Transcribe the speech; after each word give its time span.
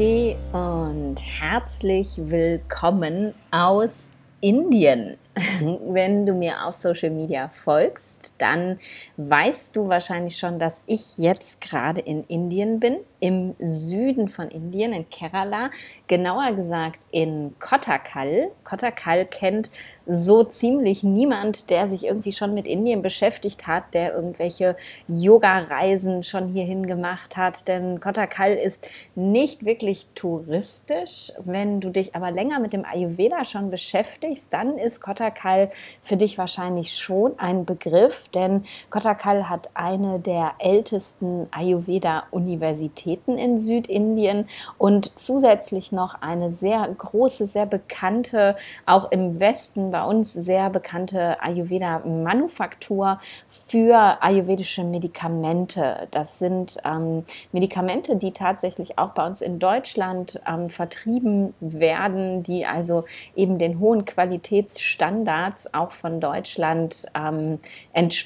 Namaste 0.00 0.36
und 0.54 1.16
herzlich 1.18 2.08
willkommen 2.16 3.34
aus 3.50 4.08
Indien. 4.40 5.18
Wenn 5.60 6.24
du 6.24 6.32
mir 6.32 6.64
auf 6.64 6.76
Social 6.76 7.10
Media 7.10 7.48
folgst, 7.48 8.29
dann 8.40 8.78
weißt 9.16 9.76
du 9.76 9.88
wahrscheinlich 9.88 10.38
schon, 10.38 10.58
dass 10.58 10.80
ich 10.86 11.18
jetzt 11.18 11.60
gerade 11.60 12.00
in 12.00 12.24
Indien 12.24 12.80
bin, 12.80 12.98
im 13.20 13.54
Süden 13.58 14.28
von 14.28 14.48
Indien, 14.48 14.92
in 14.92 15.08
Kerala, 15.10 15.70
genauer 16.08 16.52
gesagt 16.52 17.00
in 17.10 17.54
Kottakal. 17.60 18.50
Kottakal 18.64 19.26
kennt 19.26 19.70
so 20.06 20.42
ziemlich 20.42 21.02
niemand, 21.02 21.70
der 21.70 21.88
sich 21.88 22.04
irgendwie 22.04 22.32
schon 22.32 22.54
mit 22.54 22.66
Indien 22.66 23.02
beschäftigt 23.02 23.66
hat, 23.66 23.94
der 23.94 24.14
irgendwelche 24.14 24.76
Yoga-Reisen 25.06 26.24
schon 26.24 26.48
hierhin 26.48 26.86
gemacht 26.86 27.36
hat. 27.36 27.68
Denn 27.68 28.00
Kottakal 28.00 28.54
ist 28.54 28.88
nicht 29.14 29.64
wirklich 29.64 30.06
touristisch. 30.14 31.32
Wenn 31.44 31.80
du 31.80 31.90
dich 31.90 32.14
aber 32.16 32.30
länger 32.30 32.58
mit 32.58 32.72
dem 32.72 32.84
Ayurveda 32.84 33.44
schon 33.44 33.70
beschäftigst, 33.70 34.52
dann 34.52 34.78
ist 34.78 35.00
Kottakal 35.00 35.70
für 36.02 36.16
dich 36.16 36.38
wahrscheinlich 36.38 36.96
schon 36.96 37.38
ein 37.38 37.64
Begriff, 37.64 38.28
denn 38.34 38.64
Kottakal 38.90 39.48
hat 39.48 39.70
eine 39.74 40.18
der 40.18 40.54
ältesten 40.58 41.46
Ayurveda-Universitäten 41.52 43.38
in 43.38 43.60
Südindien 43.60 44.48
und 44.76 45.16
zusätzlich 45.16 45.92
noch 45.92 46.20
eine 46.20 46.50
sehr 46.50 46.88
große, 46.98 47.46
sehr 47.46 47.66
bekannte, 47.66 48.56
auch 48.86 49.12
im 49.12 49.38
Westen 49.38 49.92
bei 49.92 50.00
bei 50.00 50.06
uns 50.06 50.32
sehr 50.32 50.70
bekannte 50.70 51.42
Ayurveda-Manufaktur 51.42 53.20
für 53.50 54.22
ayurvedische 54.22 54.82
Medikamente. 54.82 56.08
Das 56.10 56.38
sind 56.38 56.78
ähm, 56.86 57.24
Medikamente, 57.52 58.16
die 58.16 58.32
tatsächlich 58.32 58.98
auch 58.98 59.10
bei 59.10 59.26
uns 59.26 59.42
in 59.42 59.58
Deutschland 59.58 60.40
ähm, 60.48 60.70
vertrieben 60.70 61.52
werden, 61.60 62.42
die 62.42 62.64
also 62.64 63.04
eben 63.36 63.58
den 63.58 63.78
hohen 63.78 64.06
Qualitätsstandards 64.06 65.74
auch 65.74 65.92
von 65.92 66.18
Deutschland 66.18 67.06
ähm, 67.14 67.58
entsprechen. 67.92 68.19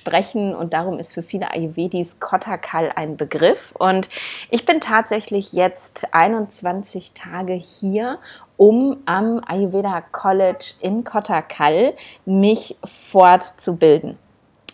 Und 0.54 0.72
darum 0.72 0.98
ist 0.98 1.12
für 1.12 1.22
viele 1.22 1.50
Ayurvedis 1.52 2.20
Kotakal 2.20 2.90
ein 2.94 3.16
Begriff. 3.16 3.72
Und 3.78 4.08
ich 4.50 4.64
bin 4.64 4.80
tatsächlich 4.80 5.52
jetzt 5.52 6.12
21 6.12 7.12
Tage 7.14 7.54
hier 7.54 8.18
um 8.56 8.98
am 9.06 9.42
Ayurveda 9.46 10.00
College 10.00 10.74
in 10.80 11.04
Kottakal 11.04 11.94
mich 12.24 12.76
fortzubilden. 12.84 14.18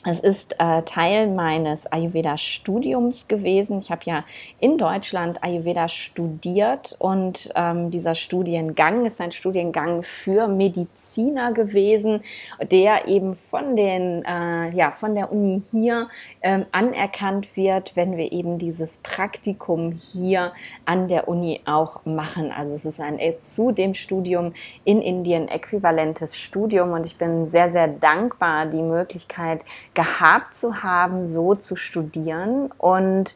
Es 0.07 0.19
ist 0.19 0.57
äh, 0.59 0.81
Teil 0.81 1.27
meines 1.27 1.87
Ayurveda-Studiums 1.87 3.29
gewesen. 3.29 3.81
Ich 3.81 3.91
habe 3.91 4.01
ja 4.07 4.25
in 4.59 4.79
Deutschland 4.79 5.45
Ayurveda 5.45 5.89
studiert 5.89 6.97
und 6.99 7.51
ähm, 7.55 7.91
dieser 7.91 8.15
Studiengang 8.15 9.05
ist 9.05 9.21
ein 9.21 9.33
Studiengang 9.33 10.03
für 10.03 10.49
Mediziner 10.49 11.53
gewesen, 11.53 12.23
der 12.63 13.09
eben 13.09 13.35
von, 13.35 13.77
den, 13.77 14.25
äh, 14.25 14.75
ja, 14.75 14.91
von 14.91 15.15
der 15.15 15.31
Uni 15.31 15.61
hier 15.71 16.09
ähm, 16.41 16.65
anerkannt 16.73 17.55
wird, 17.59 17.95
wenn 17.95 18.17
wir 18.17 18.33
eben 18.33 18.59
dieses 18.59 18.99
Praktikum 19.03 19.93
hier 19.93 20.53
an 20.87 21.09
der 21.09 21.29
Uni 21.29 21.61
auch 21.67 22.07
machen. 22.07 22.53
Also 22.53 22.75
es 22.75 22.87
ist 22.87 23.01
ein 23.01 23.19
äh, 23.19 23.35
zu 23.43 23.71
dem 23.71 23.93
Studium 23.93 24.55
in 24.85 25.03
Indien 25.03 25.49
äquivalentes 25.49 26.39
Studium 26.39 26.93
und 26.93 27.05
ich 27.05 27.19
bin 27.19 27.49
sehr, 27.49 27.71
sehr 27.71 27.89
dankbar, 27.89 28.65
die 28.65 28.81
Möglichkeit, 28.81 29.61
gehabt 29.95 30.55
zu 30.55 30.83
haben, 30.83 31.27
so 31.27 31.55
zu 31.55 31.77
studieren. 31.77 32.71
Und 32.79 33.35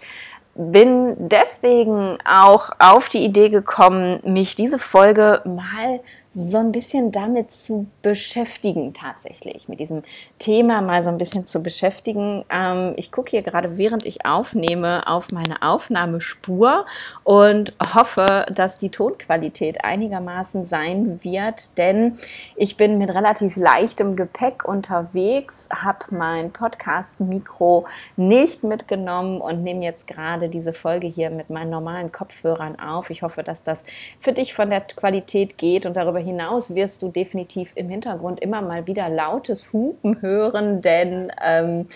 bin 0.55 1.17
deswegen 1.29 2.19
auch 2.25 2.71
auf 2.79 3.09
die 3.09 3.25
Idee 3.25 3.49
gekommen, 3.49 4.21
mich 4.25 4.55
diese 4.55 4.79
Folge 4.79 5.43
mal 5.45 6.01
so 6.37 6.59
ein 6.59 6.73
bisschen 6.73 7.13
damit 7.13 7.53
zu 7.53 7.87
beschäftigen, 8.03 8.93
tatsächlich, 8.93 9.69
mit 9.69 9.79
diesem 9.79 10.03
Thema 10.41 10.83
mal 10.83 11.01
so 11.05 11.11
ein 11.11 11.17
bisschen 11.17 11.47
zu 11.47 11.63
beschäftigen. 11.63 12.45
Ähm, 12.51 12.95
ich 12.97 13.13
gucke 13.13 13.31
hier 13.31 13.43
gerade, 13.43 13.79
während 13.79 14.05
ich 14.05 14.27
aufnehme, 14.27 15.07
auf 15.07 15.31
meine 15.31 15.63
Aufnahmespur 15.63 16.87
und 17.23 17.75
hoffe, 17.95 18.47
dass 18.53 18.79
die 18.79 18.89
Tonqualität 18.89 19.85
einigermaßen 19.85 20.65
sein 20.65 21.21
wird, 21.23 21.79
denn 21.79 22.19
ich 22.57 22.77
bin 22.77 22.99
mit 22.99 23.11
relativ 23.11 23.55
leichtem 23.55 24.17
Gepäck 24.17 24.65
unterwegs, 24.65 25.69
habe 25.73 26.07
mein 26.11 26.51
Podcast-Mikro 26.51 27.87
nicht 28.17 28.65
mitgenommen 28.65 29.41
und 29.41 29.63
nehme 29.63 29.85
jetzt 29.85 30.09
gerade 30.09 30.49
diese 30.49 30.73
Folge 30.73 31.07
hier 31.07 31.31
mit 31.31 31.49
meinen 31.49 31.71
normalen 31.71 32.11
Kopfhörern 32.11 32.81
auf. 32.81 33.11
Ich 33.11 33.23
hoffe, 33.23 33.45
dass 33.45 33.63
das 33.63 33.85
für 34.19 34.33
dich 34.33 34.53
von 34.53 34.71
der 34.71 34.81
Qualität 34.81 35.59
geht 35.59 35.87
und 35.87 35.95
darüber 35.95 36.24
hinaus 36.25 36.75
wirst 36.75 37.03
du 37.03 37.09
definitiv 37.09 37.73
im 37.75 37.89
Hintergrund 37.89 38.41
immer 38.41 38.63
mal 38.63 38.87
wieder 38.87 39.09
lautes 39.09 39.73
Hupen 39.73 40.21
hören, 40.23 40.83
denn 40.83 41.31
ähm, 41.45 41.87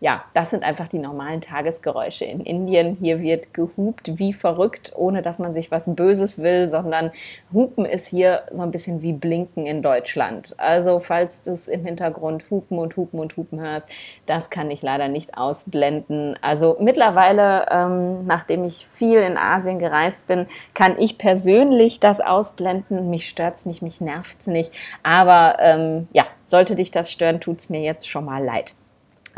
ja, 0.00 0.24
das 0.32 0.50
sind 0.50 0.62
einfach 0.62 0.86
die 0.86 1.00
normalen 1.00 1.40
Tagesgeräusche 1.40 2.24
in 2.24 2.40
Indien. 2.40 2.96
Hier 3.00 3.20
wird 3.20 3.52
gehupt 3.52 4.18
wie 4.18 4.32
verrückt, 4.32 4.92
ohne 4.94 5.22
dass 5.22 5.40
man 5.40 5.54
sich 5.54 5.72
was 5.72 5.92
Böses 5.94 6.40
will, 6.40 6.68
sondern 6.68 7.10
Hupen 7.52 7.84
ist 7.84 8.06
hier 8.06 8.42
so 8.52 8.62
ein 8.62 8.70
bisschen 8.70 9.02
wie 9.02 9.12
Blinken 9.12 9.66
in 9.66 9.82
Deutschland. 9.82 10.54
Also 10.58 11.00
falls 11.00 11.42
du 11.42 11.50
es 11.50 11.66
im 11.66 11.84
Hintergrund 11.84 12.44
Hupen 12.48 12.78
und 12.78 12.96
Hupen 12.96 13.18
und 13.18 13.36
Hupen 13.36 13.60
hörst, 13.60 13.88
das 14.26 14.50
kann 14.50 14.70
ich 14.70 14.82
leider 14.82 15.08
nicht 15.08 15.36
ausblenden. 15.36 16.38
Also 16.42 16.76
mittlerweile, 16.78 17.66
ähm, 17.70 18.24
nachdem 18.24 18.64
ich 18.64 18.86
viel 18.94 19.18
in 19.18 19.36
Asien 19.36 19.80
gereist 19.80 20.28
bin, 20.28 20.46
kann 20.74 20.96
ich 20.96 21.18
persönlich 21.18 21.98
das 21.98 22.20
ausblenden. 22.20 23.10
Mich 23.10 23.28
stört 23.28 23.56
es 23.56 23.66
nicht, 23.66 23.82
mich 23.82 24.00
nervt 24.00 24.42
es 24.42 24.46
nicht. 24.46 24.70
Aber 25.02 25.56
ähm, 25.58 26.06
ja, 26.12 26.24
sollte 26.46 26.76
dich 26.76 26.92
das 26.92 27.10
stören, 27.10 27.40
tut 27.40 27.58
es 27.58 27.68
mir 27.68 27.80
jetzt 27.80 28.08
schon 28.08 28.24
mal 28.24 28.44
leid. 28.44 28.74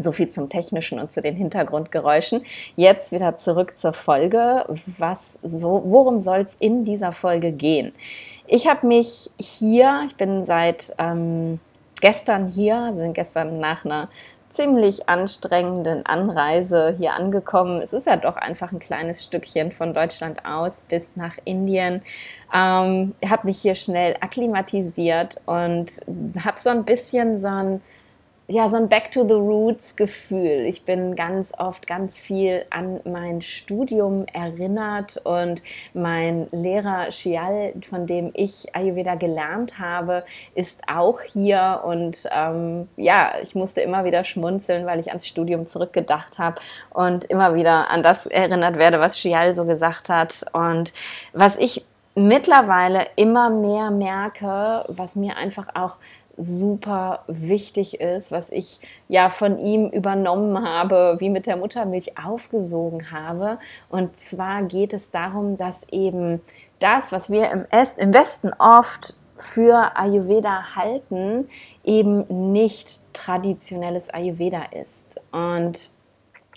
So 0.00 0.12
viel 0.12 0.28
zum 0.28 0.49
Technischen 0.49 0.99
und 0.99 1.12
zu 1.12 1.22
den 1.22 1.37
Hintergrundgeräuschen. 1.37 2.43
Jetzt 2.77 3.12
wieder 3.12 3.37
zurück 3.37 3.77
zur 3.77 3.93
Folge. 3.93 4.65
Was 4.99 5.38
so, 5.43 5.83
worum 5.84 6.21
soll 6.21 6.41
es 6.41 6.55
in 6.55 6.84
dieser 6.84 7.12
Folge 7.12 7.53
gehen? 7.53 7.93
Ich 8.47 8.66
habe 8.66 8.87
mich 8.87 9.31
hier, 9.39 10.03
ich 10.06 10.16
bin 10.16 10.44
seit 10.44 10.94
ähm, 10.99 11.60
gestern 12.00 12.49
hier, 12.49 12.77
also 12.77 13.03
bin 13.03 13.12
gestern 13.12 13.60
nach 13.60 13.84
einer 13.84 14.09
ziemlich 14.50 15.09
anstrengenden 15.09 16.05
Anreise 16.05 16.94
hier 16.99 17.15
angekommen. 17.15 17.81
Es 17.83 17.93
ist 17.93 18.06
ja 18.06 18.16
doch 18.16 18.37
einfach 18.37 18.72
ein 18.72 18.81
kleines 18.81 19.25
Stückchen 19.25 19.71
von 19.71 19.94
Deutschland 19.94 20.44
aus 20.44 20.83
bis 20.89 21.15
nach 21.15 21.39
Indien. 21.44 22.03
Ähm, 22.53 23.15
habe 23.25 23.47
mich 23.47 23.60
hier 23.60 23.77
schnell 23.77 24.16
akklimatisiert 24.21 25.41
und 25.47 26.00
habe 26.44 26.59
so 26.59 26.71
ein 26.71 26.84
bisschen 26.84 27.41
so 27.41 27.47
ein 27.47 27.81
ja, 28.50 28.69
so 28.69 28.77
ein 28.77 28.88
Back 28.88 29.12
to 29.12 29.22
the 29.22 29.34
Roots 29.34 29.94
Gefühl. 29.94 30.65
Ich 30.66 30.84
bin 30.84 31.15
ganz 31.15 31.53
oft 31.56 31.87
ganz 31.87 32.19
viel 32.19 32.65
an 32.71 33.00
mein 33.05 33.43
Studium 33.43 34.27
erinnert 34.33 35.19
und 35.22 35.62
mein 35.94 36.49
Lehrer 36.50 37.12
Shial, 37.12 37.72
von 37.89 38.09
dem 38.09 38.33
ich 38.34 38.75
Ayurveda 38.75 39.15
gelernt 39.15 39.78
habe, 39.78 40.25
ist 40.56 40.83
auch 40.93 41.21
hier 41.21 41.83
und 41.84 42.28
ähm, 42.33 42.89
ja, 42.97 43.34
ich 43.41 43.55
musste 43.55 43.83
immer 43.83 44.05
wieder 44.05 44.25
schmunzeln, 44.25 44.84
weil 44.84 44.99
ich 44.99 45.10
ans 45.10 45.28
Studium 45.28 45.69
zurückgedacht 45.69 46.41
habe 46.41 46.60
und 46.93 47.27
immer 47.27 47.55
wieder 47.55 47.89
an 47.89 48.03
das 48.03 48.27
erinnert 48.27 48.78
werde, 48.78 48.99
was 48.99 49.16
Shial 49.16 49.55
so 49.55 49.65
gesagt 49.65 50.09
hat 50.09 50.45
und 50.53 50.92
was 51.33 51.57
ich 51.57 51.84
mittlerweile 52.16 53.07
immer 53.15 53.48
mehr 53.48 53.92
merke, 53.92 54.84
was 54.89 55.15
mir 55.15 55.36
einfach 55.36 55.69
auch 55.75 55.98
super 56.41 57.25
wichtig 57.27 58.01
ist, 58.01 58.33
was 58.33 58.51
ich 58.51 58.81
ja 59.09 59.28
von 59.28 59.59
ihm 59.59 59.89
übernommen 59.89 60.66
habe, 60.66 61.16
wie 61.21 61.28
mit 61.28 61.47
der 61.47 61.57
Muttermilch 61.57 62.19
aufgesogen 62.19 63.10
habe. 63.10 63.59
Und 63.89 64.16
zwar 64.16 64.63
geht 64.63 64.95
es 64.95 65.10
darum, 65.10 65.57
dass 65.57 65.87
eben 65.91 66.41
das, 66.78 67.13
was 67.13 67.31
wir 67.31 67.51
im, 67.51 68.15
Westen 68.15 68.53
oft 68.59 69.15
für 69.37 69.97
Ayurveda 69.97 70.75
halten, 70.75 71.48
eben 71.84 72.53
nicht 72.53 73.01
traditionelles 73.13 74.10
Ayurveda 74.10 74.63
ist. 74.72 75.21
Und 75.33 75.91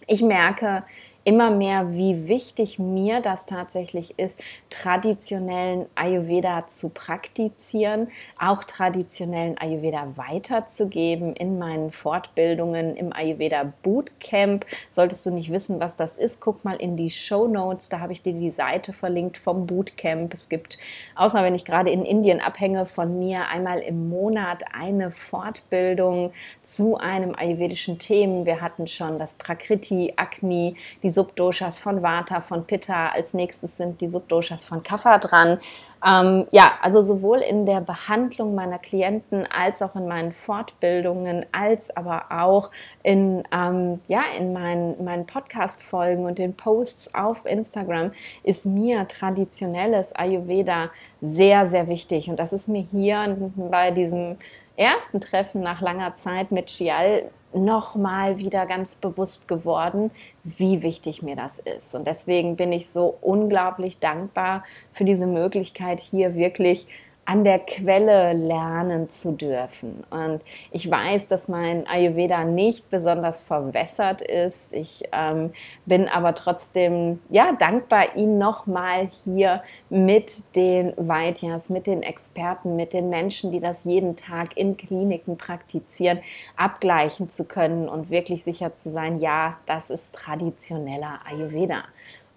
ich 0.08 0.22
merke, 0.22 0.84
immer 1.26 1.52
mehr, 1.52 1.94
wie 1.94 2.28
wichtig 2.28 2.80
mir 2.80 3.22
das 3.22 3.46
tatsächlich 3.46 4.20
ist, 4.20 4.42
traditionellen 4.70 5.86
Ayurveda 5.96 6.68
zu 6.68 6.90
praktizieren, 6.90 8.10
auch 8.40 8.64
traditionellen 8.64 9.58
Ayurveda 9.58 10.14
weiterzugeben 10.16 11.34
in 11.36 11.60
meinen 11.60 11.92
Fortbildungen 11.92 12.96
im 12.96 13.14
Ayurveda 13.14 13.72
Bootcamp. 13.84 14.66
Solltest 14.90 15.26
du 15.26 15.32
nicht 15.32 15.52
wissen, 15.52 15.80
was 15.80 15.96
das 15.96 16.16
ist, 16.16 16.42
guck 16.42 16.66
mal 16.66 16.76
in 16.76 16.98
die 16.98 17.10
Show 17.10 17.48
Notes, 17.48 17.90
da 17.90 18.00
habe 18.00 18.14
ich 18.14 18.22
dir 18.22 18.34
die 18.34 18.52
Seite 18.52 18.92
verlinkt 18.92 19.38
vom 19.38 19.66
Bootcamp. 19.66 20.34
Es 20.34 20.50
gibt, 20.50 20.78
außer 21.16 21.44
wenn 21.44 21.56
ich 21.56 21.64
gerade 21.64 21.90
in 21.90 22.04
Indien 22.04 22.42
abhänge, 22.42 22.86
von 22.86 23.20
mir 23.20 23.48
einmal 23.48 23.80
im 23.80 24.10
Monat 24.10 24.64
eine 24.74 25.12
Fortbildung 25.12 26.34
zu 26.62 26.98
einem 26.98 27.34
ayurvedischen 27.36 28.00
Themen. 28.00 28.46
Wir 28.46 28.60
hatten 28.60 28.88
schon 28.88 29.20
das 29.20 29.36
Prakriti, 29.36 30.14
Agni, 30.18 30.76
die 31.02 31.13
Subdoshas 31.14 31.80
von 31.80 32.02
Vata, 32.02 32.42
von 32.42 32.66
Pitta. 32.66 33.10
Als 33.10 33.34
nächstes 33.34 33.78
sind 33.78 34.02
die 34.02 34.10
Subdoshas 34.10 34.66
von 34.66 34.84
Kapha 34.84 35.20
dran. 35.20 35.60
Ähm, 36.06 36.48
ja, 36.52 36.74
also 36.82 37.02
sowohl 37.02 37.40
in 37.40 37.66
der 37.66 37.80
Behandlung 37.80 38.56
meiner 38.56 38.78
Klienten 38.78 39.48
als 39.50 39.82
auch 39.82 39.96
in 39.96 40.08
meinen 40.08 40.34
Fortbildungen, 40.34 41.46
als 41.54 41.96
aber 41.96 42.26
auch 42.30 42.72
in, 43.04 43.44
ähm, 43.54 44.02
ja, 44.10 44.24
in 44.38 44.52
meinen, 44.52 45.02
meinen 45.04 45.26
Podcast-Folgen 45.26 46.26
und 46.26 46.40
den 46.40 46.56
Posts 46.56 47.16
auf 47.16 47.46
Instagram 47.46 48.12
ist 48.44 48.66
mir 48.66 49.08
traditionelles 49.08 50.14
Ayurveda 50.14 50.90
sehr, 51.22 51.68
sehr 51.68 51.88
wichtig. 51.88 52.30
Und 52.30 52.38
das 52.38 52.52
ist 52.52 52.68
mir 52.68 52.86
hier 52.92 53.38
bei 53.56 53.92
diesem 53.92 54.36
ersten 54.76 55.22
Treffen 55.22 55.62
nach 55.62 55.80
langer 55.80 56.16
Zeit 56.16 56.52
mit 56.52 56.68
Chial 56.68 57.30
nochmal 57.56 58.38
wieder 58.38 58.66
ganz 58.66 58.96
bewusst 58.96 59.48
geworden, 59.48 60.12
wie 60.44 60.82
wichtig 60.82 61.22
mir 61.22 61.36
das 61.36 61.60
ist. 61.60 61.96
Und 61.96 62.06
deswegen 62.08 62.56
bin 62.56 62.72
ich 62.72 62.90
so 62.90 63.18
unglaublich 63.22 64.00
dankbar 64.00 64.64
für 64.94 65.06
diese 65.06 65.28
Möglichkeit, 65.28 66.00
hier 66.00 66.36
wirklich 66.36 66.88
an 67.26 67.44
der 67.44 67.60
Quelle 67.60 68.34
lernen 68.34 69.10
zu 69.10 69.32
dürfen. 69.32 70.04
Und 70.10 70.42
ich 70.72 70.90
weiß, 70.90 71.30
dass 71.30 71.48
mein 71.48 71.88
Ayurveda 71.88 72.44
nicht 72.44 72.90
besonders 72.90 73.42
verwässert 73.42 74.22
ist. 74.22 74.74
Ich 74.74 75.04
ähm, 75.14 75.54
bin 75.86 76.10
aber 76.10 76.36
trotzdem 76.36 77.20
ja 77.30 77.54
dankbar, 77.54 78.16
ihn 78.16 78.38
nochmal 78.38 79.10
hier 79.24 79.64
mit 79.90 80.56
den 80.56 80.94
Vaidyas, 80.98 81.70
mit 81.70 81.88
den 81.88 82.04
Experten, 82.04 82.76
mit 82.76 82.94
den 82.94 83.10
Menschen, 83.10 83.52
die 83.52 83.62
das 83.62 83.86
jeden 83.86 84.18
Tag 84.18 84.58
in 84.58 84.76
Kliniken 84.76 85.38
praktizieren, 85.38 86.20
abgleichen 86.58 87.30
zu 87.30 87.46
können 87.46 87.88
und 87.88 88.10
wirklich 88.10 88.44
sicher 88.44 88.74
zu 88.74 88.92
sein, 88.92 89.22
ja, 89.22 89.58
das 89.66 89.90
ist 89.90 90.14
traditioneller 90.14 91.20
Ayurveda. 91.26 91.84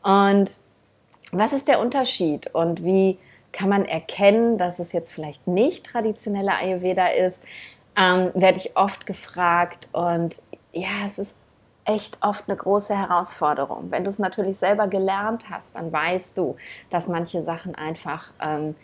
Und 0.03 0.59
was 1.33 1.53
ist 1.53 1.67
der 1.67 1.81
Unterschied 1.81 2.55
und 2.55 2.85
wie 2.85 3.19
kann 3.57 3.71
man 3.71 3.87
erkennen, 3.87 4.59
dass 4.59 4.79
es 4.79 4.93
jetzt 4.93 5.13
vielleicht 5.13 5.47
nicht 5.47 5.87
traditioneller 5.87 6.59
Ayurveda 6.59 7.07
ist, 7.07 7.43
ähm, 7.97 8.31
werde 8.35 8.59
ich 8.59 8.77
oft 8.77 9.07
gefragt. 9.07 9.89
Und 9.93 10.43
ja, 10.73 11.07
es 11.07 11.19
ist 11.19 11.37
echt 11.87 12.19
oft 12.21 12.49
eine 12.49 12.57
große 12.57 12.95
Herausforderung. 12.97 13.91
Wenn 13.91 14.05
du 14.05 14.11
es 14.11 14.19
natürlich 14.19 14.59
selber 14.59 14.89
gelernt 14.89 15.49
hast, 15.49 15.75
dann 15.75 15.91
weißt 15.91 16.37
du, 16.37 16.57
dass 16.91 17.09
manche 17.09 17.43
Sachen 17.43 17.75
einfach 17.75 18.31
ähm, 18.43 18.75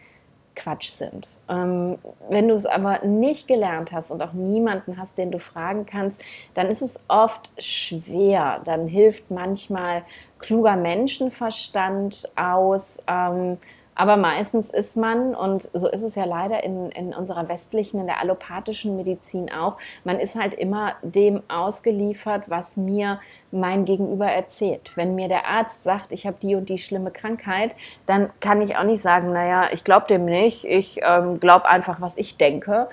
Quatsch 0.56 0.88
sind. 0.88 1.36
Ähm, 1.50 1.98
wenn 2.30 2.48
du 2.48 2.54
es 2.54 2.64
aber 2.64 3.04
nicht 3.04 3.48
gelernt 3.48 3.92
hast 3.92 4.10
und 4.10 4.22
auch 4.22 4.32
niemanden 4.32 4.96
hast, 4.98 5.18
den 5.18 5.30
du 5.30 5.38
fragen 5.38 5.84
kannst, 5.84 6.22
dann 6.54 6.68
ist 6.68 6.80
es 6.80 6.98
oft 7.08 7.50
schwer. 7.58 8.62
Dann 8.64 8.86
hilft 8.86 9.30
manchmal 9.30 10.02
kluger 10.38 10.76
Menschenverstand 10.76 12.32
aus. 12.36 13.02
Ähm, 13.06 13.58
aber 13.94 14.16
meistens 14.16 14.70
ist 14.70 14.96
man, 14.96 15.34
und 15.34 15.68
so 15.74 15.88
ist 15.88 16.02
es 16.02 16.14
ja 16.14 16.24
leider 16.24 16.64
in, 16.64 16.90
in 16.90 17.14
unserer 17.14 17.48
westlichen, 17.48 18.00
in 18.00 18.06
der 18.06 18.20
allopathischen 18.20 18.96
Medizin 18.96 19.52
auch, 19.52 19.76
man 20.04 20.18
ist 20.18 20.34
halt 20.34 20.54
immer 20.54 20.94
dem 21.02 21.42
ausgeliefert, 21.48 22.44
was 22.46 22.76
mir 22.76 23.20
mein 23.50 23.84
Gegenüber 23.84 24.26
erzählt. 24.26 24.92
Wenn 24.94 25.14
mir 25.14 25.28
der 25.28 25.46
Arzt 25.46 25.84
sagt, 25.84 26.10
ich 26.10 26.26
habe 26.26 26.38
die 26.42 26.54
und 26.54 26.70
die 26.70 26.78
schlimme 26.78 27.10
Krankheit, 27.10 27.76
dann 28.06 28.30
kann 28.40 28.62
ich 28.62 28.76
auch 28.76 28.84
nicht 28.84 29.02
sagen, 29.02 29.32
naja, 29.32 29.68
ich 29.72 29.84
glaube 29.84 30.06
dem 30.06 30.24
nicht, 30.24 30.64
ich 30.64 31.00
ähm, 31.02 31.38
glaube 31.38 31.68
einfach, 31.68 32.00
was 32.00 32.16
ich 32.16 32.38
denke, 32.38 32.88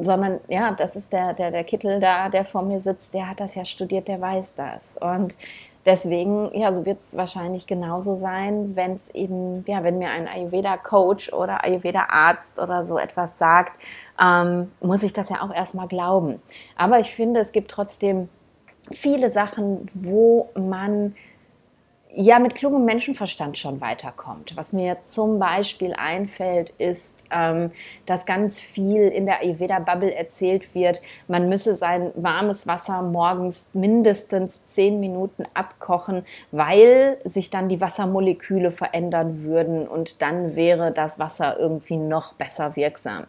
sondern 0.00 0.40
ja, 0.48 0.72
das 0.72 0.96
ist 0.96 1.12
der, 1.12 1.34
der, 1.34 1.50
der 1.50 1.64
Kittel 1.64 2.00
da, 2.00 2.28
der 2.28 2.44
vor 2.44 2.62
mir 2.62 2.80
sitzt, 2.80 3.14
der 3.14 3.28
hat 3.28 3.40
das 3.40 3.54
ja 3.54 3.64
studiert, 3.64 4.08
der 4.08 4.20
weiß 4.20 4.54
das. 4.56 4.98
Und 4.98 5.36
deswegen, 5.88 6.56
ja, 6.56 6.72
so 6.72 6.84
wird 6.84 7.00
es 7.00 7.16
wahrscheinlich 7.16 7.66
genauso 7.66 8.14
sein, 8.14 8.76
wenn 8.76 8.94
es 8.94 9.08
eben, 9.14 9.64
ja, 9.66 9.82
wenn 9.82 9.98
mir 9.98 10.10
ein 10.10 10.28
Ayurveda-Coach 10.28 11.32
oder 11.32 11.64
Ayurveda-Arzt 11.64 12.58
oder 12.58 12.84
so 12.84 12.98
etwas 12.98 13.38
sagt, 13.38 13.80
ähm, 14.22 14.70
muss 14.80 15.02
ich 15.02 15.14
das 15.14 15.30
ja 15.30 15.42
auch 15.42 15.52
erstmal 15.52 15.88
glauben. 15.88 16.42
Aber 16.76 17.00
ich 17.00 17.14
finde, 17.14 17.40
es 17.40 17.52
gibt 17.52 17.70
trotzdem 17.70 18.28
viele 18.92 19.30
Sachen, 19.30 19.88
wo 19.94 20.50
man 20.54 21.16
ja 22.14 22.38
mit 22.38 22.54
klugem 22.54 22.84
Menschenverstand 22.84 23.58
schon 23.58 23.80
weiterkommt. 23.80 24.56
Was 24.56 24.72
mir 24.72 25.02
zum 25.02 25.38
Beispiel 25.38 25.92
einfällt, 25.94 26.70
ist, 26.78 27.24
ähm, 27.30 27.70
dass 28.06 28.26
ganz 28.26 28.60
viel 28.60 29.02
in 29.02 29.26
der 29.26 29.40
Ayurveda-Bubble 29.40 30.14
erzählt 30.14 30.74
wird, 30.74 31.02
man 31.26 31.48
müsse 31.48 31.74
sein 31.74 32.10
warmes 32.14 32.66
Wasser 32.66 33.02
morgens 33.02 33.70
mindestens 33.74 34.64
zehn 34.64 35.00
Minuten 35.00 35.44
abkochen, 35.54 36.24
weil 36.50 37.18
sich 37.24 37.50
dann 37.50 37.68
die 37.68 37.80
Wassermoleküle 37.80 38.70
verändern 38.70 39.42
würden 39.42 39.86
und 39.86 40.22
dann 40.22 40.56
wäre 40.56 40.92
das 40.92 41.18
Wasser 41.18 41.58
irgendwie 41.58 41.96
noch 41.96 42.32
besser 42.34 42.74
wirksam. 42.76 43.26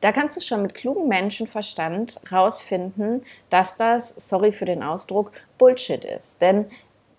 Da 0.00 0.12
kannst 0.12 0.36
du 0.36 0.40
schon 0.40 0.62
mit 0.62 0.74
klugem 0.74 1.08
Menschenverstand 1.08 2.20
rausfinden, 2.30 3.24
dass 3.50 3.76
das, 3.76 4.10
sorry 4.16 4.52
für 4.52 4.64
den 4.64 4.84
Ausdruck, 4.84 5.32
Bullshit 5.58 6.04
ist. 6.04 6.40
Denn 6.40 6.66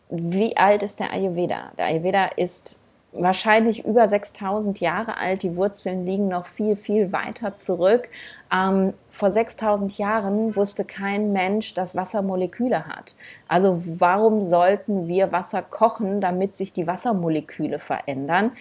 wie 0.09 0.57
alt 0.57 0.83
ist 0.83 0.99
der 0.99 1.11
Ayurveda? 1.13 1.71
Der 1.77 1.85
Ayurveda 1.85 2.25
ist 2.35 2.79
wahrscheinlich 3.11 3.85
über 3.85 4.07
6000 4.07 4.79
Jahre 4.79 5.17
alt. 5.17 5.43
Die 5.43 5.55
Wurzeln 5.55 6.05
liegen 6.05 6.27
noch 6.27 6.47
viel, 6.47 6.75
viel 6.75 7.11
weiter 7.11 7.57
zurück. 7.57 8.09
Ähm, 8.51 8.93
vor 9.11 9.31
6000 9.31 9.97
Jahren 9.97 10.55
wusste 10.55 10.85
kein 10.85 11.31
Mensch, 11.31 11.73
dass 11.73 11.95
Wasser 11.95 12.21
Moleküle 12.21 12.87
hat. 12.87 13.15
Also 13.47 13.81
warum 13.99 14.47
sollten 14.47 15.07
wir 15.07 15.31
Wasser 15.31 15.61
kochen, 15.61 16.21
damit 16.21 16.55
sich 16.55 16.73
die 16.73 16.87
Wassermoleküle 16.87 17.79
verändern? 17.79 18.51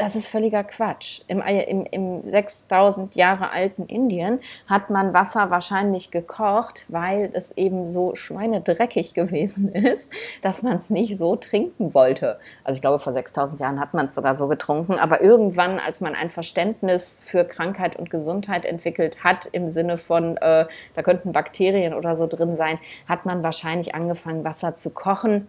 Das 0.00 0.16
ist 0.16 0.28
völliger 0.28 0.64
Quatsch. 0.64 1.20
Im, 1.28 1.42
im, 1.42 1.84
Im 1.84 2.22
6000 2.22 3.14
Jahre 3.16 3.50
alten 3.50 3.84
Indien 3.84 4.40
hat 4.66 4.88
man 4.88 5.12
Wasser 5.12 5.50
wahrscheinlich 5.50 6.10
gekocht, 6.10 6.86
weil 6.88 7.30
es 7.34 7.50
eben 7.58 7.86
so 7.86 8.14
schweinedreckig 8.14 9.12
gewesen 9.14 9.70
ist, 9.72 10.08
dass 10.40 10.62
man 10.62 10.78
es 10.78 10.88
nicht 10.88 11.18
so 11.18 11.36
trinken 11.36 11.92
wollte. 11.92 12.38
Also 12.64 12.78
ich 12.78 12.80
glaube, 12.80 12.98
vor 12.98 13.12
6000 13.12 13.60
Jahren 13.60 13.78
hat 13.78 13.92
man 13.92 14.06
es 14.06 14.14
sogar 14.14 14.36
so 14.36 14.48
getrunken. 14.48 14.98
Aber 14.98 15.20
irgendwann, 15.20 15.78
als 15.78 16.00
man 16.00 16.14
ein 16.14 16.30
Verständnis 16.30 17.22
für 17.26 17.44
Krankheit 17.44 17.96
und 17.96 18.08
Gesundheit 18.08 18.64
entwickelt 18.64 19.22
hat, 19.22 19.46
im 19.52 19.68
Sinne 19.68 19.98
von, 19.98 20.38
äh, 20.38 20.64
da 20.94 21.02
könnten 21.02 21.32
Bakterien 21.32 21.92
oder 21.92 22.16
so 22.16 22.26
drin 22.26 22.56
sein, 22.56 22.78
hat 23.06 23.26
man 23.26 23.42
wahrscheinlich 23.42 23.94
angefangen, 23.94 24.44
Wasser 24.44 24.74
zu 24.76 24.90
kochen 24.90 25.46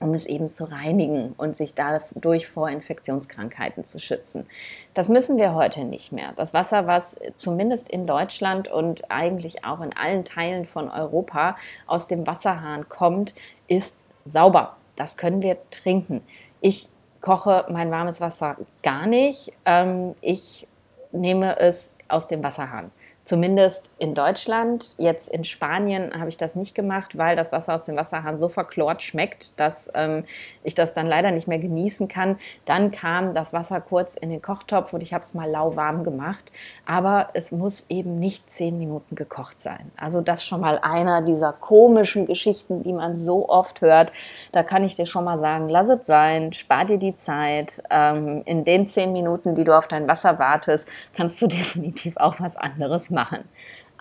um 0.00 0.14
es 0.14 0.26
eben 0.26 0.48
zu 0.48 0.64
reinigen 0.64 1.34
und 1.36 1.54
sich 1.54 1.74
dadurch 1.74 2.48
vor 2.48 2.68
Infektionskrankheiten 2.70 3.84
zu 3.84 4.00
schützen. 4.00 4.46
Das 4.94 5.08
müssen 5.08 5.36
wir 5.36 5.54
heute 5.54 5.84
nicht 5.84 6.10
mehr. 6.10 6.32
Das 6.36 6.54
Wasser, 6.54 6.86
was 6.86 7.20
zumindest 7.36 7.88
in 7.88 8.06
Deutschland 8.06 8.68
und 8.68 9.10
eigentlich 9.10 9.64
auch 9.64 9.80
in 9.82 9.94
allen 9.94 10.24
Teilen 10.24 10.66
von 10.66 10.90
Europa 10.90 11.56
aus 11.86 12.08
dem 12.08 12.26
Wasserhahn 12.26 12.88
kommt, 12.88 13.34
ist 13.68 13.96
sauber. 14.24 14.76
Das 14.96 15.16
können 15.16 15.42
wir 15.42 15.58
trinken. 15.70 16.22
Ich 16.60 16.88
koche 17.20 17.66
mein 17.68 17.90
warmes 17.90 18.20
Wasser 18.20 18.56
gar 18.82 19.06
nicht. 19.06 19.52
Ähm, 19.66 20.14
ich 20.20 20.66
nehme 21.12 21.58
es 21.58 21.94
aus 22.08 22.28
dem 22.28 22.42
Wasserhahn. 22.42 22.90
Zumindest 23.30 23.92
in 24.00 24.16
Deutschland. 24.16 24.96
Jetzt 24.98 25.28
in 25.28 25.44
Spanien 25.44 26.18
habe 26.18 26.28
ich 26.28 26.36
das 26.36 26.56
nicht 26.56 26.74
gemacht, 26.74 27.16
weil 27.16 27.36
das 27.36 27.52
Wasser 27.52 27.76
aus 27.76 27.84
dem 27.84 27.94
Wasserhahn 27.94 28.38
so 28.38 28.48
verklort 28.48 29.04
schmeckt, 29.04 29.60
dass 29.60 29.88
ähm, 29.94 30.24
ich 30.64 30.74
das 30.74 30.94
dann 30.94 31.06
leider 31.06 31.30
nicht 31.30 31.46
mehr 31.46 31.60
genießen 31.60 32.08
kann. 32.08 32.40
Dann 32.64 32.90
kam 32.90 33.32
das 33.32 33.52
Wasser 33.52 33.80
kurz 33.80 34.16
in 34.16 34.30
den 34.30 34.42
Kochtopf 34.42 34.92
und 34.92 35.04
ich 35.04 35.14
habe 35.14 35.22
es 35.22 35.32
mal 35.32 35.48
lauwarm 35.48 36.02
gemacht. 36.02 36.50
Aber 36.86 37.28
es 37.34 37.52
muss 37.52 37.86
eben 37.88 38.18
nicht 38.18 38.50
zehn 38.50 38.76
Minuten 38.78 39.14
gekocht 39.14 39.60
sein. 39.60 39.92
Also 39.96 40.22
das 40.22 40.44
schon 40.44 40.60
mal 40.60 40.80
einer 40.82 41.22
dieser 41.22 41.52
komischen 41.52 42.26
Geschichten, 42.26 42.82
die 42.82 42.92
man 42.92 43.16
so 43.16 43.48
oft 43.48 43.80
hört. 43.80 44.10
Da 44.50 44.64
kann 44.64 44.82
ich 44.82 44.96
dir 44.96 45.06
schon 45.06 45.22
mal 45.22 45.38
sagen, 45.38 45.68
lass 45.68 45.88
es 45.88 46.04
sein, 46.04 46.52
spar 46.52 46.84
dir 46.84 46.98
die 46.98 47.14
Zeit. 47.14 47.80
Ähm, 47.90 48.42
in 48.44 48.64
den 48.64 48.88
zehn 48.88 49.12
Minuten, 49.12 49.54
die 49.54 49.62
du 49.62 49.78
auf 49.78 49.86
dein 49.86 50.08
Wasser 50.08 50.40
wartest, 50.40 50.88
kannst 51.14 51.40
du 51.40 51.46
definitiv 51.60 52.16
auch 52.16 52.40
was 52.40 52.56
anderes 52.56 53.08
machen. 53.08 53.19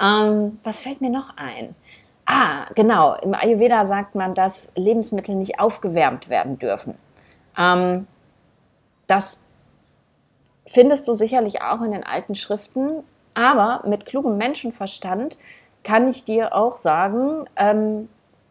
Ähm, 0.02 0.60
was 0.64 0.80
fällt 0.80 1.02
mir 1.02 1.10
noch 1.10 1.36
ein? 1.36 1.76
Ah, 2.26 2.68
genau. 2.76 3.16
Im 3.16 3.34
Ayurveda 3.34 3.86
sagt 3.86 4.16
man, 4.16 4.36
dass 4.36 4.72
Lebensmittel 4.76 5.36
nicht 5.36 5.60
aufgewärmt 5.60 6.30
werden 6.30 6.60
dürfen. 6.60 6.96
Ähm, 7.58 8.08
das 9.08 9.40
findest 10.68 11.08
du 11.08 11.16
sicherlich 11.16 11.62
auch 11.62 11.82
in 11.82 11.92
den 11.92 12.04
alten 12.04 12.36
Schriften, 12.36 13.04
aber 13.34 13.82
mit 13.88 14.06
klugem 14.06 14.38
Menschenverstand 14.38 15.38
kann 15.84 16.08
ich 16.08 16.24
dir 16.24 16.54
auch 16.54 16.78
sagen, 16.78 17.46
ähm, 17.56 18.10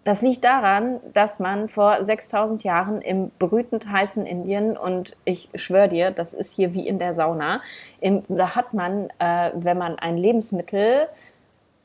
das 0.08 0.22
liegt 0.22 0.42
daran, 0.42 1.00
dass 1.12 1.38
man 1.38 1.68
vor 1.68 2.02
6000 2.02 2.64
Jahren 2.64 3.02
im 3.02 3.30
brütend 3.38 3.92
heißen 3.92 4.24
Indien, 4.24 4.74
und 4.74 5.14
ich 5.26 5.50
schwöre 5.54 5.90
dir, 5.90 6.10
das 6.12 6.32
ist 6.32 6.54
hier 6.54 6.72
wie 6.72 6.88
in 6.88 6.98
der 6.98 7.12
Sauna, 7.12 7.60
im, 8.00 8.22
da 8.26 8.54
hat 8.54 8.72
man, 8.72 9.10
äh, 9.18 9.50
wenn 9.52 9.76
man 9.76 9.98
ein 9.98 10.16
Lebensmittel 10.16 11.08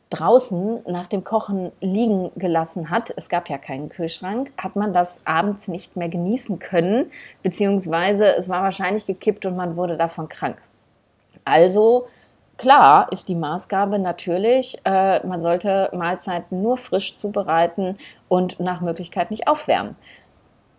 draußen 0.09 0.83
nach 0.87 1.07
dem 1.07 1.25
Kochen 1.25 1.73
liegen 1.81 2.31
gelassen 2.37 2.89
hat, 2.89 3.13
es 3.13 3.27
gab 3.27 3.49
ja 3.49 3.57
keinen 3.57 3.89
Kühlschrank, 3.89 4.53
hat 4.57 4.77
man 4.77 4.93
das 4.93 5.19
abends 5.25 5.67
nicht 5.67 5.97
mehr 5.97 6.07
genießen 6.07 6.59
können, 6.59 7.11
beziehungsweise 7.41 8.37
es 8.37 8.47
war 8.47 8.63
wahrscheinlich 8.63 9.05
gekippt 9.05 9.45
und 9.45 9.57
man 9.57 9.75
wurde 9.75 9.97
davon 9.97 10.29
krank. 10.29 10.61
Also 11.43 12.07
klar 12.63 13.11
ist 13.11 13.27
die 13.27 13.35
Maßgabe 13.35 13.99
natürlich, 13.99 14.79
äh, 14.85 15.19
man 15.27 15.41
sollte 15.41 15.89
Mahlzeiten 15.91 16.61
nur 16.61 16.77
frisch 16.77 17.17
zubereiten 17.17 17.97
und 18.29 18.61
nach 18.61 18.79
Möglichkeit 18.79 19.31
nicht 19.31 19.49
aufwärmen. 19.49 19.97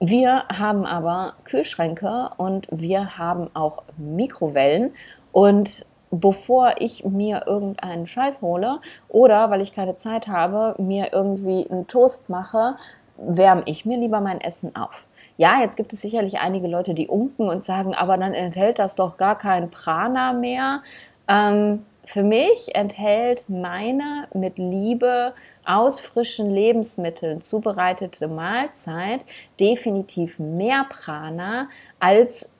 Wir 0.00 0.45
haben 0.49 0.87
aber 0.87 1.35
Kühlschränke 1.45 2.31
und 2.38 2.67
wir 2.71 3.19
haben 3.19 3.50
auch 3.53 3.83
Mikrowellen 3.99 4.95
und 5.31 5.85
bevor 6.11 6.76
ich 6.79 7.05
mir 7.05 7.43
irgendeinen 7.47 8.07
Scheiß 8.07 8.41
hole 8.41 8.81
oder 9.11 9.50
weil 9.50 9.61
ich 9.61 9.75
keine 9.75 9.97
Zeit 9.97 10.26
habe, 10.26 10.75
mir 10.83 11.12
irgendwie 11.12 11.69
einen 11.71 11.87
Toast 11.87 12.31
mache, 12.31 12.76
wärme 13.19 13.62
ich 13.67 13.85
mir 13.85 13.99
lieber 13.99 14.21
mein 14.21 14.41
Essen 14.41 14.75
auf. 14.75 15.07
Ja, 15.37 15.61
jetzt 15.61 15.76
gibt 15.76 15.93
es 15.93 16.00
sicherlich 16.00 16.38
einige 16.38 16.69
Leute, 16.69 16.95
die 16.95 17.09
unken 17.09 17.49
und 17.49 17.62
sagen, 17.62 17.95
aber 17.95 18.17
dann 18.17 18.33
enthält 18.33 18.79
das 18.79 18.95
doch 18.95 19.19
gar 19.19 19.37
kein 19.37 19.69
Prana 19.69 20.33
mehr. 20.33 20.81
Ähm, 21.28 21.85
für 22.07 22.23
mich 22.23 22.75
enthält 22.75 23.49
meine 23.49 24.28
mit 24.35 24.59
Liebe 24.59 25.35
aus 25.64 26.00
frischen 26.00 26.50
Lebensmitteln 26.50 27.40
zubereitete 27.40 28.28
Mahlzeit 28.28 29.25
definitiv 29.59 30.38
mehr 30.38 30.85
Prana 30.88 31.69
als 31.99 32.54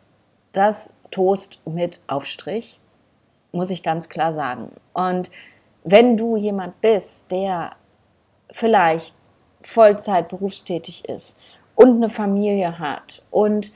das 0.53 0.97
Toast 1.11 1.61
mit 1.67 2.01
Aufstrich 2.07 2.81
muss 3.55 3.71
ich 3.71 3.83
ganz 3.83 4.09
klar 4.09 4.35
sagen. 4.35 4.71
Und 4.93 5.31
wenn 5.85 6.17
du 6.17 6.37
jemand 6.37 6.81
bist, 6.81 7.31
der 7.31 7.73
vielleicht 8.51 9.15
Vollzeit 9.63 10.29
berufstätig 10.29 11.09
ist 11.09 11.39
und 11.75 11.97
eine 11.97 12.11
Familie 12.11 12.79
hat 12.79 13.23
und 13.31 13.73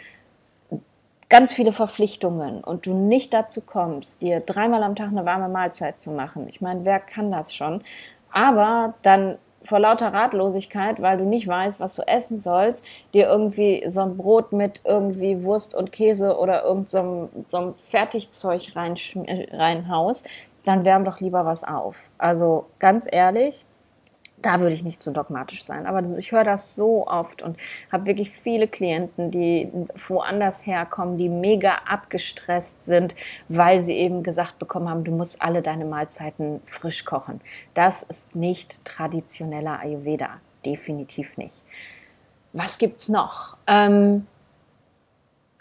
ganz 1.28 1.52
viele 1.52 1.72
Verpflichtungen 1.72 2.64
und 2.64 2.86
du 2.86 2.94
nicht 2.94 3.34
dazu 3.34 3.60
kommst, 3.60 4.22
dir 4.22 4.40
dreimal 4.40 4.82
am 4.82 4.96
Tag 4.96 5.08
eine 5.08 5.26
warme 5.26 5.48
Mahlzeit 5.48 6.00
zu 6.00 6.10
machen. 6.10 6.48
Ich 6.48 6.60
meine, 6.60 6.84
wer 6.84 7.00
kann 7.00 7.30
das 7.30 7.54
schon? 7.54 7.82
Aber 8.30 8.94
dann 9.02 9.38
vor 9.62 9.80
lauter 9.80 10.12
Ratlosigkeit, 10.12 11.02
weil 11.02 11.18
du 11.18 11.24
nicht 11.24 11.48
weißt, 11.48 11.80
was 11.80 11.96
du 11.96 12.02
essen 12.06 12.38
sollst, 12.38 12.84
dir 13.12 13.28
irgendwie 13.28 13.84
so 13.88 14.00
ein 14.00 14.16
Brot 14.16 14.52
mit 14.52 14.80
irgendwie 14.84 15.42
Wurst 15.42 15.74
und 15.74 15.92
Käse 15.92 16.38
oder 16.38 16.64
irgend 16.64 16.90
so 16.90 17.28
so 17.48 17.58
einem 17.58 17.74
Fertigzeug 17.74 18.72
rein, 18.76 18.94
reinhaust, 19.52 20.28
dann 20.64 20.84
wärm 20.84 21.04
doch 21.04 21.20
lieber 21.20 21.44
was 21.44 21.64
auf. 21.64 21.96
Also 22.18 22.66
ganz 22.78 23.06
ehrlich, 23.10 23.66
da 24.42 24.60
würde 24.60 24.74
ich 24.74 24.84
nicht 24.84 25.02
zu 25.02 25.10
dogmatisch 25.10 25.64
sein. 25.64 25.86
Aber 25.86 26.02
ich 26.16 26.32
höre 26.32 26.44
das 26.44 26.74
so 26.76 27.06
oft 27.06 27.42
und 27.42 27.56
habe 27.90 28.06
wirklich 28.06 28.30
viele 28.30 28.68
Klienten, 28.68 29.30
die 29.30 29.70
woanders 30.08 30.66
herkommen, 30.66 31.18
die 31.18 31.28
mega 31.28 31.78
abgestresst 31.88 32.84
sind, 32.84 33.16
weil 33.48 33.80
sie 33.82 33.94
eben 33.94 34.22
gesagt 34.22 34.58
bekommen 34.58 34.88
haben, 34.88 35.04
du 35.04 35.12
musst 35.12 35.42
alle 35.42 35.62
deine 35.62 35.84
Mahlzeiten 35.84 36.60
frisch 36.64 37.04
kochen. 37.04 37.40
Das 37.74 38.02
ist 38.02 38.36
nicht 38.36 38.84
traditioneller 38.84 39.80
Ayurveda. 39.80 40.28
Definitiv 40.64 41.36
nicht. 41.36 41.62
Was 42.52 42.78
gibt's 42.78 43.08
noch? 43.08 43.56
Ähm, 43.66 44.26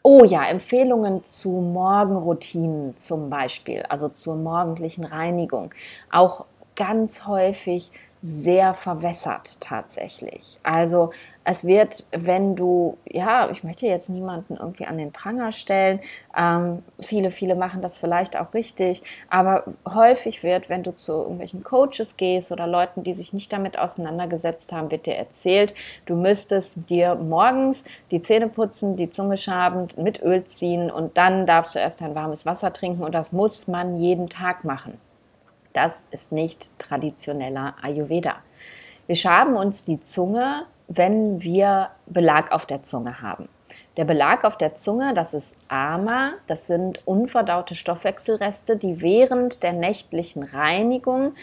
Oh 0.10 0.24
ja, 0.24 0.46
Empfehlungen 0.46 1.26
zu 1.26 1.50
Morgenroutinen 1.50 2.96
zum 2.98 3.30
Beispiel, 3.30 3.84
also 3.90 4.08
zur 4.08 4.38
morgendlichen 4.38 5.04
Reinigung. 5.04 5.74
Auch 6.10 6.46
ganz 6.78 7.28
häufig 7.28 7.92
sehr 8.22 8.74
verwässert 8.74 9.62
tatsächlich. 9.62 10.60
Also 10.64 11.12
es 11.50 11.66
wird, 11.66 12.04
wenn 12.12 12.58
du, 12.58 12.98
ja, 13.06 13.50
ich 13.50 13.64
möchte 13.64 13.88
jetzt 13.88 14.10
niemanden 14.10 14.58
irgendwie 14.58 14.86
an 14.86 14.98
den 14.98 15.14
Pranger 15.14 15.54
stellen, 15.54 16.02
ähm, 16.36 16.84
viele, 17.00 17.32
viele 17.32 17.56
machen 17.56 17.82
das 17.82 17.96
vielleicht 17.96 18.36
auch 18.36 18.54
richtig, 18.54 19.02
aber 19.30 19.64
häufig 19.88 20.44
wird, 20.44 20.68
wenn 20.68 20.84
du 20.84 20.94
zu 20.94 21.14
irgendwelchen 21.14 21.64
Coaches 21.64 22.18
gehst 22.18 22.52
oder 22.52 22.68
Leuten, 22.68 23.04
die 23.04 23.14
sich 23.14 23.32
nicht 23.32 23.54
damit 23.54 23.80
auseinandergesetzt 23.80 24.74
haben, 24.74 24.92
wird 24.92 25.06
dir 25.06 25.16
erzählt, 25.16 25.74
du 26.06 26.16
müsstest 26.16 26.90
dir 26.90 27.16
morgens 27.16 27.86
die 28.12 28.20
Zähne 28.20 28.50
putzen, 28.50 28.98
die 28.98 29.10
Zunge 29.10 29.38
schaben, 29.38 29.88
mit 29.96 30.22
Öl 30.22 30.44
ziehen 30.44 30.92
und 30.92 31.18
dann 31.18 31.46
darfst 31.46 31.76
du 31.76 31.80
erst 31.80 32.02
ein 32.02 32.14
warmes 32.14 32.46
Wasser 32.46 32.74
trinken 32.74 33.04
und 33.04 33.16
das 33.16 33.32
muss 33.32 33.70
man 33.70 34.02
jeden 34.02 34.28
Tag 34.28 34.66
machen. 34.66 35.00
Das 35.78 36.08
ist 36.10 36.32
nicht 36.32 36.72
traditioneller 36.80 37.76
Ayurveda. 37.84 38.38
Wir 39.06 39.16
schaben 39.16 39.56
uns 39.56 39.86
die 39.86 40.02
Zunge, 40.02 40.66
wenn 40.88 41.44
wir 41.44 41.90
Belag 42.08 42.52
auf 42.52 42.66
der 42.66 42.82
Zunge 42.82 43.22
haben. 43.22 43.48
Der 43.96 44.06
Belag 44.06 44.44
auf 44.44 44.58
der 44.58 44.74
Zunge, 44.74 45.14
das 45.14 45.36
ist 45.36 45.56
Ama, 45.68 46.32
das 46.48 46.66
sind 46.66 47.06
unverdaute 47.06 47.76
Stoffwechselreste, 47.76 48.76
die 48.76 49.02
während 49.02 49.62
der 49.62 49.74
nächtlichen 49.74 50.42
Reinigung 50.42 51.36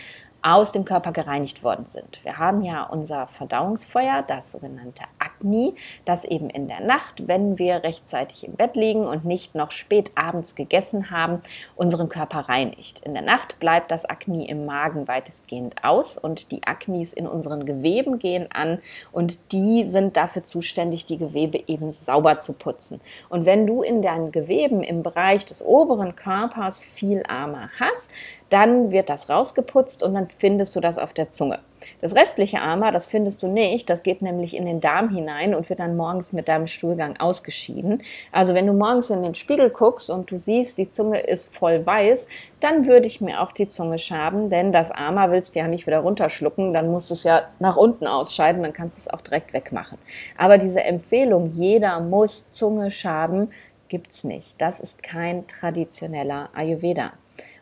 aus 0.42 0.72
dem 0.72 0.84
Körper 0.84 1.12
gereinigt 1.12 1.62
worden 1.62 1.84
sind. 1.84 2.18
Wir 2.24 2.36
haben 2.36 2.64
ja 2.64 2.82
unser 2.82 3.28
Verdauungsfeuer, 3.28 4.24
das 4.26 4.50
sogenannte 4.50 5.04
Agni, 5.44 5.74
das 6.04 6.24
eben 6.24 6.48
in 6.48 6.68
der 6.68 6.80
Nacht, 6.80 7.28
wenn 7.28 7.58
wir 7.58 7.82
rechtzeitig 7.84 8.46
im 8.46 8.54
Bett 8.54 8.76
liegen 8.76 9.06
und 9.06 9.24
nicht 9.24 9.54
noch 9.54 9.70
spät 9.70 10.12
abends 10.14 10.54
gegessen 10.54 11.10
haben, 11.10 11.42
unseren 11.76 12.08
Körper 12.08 12.40
reinigt. 12.48 13.00
In 13.00 13.12
der 13.12 13.22
Nacht 13.22 13.60
bleibt 13.60 13.90
das 13.90 14.08
Agni 14.08 14.46
im 14.46 14.64
Magen 14.64 15.06
weitestgehend 15.06 15.84
aus 15.84 16.16
und 16.16 16.50
die 16.50 16.66
Agnis 16.66 17.12
in 17.12 17.26
unseren 17.26 17.66
Geweben 17.66 18.18
gehen 18.18 18.48
an 18.52 18.78
und 19.12 19.52
die 19.52 19.84
sind 19.84 20.16
dafür 20.16 20.44
zuständig, 20.44 21.06
die 21.06 21.18
Gewebe 21.18 21.62
eben 21.66 21.92
sauber 21.92 22.40
zu 22.40 22.54
putzen. 22.54 23.00
Und 23.28 23.44
wenn 23.44 23.66
du 23.66 23.82
in 23.82 24.00
deinen 24.00 24.32
Geweben 24.32 24.82
im 24.82 25.02
Bereich 25.02 25.44
des 25.44 25.64
oberen 25.64 26.16
Körpers 26.16 26.82
viel 26.82 27.22
Arme 27.28 27.70
hast, 27.78 28.10
dann 28.48 28.90
wird 28.90 29.08
das 29.08 29.28
rausgeputzt 29.28 30.02
und 30.02 30.14
dann 30.14 30.28
findest 30.28 30.74
du 30.76 30.80
das 30.80 30.96
auf 30.96 31.12
der 31.12 31.32
Zunge. 31.32 31.58
Das 32.00 32.14
restliche 32.14 32.60
Ama, 32.60 32.90
das 32.90 33.06
findest 33.06 33.42
du 33.42 33.48
nicht, 33.48 33.88
das 33.90 34.02
geht 34.02 34.22
nämlich 34.22 34.56
in 34.56 34.66
den 34.66 34.80
Darm 34.80 35.08
hinein 35.08 35.54
und 35.54 35.68
wird 35.68 35.80
dann 35.80 35.96
morgens 35.96 36.32
mit 36.32 36.48
deinem 36.48 36.66
Stuhlgang 36.66 37.16
ausgeschieden. 37.18 38.02
Also 38.32 38.54
wenn 38.54 38.66
du 38.66 38.72
morgens 38.72 39.10
in 39.10 39.22
den 39.22 39.34
Spiegel 39.34 39.70
guckst 39.70 40.10
und 40.10 40.30
du 40.30 40.38
siehst, 40.38 40.78
die 40.78 40.88
Zunge 40.88 41.20
ist 41.20 41.54
voll 41.56 41.84
weiß, 41.84 42.28
dann 42.60 42.86
würde 42.86 43.06
ich 43.06 43.20
mir 43.20 43.42
auch 43.42 43.52
die 43.52 43.68
Zunge 43.68 43.98
schaben, 43.98 44.48
denn 44.48 44.72
das 44.72 44.90
Ama 44.90 45.30
willst 45.30 45.54
du 45.54 45.58
ja 45.58 45.68
nicht 45.68 45.86
wieder 45.86 45.98
runterschlucken, 45.98 46.72
dann 46.72 46.90
musst 46.90 47.10
du 47.10 47.14
es 47.14 47.24
ja 47.24 47.48
nach 47.58 47.76
unten 47.76 48.06
ausscheiden, 48.06 48.62
dann 48.62 48.72
kannst 48.72 48.96
du 48.96 49.00
es 49.00 49.12
auch 49.12 49.20
direkt 49.20 49.52
wegmachen. 49.52 49.98
Aber 50.38 50.58
diese 50.58 50.82
Empfehlung, 50.82 51.50
jeder 51.54 52.00
muss 52.00 52.50
Zunge 52.50 52.90
schaben, 52.90 53.50
gibt 53.88 54.12
es 54.12 54.24
nicht. 54.24 54.60
Das 54.60 54.80
ist 54.80 55.02
kein 55.02 55.46
traditioneller 55.46 56.48
Ayurveda. 56.54 57.12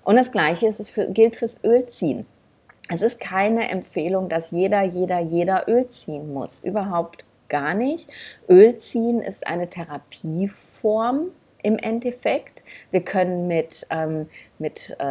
Und 0.04 0.16
das 0.16 0.32
Gleiche 0.32 0.72
für, 0.72 1.08
gilt 1.08 1.36
fürs 1.36 1.62
Ölziehen. 1.64 2.26
Es 2.88 3.02
ist 3.02 3.20
keine 3.20 3.68
Empfehlung, 3.68 4.28
dass 4.28 4.50
jeder, 4.50 4.82
jeder, 4.82 5.20
jeder 5.20 5.68
Öl 5.68 5.86
ziehen 5.88 6.32
muss. 6.32 6.60
Überhaupt 6.60 7.24
gar 7.48 7.74
nicht. 7.74 8.08
Ölziehen 8.48 9.20
ist 9.20 9.46
eine 9.46 9.68
Therapieform 9.68 11.28
im 11.62 11.78
Endeffekt. 11.78 12.64
Wir 12.90 13.02
können 13.02 13.46
mit 13.46 13.86
ähm, 13.90 14.28
mit 14.62 14.96
äh, 15.00 15.02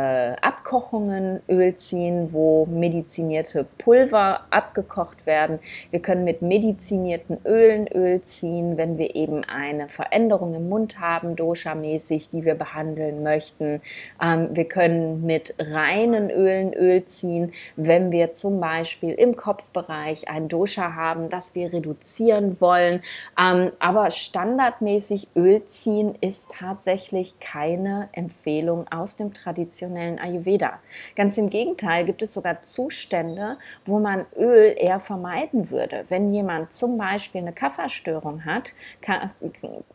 Abkochungen 0.41 1.41
Öl 1.49 1.75
ziehen, 1.75 2.31
wo 2.31 2.65
medizinierte 2.65 3.65
Pulver 3.77 4.45
abgekocht 4.49 5.25
werden. 5.25 5.59
Wir 5.91 6.01
können 6.01 6.23
mit 6.23 6.41
medizinierten 6.41 7.37
Ölen 7.45 7.87
Öl 7.87 8.23
ziehen, 8.23 8.77
wenn 8.77 8.97
wir 8.97 9.13
eben 9.15 9.43
eine 9.43 9.89
Veränderung 9.89 10.55
im 10.55 10.69
Mund 10.69 10.99
haben, 10.99 11.35
dosha-mäßig, 11.35 12.29
die 12.31 12.45
wir 12.45 12.55
behandeln 12.55 13.23
möchten. 13.23 13.81
Ähm, 14.21 14.49
wir 14.53 14.65
können 14.65 15.25
mit 15.25 15.53
reinen 15.59 16.29
Ölen 16.29 16.73
Öl 16.73 17.05
ziehen, 17.05 17.51
wenn 17.75 18.11
wir 18.11 18.31
zum 18.31 18.61
Beispiel 18.61 19.11
im 19.11 19.35
Kopfbereich 19.35 20.29
ein 20.29 20.47
Dosha 20.47 20.95
haben, 20.95 21.29
das 21.29 21.55
wir 21.55 21.73
reduzieren 21.73 22.61
wollen. 22.61 23.01
Ähm, 23.37 23.73
aber 23.79 24.11
standardmäßig 24.11 25.27
Öl 25.35 25.65
ziehen 25.65 26.15
ist 26.21 26.51
tatsächlich 26.57 27.39
keine 27.39 28.07
Empfehlung 28.13 28.85
aus 28.89 29.17
dem 29.17 29.33
traditionellen 29.41 30.19
Ayurveda. 30.19 30.79
Ganz 31.15 31.37
im 31.37 31.49
Gegenteil 31.49 32.05
gibt 32.05 32.21
es 32.21 32.33
sogar 32.33 32.61
Zustände, 32.61 33.57
wo 33.85 33.99
man 33.99 34.25
Öl 34.35 34.75
eher 34.77 34.99
vermeiden 34.99 35.69
würde. 35.69 36.05
Wenn 36.09 36.31
jemand 36.31 36.73
zum 36.73 36.97
Beispiel 36.97 37.41
eine 37.41 37.53
Kafferstörung 37.53 38.45
hat, 38.45 38.73
kann, 39.01 39.31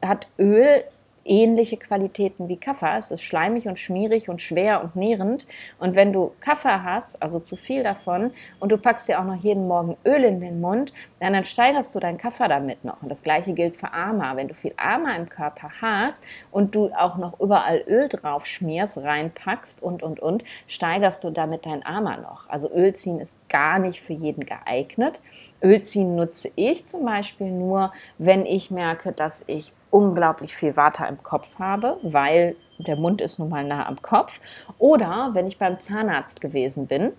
hat 0.02 0.28
Öl 0.38 0.84
ähnliche 1.28 1.76
Qualitäten 1.76 2.48
wie 2.48 2.56
Kaffer. 2.56 2.96
Es 2.98 3.10
ist 3.10 3.22
schleimig 3.22 3.68
und 3.68 3.78
schmierig 3.78 4.28
und 4.28 4.40
schwer 4.40 4.82
und 4.82 4.96
nährend. 4.96 5.46
Und 5.78 5.94
wenn 5.94 6.12
du 6.12 6.32
Kaffer 6.40 6.84
hast, 6.84 7.22
also 7.22 7.40
zu 7.40 7.56
viel 7.56 7.82
davon, 7.82 8.32
und 8.60 8.72
du 8.72 8.78
packst 8.78 9.08
dir 9.08 9.20
auch 9.20 9.24
noch 9.24 9.42
jeden 9.42 9.68
Morgen 9.68 9.96
Öl 10.04 10.24
in 10.24 10.40
den 10.40 10.60
Mund, 10.60 10.92
dann 11.20 11.44
steigerst 11.44 11.94
du 11.94 12.00
deinen 12.00 12.18
Kaffer 12.18 12.48
damit 12.48 12.84
noch. 12.84 13.02
Und 13.02 13.08
das 13.08 13.22
gleiche 13.22 13.52
gilt 13.52 13.76
für 13.76 13.92
Ama. 13.92 14.36
Wenn 14.36 14.48
du 14.48 14.54
viel 14.54 14.74
Ama 14.76 15.14
im 15.16 15.28
Körper 15.28 15.70
hast 15.80 16.24
und 16.50 16.74
du 16.74 16.90
auch 16.96 17.16
noch 17.16 17.38
überall 17.40 17.82
Öl 17.86 18.08
drauf 18.08 18.46
schmierst, 18.46 18.98
reinpackst 18.98 19.82
und, 19.82 20.02
und, 20.02 20.20
und, 20.20 20.44
steigerst 20.66 21.24
du 21.24 21.30
damit 21.30 21.66
dein 21.66 21.84
Ama 21.84 22.16
noch. 22.16 22.48
Also 22.48 22.70
Öl 22.72 22.94
ziehen 22.94 23.20
ist 23.20 23.36
gar 23.48 23.78
nicht 23.78 24.00
für 24.00 24.12
jeden 24.12 24.44
geeignet. 24.44 25.22
Öl 25.62 25.82
ziehen 25.82 26.14
nutze 26.16 26.50
ich 26.56 26.86
zum 26.86 27.04
Beispiel 27.04 27.50
nur, 27.50 27.92
wenn 28.18 28.46
ich 28.46 28.70
merke, 28.70 29.12
dass 29.12 29.44
ich 29.46 29.72
unglaublich 29.96 30.54
viel 30.54 30.76
Water 30.76 31.08
im 31.08 31.22
Kopf 31.22 31.58
habe, 31.58 31.96
weil 32.02 32.54
der 32.78 32.96
Mund 32.96 33.22
ist 33.22 33.38
nun 33.38 33.48
mal 33.48 33.64
nah 33.64 33.86
am 33.86 34.02
Kopf. 34.02 34.40
Oder 34.78 35.30
wenn 35.32 35.46
ich 35.46 35.58
beim 35.58 35.80
Zahnarzt 35.80 36.42
gewesen 36.42 36.86
bin, 36.86 37.12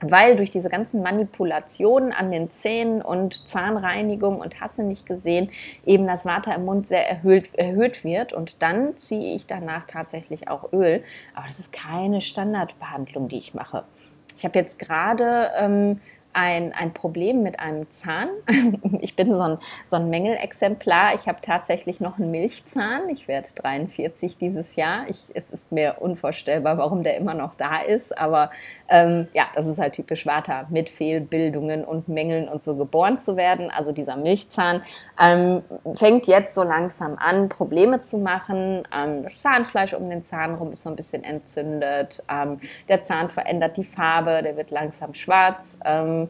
weil 0.00 0.34
durch 0.36 0.50
diese 0.50 0.70
ganzen 0.70 1.02
Manipulationen 1.02 2.12
an 2.12 2.30
den 2.30 2.50
Zähnen 2.50 3.02
und 3.02 3.46
Zahnreinigung 3.46 4.40
und 4.40 4.58
Hasse 4.58 4.84
nicht 4.84 5.04
gesehen, 5.04 5.50
eben 5.84 6.06
das 6.06 6.24
Water 6.24 6.54
im 6.54 6.64
Mund 6.64 6.86
sehr 6.86 7.06
erhöht, 7.06 7.54
erhöht 7.54 8.04
wird 8.04 8.32
und 8.32 8.62
dann 8.62 8.96
ziehe 8.96 9.34
ich 9.34 9.46
danach 9.46 9.84
tatsächlich 9.84 10.48
auch 10.48 10.72
Öl. 10.72 11.04
Aber 11.34 11.46
das 11.46 11.58
ist 11.58 11.74
keine 11.74 12.22
Standardbehandlung, 12.22 13.28
die 13.28 13.38
ich 13.38 13.52
mache. 13.52 13.84
Ich 14.38 14.44
habe 14.46 14.58
jetzt 14.58 14.78
gerade 14.78 15.50
ähm, 15.58 16.00
ein, 16.34 16.72
ein 16.72 16.92
Problem 16.92 17.42
mit 17.42 17.58
einem 17.60 17.90
Zahn. 17.90 18.28
Ich 19.00 19.16
bin 19.16 19.34
so 19.34 19.42
ein, 19.42 19.58
so 19.86 19.96
ein 19.96 20.08
Mängelexemplar. 20.08 21.14
Ich 21.14 21.28
habe 21.28 21.40
tatsächlich 21.42 22.00
noch 22.00 22.18
einen 22.18 22.30
Milchzahn. 22.30 23.08
Ich 23.10 23.28
werde 23.28 23.48
43 23.54 24.38
dieses 24.38 24.76
Jahr. 24.76 25.04
Ich, 25.08 25.24
es 25.34 25.50
ist 25.50 25.72
mir 25.72 25.96
unvorstellbar, 26.00 26.78
warum 26.78 27.02
der 27.02 27.16
immer 27.16 27.34
noch 27.34 27.54
da 27.56 27.80
ist. 27.80 28.16
Aber 28.16 28.50
ähm, 28.88 29.28
ja, 29.34 29.44
das 29.54 29.66
ist 29.66 29.78
halt 29.78 29.94
typisch 29.94 30.26
Vata, 30.26 30.66
mit 30.70 30.88
Fehlbildungen 30.88 31.84
und 31.84 32.08
Mängeln 32.08 32.48
und 32.48 32.62
so 32.62 32.76
geboren 32.76 33.18
zu 33.18 33.36
werden. 33.36 33.70
Also 33.70 33.92
dieser 33.92 34.16
Milchzahn 34.16 34.82
ähm, 35.20 35.62
fängt 35.94 36.26
jetzt 36.26 36.54
so 36.54 36.62
langsam 36.62 37.16
an, 37.18 37.48
Probleme 37.48 38.00
zu 38.00 38.18
machen. 38.18 38.86
Ähm, 38.94 39.22
das 39.24 39.42
Zahnfleisch 39.42 39.92
um 39.94 40.08
den 40.08 40.22
Zahn 40.22 40.54
rum 40.54 40.72
ist 40.72 40.84
so 40.84 40.90
ein 40.90 40.96
bisschen 40.96 41.24
entzündet. 41.24 42.22
Ähm, 42.30 42.60
der 42.88 43.02
Zahn 43.02 43.28
verändert 43.28 43.76
die 43.76 43.84
Farbe, 43.84 44.42
der 44.42 44.56
wird 44.56 44.70
langsam 44.70 45.14
schwarz. 45.14 45.78
Ähm, 45.84 46.23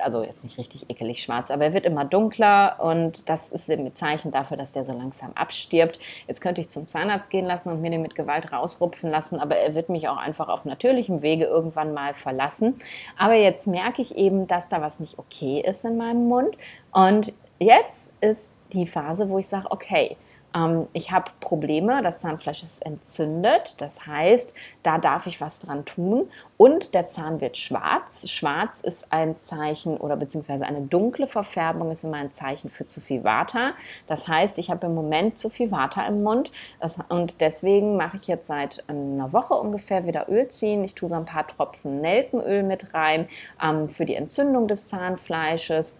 also 0.00 0.22
jetzt 0.22 0.44
nicht 0.44 0.58
richtig 0.58 0.88
ekelig 0.88 1.22
schwarz, 1.22 1.50
aber 1.50 1.64
er 1.64 1.72
wird 1.74 1.84
immer 1.84 2.04
dunkler 2.04 2.76
und 2.80 3.28
das 3.28 3.50
ist 3.50 3.70
ein 3.70 3.94
Zeichen 3.94 4.30
dafür, 4.30 4.56
dass 4.56 4.72
der 4.72 4.84
so 4.84 4.92
langsam 4.92 5.32
abstirbt. 5.34 5.98
Jetzt 6.26 6.40
könnte 6.40 6.60
ich 6.60 6.70
zum 6.70 6.88
Zahnarzt 6.88 7.30
gehen 7.30 7.46
lassen 7.46 7.70
und 7.70 7.80
mir 7.82 7.90
den 7.90 8.02
mit 8.02 8.14
Gewalt 8.14 8.52
rausrupfen 8.52 9.10
lassen, 9.10 9.38
aber 9.38 9.56
er 9.56 9.74
wird 9.74 9.88
mich 9.88 10.08
auch 10.08 10.16
einfach 10.16 10.48
auf 10.48 10.64
natürlichem 10.64 11.22
Wege 11.22 11.44
irgendwann 11.44 11.92
mal 11.92 12.14
verlassen. 12.14 12.80
Aber 13.18 13.34
jetzt 13.34 13.66
merke 13.66 14.02
ich 14.02 14.16
eben, 14.16 14.46
dass 14.46 14.68
da 14.68 14.80
was 14.80 15.00
nicht 15.00 15.18
okay 15.18 15.60
ist 15.60 15.84
in 15.84 15.96
meinem 15.96 16.28
Mund 16.28 16.56
und 16.92 17.32
jetzt 17.58 18.14
ist 18.20 18.52
die 18.72 18.86
Phase, 18.86 19.28
wo 19.28 19.38
ich 19.38 19.48
sage, 19.48 19.66
okay, 19.70 20.16
ähm, 20.54 20.86
ich 20.92 21.12
habe 21.12 21.30
Probleme, 21.40 22.02
das 22.02 22.20
Zahnfleisch 22.20 22.62
ist 22.62 22.84
entzündet, 22.84 23.80
das 23.80 24.06
heißt, 24.06 24.54
da 24.82 24.98
darf 24.98 25.26
ich 25.26 25.40
was 25.40 25.60
dran 25.60 25.84
tun 25.84 26.28
und 26.56 26.94
der 26.94 27.06
Zahn 27.06 27.40
wird 27.40 27.56
schwarz. 27.56 28.28
Schwarz 28.28 28.80
ist 28.80 29.12
ein 29.12 29.38
Zeichen 29.38 29.96
oder 29.96 30.16
beziehungsweise 30.16 30.66
eine 30.66 30.80
dunkle 30.82 31.26
Verfärbung 31.26 31.90
ist 31.90 32.04
immer 32.04 32.16
ein 32.16 32.30
Zeichen 32.30 32.70
für 32.70 32.86
zu 32.86 33.00
viel 33.00 33.24
Vata. 33.24 33.72
Das 34.06 34.28
heißt, 34.28 34.58
ich 34.58 34.70
habe 34.70 34.86
im 34.86 34.94
Moment 34.94 35.38
zu 35.38 35.50
viel 35.50 35.70
Vata 35.70 36.06
im 36.06 36.22
Mund 36.22 36.50
das, 36.80 36.98
und 37.08 37.40
deswegen 37.40 37.96
mache 37.96 38.16
ich 38.16 38.26
jetzt 38.26 38.46
seit 38.46 38.84
einer 38.88 39.32
Woche 39.32 39.54
ungefähr 39.54 40.06
wieder 40.06 40.28
Öl 40.28 40.48
ziehen. 40.48 40.84
Ich 40.84 40.94
tue 40.94 41.08
so 41.08 41.14
ein 41.14 41.24
paar 41.24 41.46
Tropfen 41.46 42.00
Nelkenöl 42.00 42.62
mit 42.62 42.94
rein 42.94 43.28
ähm, 43.62 43.88
für 43.88 44.04
die 44.04 44.14
Entzündung 44.14 44.68
des 44.68 44.88
Zahnfleisches. 44.88 45.98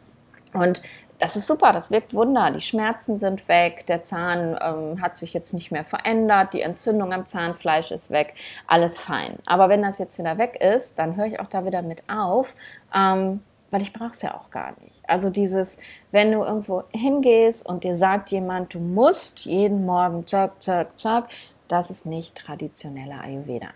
Und 0.53 0.83
das 1.21 1.37
ist 1.37 1.47
super, 1.47 1.73
das 1.73 1.91
wirkt 1.91 2.15
Wunder. 2.15 2.51
Die 2.51 2.63
Schmerzen 2.63 3.19
sind 3.19 3.47
weg, 3.47 3.87
der 3.87 4.03
Zahn 4.03 4.59
ähm, 4.61 5.03
hat 5.03 5.17
sich 5.17 5.33
jetzt 5.35 5.53
nicht 5.53 5.71
mehr 5.71 5.85
verändert, 5.85 6.55
die 6.55 6.63
Entzündung 6.63 7.13
am 7.13 7.27
Zahnfleisch 7.27 7.91
ist 7.91 8.11
weg, 8.11 8.35
alles 8.67 8.99
fein. 8.99 9.39
Aber 9.47 9.69
wenn 9.69 9.83
das 9.83 9.99
jetzt 9.99 10.19
wieder 10.19 10.39
weg 10.39 10.59
ist, 10.61 10.99
dann 10.99 11.17
höre 11.17 11.27
ich 11.27 11.39
auch 11.39 11.49
da 11.49 11.65
wieder 11.65 11.83
mit 11.83 12.03
auf, 12.09 12.55
ähm, 12.95 13.43
weil 13.71 13.83
ich 13.83 13.93
brauche 13.93 14.13
es 14.13 14.23
ja 14.23 14.35
auch 14.35 14.51
gar 14.51 14.75
nicht. 14.83 15.03
Also 15.07 15.31
dieses, 15.31 15.79
wenn 16.11 16.33
du 16.33 16.43
irgendwo 16.43 16.85
hingehst 16.91 17.67
und 17.67 17.85
dir 17.85 17.95
sagt 17.95 18.31
jemand, 18.31 18.75
du 18.75 18.79
musst 18.79 19.41
jeden 19.41 19.85
Morgen 19.85 20.27
zack, 20.27 20.61
zack, 20.63 20.99
zack, 20.99 21.29
das 21.69 21.91
ist 21.91 22.07
nicht 22.07 22.35
traditioneller 22.35 23.21
Ayurveda. 23.21 23.69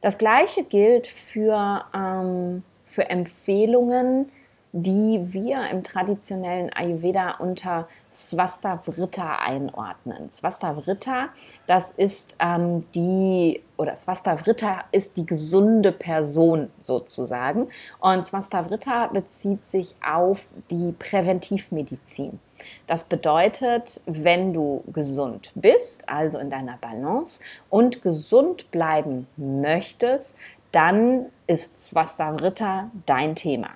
Das 0.00 0.16
gleiche 0.16 0.64
gilt 0.64 1.06
für, 1.06 1.84
ähm, 1.94 2.62
für 2.86 3.10
Empfehlungen, 3.10 4.30
die 4.72 5.32
wir 5.32 5.68
im 5.70 5.84
traditionellen 5.84 6.72
Ayurveda 6.72 7.32
unter 7.38 7.88
Svastavritta 8.10 9.36
einordnen. 9.36 10.30
Svastavritta, 10.30 11.28
das 11.66 11.90
ist 11.90 12.36
ähm, 12.38 12.84
die, 12.94 13.62
oder 13.76 13.94
Svastavritta 13.94 14.84
ist 14.90 15.18
die 15.18 15.26
gesunde 15.26 15.92
Person 15.92 16.70
sozusagen. 16.80 17.68
Und 18.00 18.26
Svastavritta 18.26 19.08
bezieht 19.08 19.66
sich 19.66 19.94
auf 20.04 20.54
die 20.70 20.92
Präventivmedizin. 20.92 22.40
Das 22.86 23.04
bedeutet, 23.04 24.00
wenn 24.06 24.54
du 24.54 24.84
gesund 24.92 25.50
bist, 25.54 26.08
also 26.08 26.38
in 26.38 26.48
deiner 26.48 26.78
Balance 26.78 27.42
und 27.68 28.02
gesund 28.02 28.70
bleiben 28.70 29.26
möchtest, 29.36 30.36
dann 30.70 31.26
ist 31.46 31.90
Svastavritta 31.90 32.90
dein 33.04 33.34
Thema. 33.34 33.68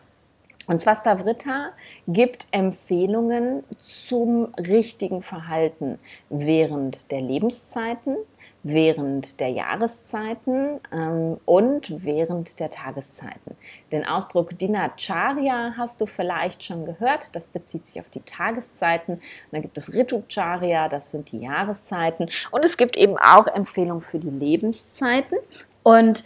Und 0.67 0.81
Svastavritta 0.81 1.71
gibt 2.09 2.47
Empfehlungen 2.51 3.63
zum 3.79 4.53
richtigen 4.55 5.23
Verhalten 5.23 5.99
während 6.29 7.11
der 7.13 7.21
Lebenszeiten, 7.21 8.17
während 8.65 9.39
der 9.39 9.51
Jahreszeiten 9.51 10.81
ähm, 10.93 11.39
und 11.45 12.05
während 12.05 12.59
der 12.59 12.71
Tageszeiten. 12.71 13.57
Den 13.93 14.05
Ausdruck 14.05 14.59
Dinacharya 14.59 15.75
hast 15.77 16.01
du 16.01 16.07
vielleicht 16.07 16.65
schon 16.65 16.85
gehört. 16.85 17.35
Das 17.37 17.47
bezieht 17.47 17.87
sich 17.87 18.01
auf 18.01 18.09
die 18.11 18.23
Tageszeiten. 18.23 19.15
Und 19.15 19.23
dann 19.53 19.63
gibt 19.63 19.79
es 19.79 19.93
Ritucharya, 19.93 20.89
das 20.89 21.13
sind 21.13 21.31
die 21.31 21.41
Jahreszeiten. 21.43 22.29
Und 22.51 22.65
es 22.65 22.77
gibt 22.77 22.97
eben 22.97 23.17
auch 23.19 23.47
Empfehlungen 23.47 24.03
für 24.03 24.19
die 24.19 24.31
Lebenszeiten. 24.31 25.39
Und 25.85 26.25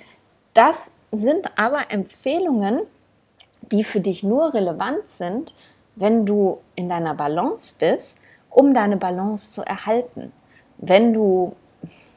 das 0.54 0.92
sind 1.12 1.58
aber 1.58 1.90
Empfehlungen, 1.90 2.80
die 3.72 3.84
für 3.84 4.00
dich 4.00 4.22
nur 4.22 4.54
relevant 4.54 5.06
sind, 5.08 5.54
wenn 5.96 6.24
du 6.24 6.58
in 6.74 6.88
deiner 6.88 7.14
Balance 7.14 7.74
bist, 7.78 8.20
um 8.48 8.74
deine 8.74 8.96
Balance 8.96 9.54
zu 9.54 9.66
erhalten. 9.66 10.32
Wenn 10.78 11.12
du, 11.12 11.54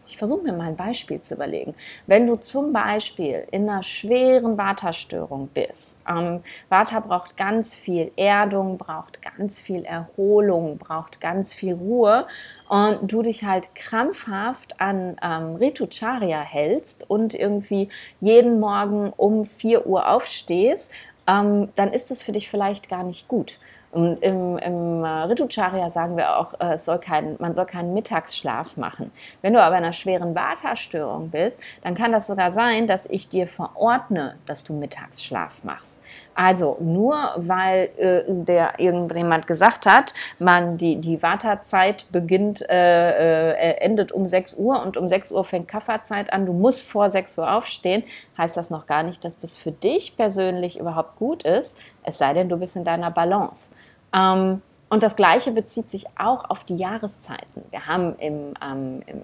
ich 0.08 0.18
versuche 0.18 0.44
mir 0.44 0.54
mal 0.54 0.70
ein 0.70 0.76
Beispiel 0.76 1.20
zu 1.22 1.36
überlegen, 1.36 1.76
wenn 2.08 2.26
du 2.26 2.38
zum 2.38 2.72
Beispiel 2.72 3.46
in 3.52 3.70
einer 3.70 3.84
schweren 3.84 4.58
Vata-Störung 4.58 5.50
bist, 5.54 6.02
ähm, 6.10 6.42
Vata 6.70 7.02
braucht 7.02 7.36
ganz 7.36 7.76
viel 7.76 8.12
Erdung, 8.16 8.78
braucht 8.78 9.22
ganz 9.22 9.60
viel 9.60 9.84
Erholung, 9.84 10.78
braucht 10.78 11.20
ganz 11.20 11.54
viel 11.54 11.74
Ruhe 11.74 12.26
und 12.70 13.12
du 13.12 13.22
dich 13.22 13.44
halt 13.44 13.76
krampfhaft 13.76 14.80
an 14.80 15.18
ähm, 15.22 15.56
Ritucharya 15.58 16.42
hältst 16.42 17.10
und 17.10 17.36
irgendwie 17.36 17.90
jeden 18.22 18.60
Morgen 18.60 19.12
um 19.16 19.46
4 19.46 19.86
Uhr 19.86 20.10
aufstehst 20.10 20.92
ähm, 21.28 21.70
dann 21.76 21.92
ist 21.92 22.12
es 22.12 22.22
für 22.22 22.32
dich 22.32 22.50
vielleicht 22.50 22.90
gar 22.90 23.04
nicht 23.04 23.28
gut. 23.28 23.58
Und 23.94 24.24
Im, 24.24 24.58
im 24.58 25.04
äh, 25.04 25.08
Ritucharya 25.08 25.88
sagen 25.92 26.18
wir 26.18 26.36
auch, 26.38 26.60
äh, 26.60 26.80
soll 26.80 26.98
kein, 26.98 27.36
man 27.38 27.54
soll 27.54 27.68
keinen 27.68 27.94
Mittagsschlaf 27.94 28.76
machen. 28.76 29.12
Wenn 29.44 29.54
du 29.54 29.62
aber 29.62 29.78
in 29.78 29.84
einer 29.84 29.94
schweren 29.94 30.34
Vata-Störung 30.34 31.30
bist, 31.30 31.60
dann 31.84 31.94
kann 31.94 32.12
das 32.12 32.26
sogar 32.26 32.50
sein, 32.50 32.88
dass 32.88 33.06
ich 33.06 33.30
dir 33.30 33.46
verordne, 33.46 34.36
dass 34.48 34.64
du 34.64 34.74
Mittagsschlaf 34.74 35.64
machst. 35.64 36.02
Also 36.36 36.78
nur 36.80 37.16
weil 37.36 37.90
äh, 37.98 38.24
der 38.28 38.80
irgendjemand 38.80 39.48
gesagt 39.48 39.86
hat, 39.86 40.14
man 40.40 40.78
die, 40.78 40.98
die 40.98 41.22
Vata-Zeit 41.22 42.06
beginnt, 42.12 42.68
äh, 42.70 43.52
äh, 43.52 43.78
endet 43.78 44.12
um 44.12 44.28
6 44.28 44.56
Uhr 44.56 44.82
und 44.82 44.98
um 44.98 45.08
6 45.08 45.32
Uhr 45.32 45.44
fängt 45.44 45.68
Kafferzeit 45.68 46.34
an, 46.34 46.46
du 46.46 46.54
musst 46.54 46.90
vor 46.90 47.10
6 47.10 47.38
Uhr 47.38 47.52
aufstehen, 47.52 48.04
heißt 48.38 48.58
das 48.58 48.70
noch 48.70 48.88
gar 48.88 49.04
nicht, 49.04 49.24
dass 49.24 49.38
das 49.38 49.58
für 49.58 49.72
dich 49.72 50.18
persönlich 50.18 50.80
überhaupt 50.80 51.18
gut 51.18 51.44
ist, 51.44 51.78
es 52.04 52.18
sei 52.18 52.34
denn, 52.34 52.50
du 52.50 52.58
bist 52.58 52.76
in 52.76 52.84
deiner 52.84 53.12
Balance. 53.12 53.74
Ähm, 54.16 54.62
und 54.90 55.02
das 55.02 55.16
Gleiche 55.16 55.52
bezieht 55.52 55.90
sich 55.90 56.06
auch 56.18 56.50
auf 56.50 56.66
die 56.66 56.78
Jahreszeiten. 56.78 57.64
Wir 57.72 57.88
haben 57.88 58.16
im, 58.20 58.54
ähm, 58.64 59.02
im 59.08 59.22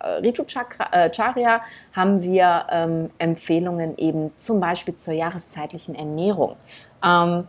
äh, 0.00 0.08
Ritu 0.20 0.44
äh, 0.90 1.10
Charya 1.10 1.60
haben 1.92 2.22
wir 2.22 2.66
ähm, 2.70 3.10
Empfehlungen 3.18 3.98
eben 3.98 4.34
zum 4.34 4.58
Beispiel 4.58 4.94
zur 4.94 5.14
jahreszeitlichen 5.14 5.94
Ernährung. 5.94 6.56
Ähm, 7.04 7.46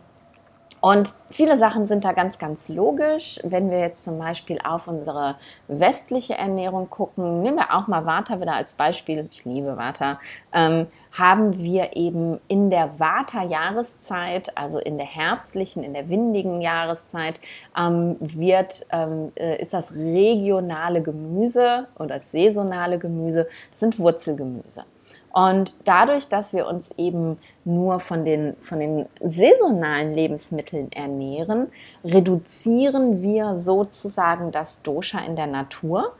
Und 0.80 1.12
viele 1.30 1.58
Sachen 1.58 1.86
sind 1.86 2.04
da 2.04 2.12
ganz, 2.12 2.38
ganz 2.38 2.68
logisch. 2.68 3.40
Wenn 3.42 3.70
wir 3.70 3.80
jetzt 3.80 4.04
zum 4.04 4.18
Beispiel 4.18 4.58
auf 4.62 4.86
unsere 4.86 5.36
westliche 5.66 6.34
Ernährung 6.34 6.88
gucken, 6.88 7.42
nehmen 7.42 7.56
wir 7.56 7.74
auch 7.74 7.88
mal 7.88 8.06
Vata 8.06 8.40
wieder 8.40 8.54
als 8.54 8.74
Beispiel. 8.74 9.28
Ich 9.30 9.44
liebe 9.44 9.76
Vata. 9.76 10.20
Ähm, 10.52 10.86
haben 11.10 11.58
wir 11.58 11.96
eben 11.96 12.38
in 12.46 12.70
der 12.70 13.00
Vata-Jahreszeit, 13.00 14.56
also 14.56 14.78
in 14.78 14.98
der 14.98 15.06
herbstlichen, 15.06 15.82
in 15.82 15.94
der 15.94 16.08
windigen 16.08 16.60
Jahreszeit, 16.60 17.40
ähm, 17.76 18.16
wird, 18.20 18.86
ähm, 18.92 19.32
äh, 19.34 19.60
ist 19.60 19.74
das 19.74 19.94
regionale 19.94 21.02
Gemüse 21.02 21.88
oder 21.98 22.20
saisonale 22.20 22.98
Gemüse, 22.98 23.48
das 23.72 23.80
sind 23.80 23.98
Wurzelgemüse. 23.98 24.84
Und 25.32 25.74
dadurch, 25.84 26.28
dass 26.28 26.52
wir 26.52 26.66
uns 26.66 26.90
eben 26.96 27.38
nur 27.64 28.00
von 28.00 28.24
den, 28.24 28.56
von 28.60 28.80
den 28.80 29.06
saisonalen 29.20 30.14
Lebensmitteln 30.14 30.90
ernähren, 30.92 31.68
reduzieren 32.04 33.22
wir 33.22 33.58
sozusagen 33.60 34.50
das 34.50 34.82
Dosha 34.82 35.20
in 35.20 35.36
der 35.36 35.46
Natur. 35.46 36.12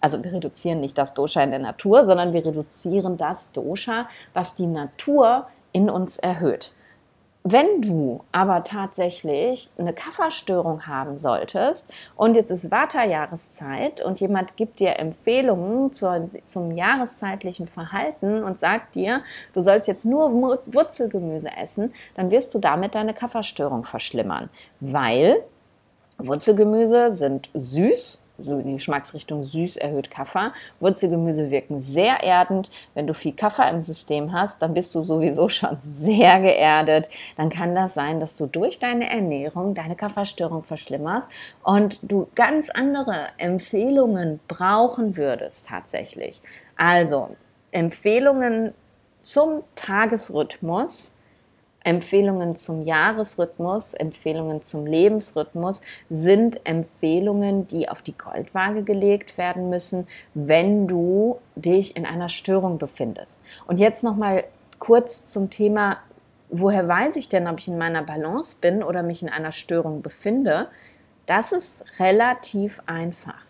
Also 0.00 0.22
wir 0.22 0.32
reduzieren 0.32 0.80
nicht 0.80 0.96
das 0.96 1.14
Dosha 1.14 1.42
in 1.42 1.50
der 1.50 1.58
Natur, 1.58 2.04
sondern 2.04 2.32
wir 2.32 2.44
reduzieren 2.44 3.16
das 3.16 3.50
Dosha, 3.52 4.08
was 4.34 4.54
die 4.54 4.66
Natur 4.66 5.46
in 5.72 5.90
uns 5.90 6.18
erhöht. 6.18 6.72
Wenn 7.44 7.80
du 7.80 8.24
aber 8.32 8.64
tatsächlich 8.64 9.70
eine 9.78 9.92
Kafferstörung 9.92 10.86
haben 10.86 11.16
solltest 11.16 11.88
und 12.16 12.34
jetzt 12.34 12.50
ist 12.50 12.70
Vata-Jahreszeit 12.70 14.04
und 14.04 14.20
jemand 14.20 14.56
gibt 14.56 14.80
dir 14.80 14.98
Empfehlungen 14.98 15.92
zur, 15.92 16.28
zum 16.46 16.72
jahreszeitlichen 16.72 17.68
Verhalten 17.68 18.42
und 18.42 18.58
sagt 18.58 18.96
dir, 18.96 19.22
du 19.54 19.62
sollst 19.62 19.88
jetzt 19.88 20.04
nur 20.04 20.32
Wurzelgemüse 20.32 21.50
essen, 21.56 21.94
dann 22.16 22.30
wirst 22.30 22.54
du 22.54 22.58
damit 22.58 22.94
deine 22.94 23.14
Kafferstörung 23.14 23.84
verschlimmern, 23.84 24.50
weil 24.80 25.42
Wurzelgemüse 26.18 27.12
sind 27.12 27.48
süß, 27.54 28.20
so 28.38 28.58
in 28.58 28.66
die 28.66 28.72
Geschmacksrichtung 28.74 29.44
süß 29.44 29.76
erhöht 29.76 30.10
Kaffer. 30.10 30.52
Wurzelgemüse 30.80 31.50
wirken 31.50 31.78
sehr 31.78 32.22
erdend. 32.22 32.70
Wenn 32.94 33.06
du 33.06 33.14
viel 33.14 33.32
Kaffer 33.32 33.68
im 33.68 33.82
System 33.82 34.32
hast, 34.32 34.62
dann 34.62 34.74
bist 34.74 34.94
du 34.94 35.02
sowieso 35.02 35.48
schon 35.48 35.76
sehr 35.82 36.40
geerdet. 36.40 37.10
Dann 37.36 37.50
kann 37.50 37.74
das 37.74 37.94
sein, 37.94 38.20
dass 38.20 38.36
du 38.36 38.46
durch 38.46 38.78
deine 38.78 39.10
Ernährung 39.10 39.74
deine 39.74 39.96
Kafferstörung 39.96 40.62
verschlimmerst 40.62 41.28
und 41.62 41.98
du 42.02 42.28
ganz 42.34 42.70
andere 42.70 43.28
Empfehlungen 43.38 44.40
brauchen 44.48 45.16
würdest 45.16 45.66
tatsächlich. 45.66 46.40
Also 46.76 47.36
Empfehlungen 47.72 48.72
zum 49.22 49.62
Tagesrhythmus 49.74 51.17
Empfehlungen 51.88 52.54
zum 52.54 52.82
Jahresrhythmus, 52.82 53.94
Empfehlungen 53.94 54.62
zum 54.62 54.84
Lebensrhythmus 54.84 55.80
sind 56.10 56.60
Empfehlungen, 56.66 57.66
die 57.66 57.88
auf 57.88 58.02
die 58.02 58.12
Goldwaage 58.12 58.82
gelegt 58.82 59.38
werden 59.38 59.70
müssen, 59.70 60.06
wenn 60.34 60.86
du 60.86 61.38
dich 61.56 61.96
in 61.96 62.04
einer 62.04 62.28
Störung 62.28 62.76
befindest. 62.76 63.40
Und 63.66 63.80
jetzt 63.80 64.04
noch 64.04 64.16
mal 64.16 64.44
kurz 64.78 65.24
zum 65.32 65.48
Thema, 65.48 65.96
woher 66.50 66.86
weiß 66.86 67.16
ich 67.16 67.30
denn, 67.30 67.48
ob 67.48 67.58
ich 67.58 67.68
in 67.68 67.78
meiner 67.78 68.02
Balance 68.02 68.58
bin 68.60 68.82
oder 68.82 69.02
mich 69.02 69.22
in 69.22 69.30
einer 69.30 69.52
Störung 69.52 70.02
befinde? 70.02 70.68
Das 71.24 71.52
ist 71.52 71.82
relativ 71.98 72.82
einfach. 72.84 73.40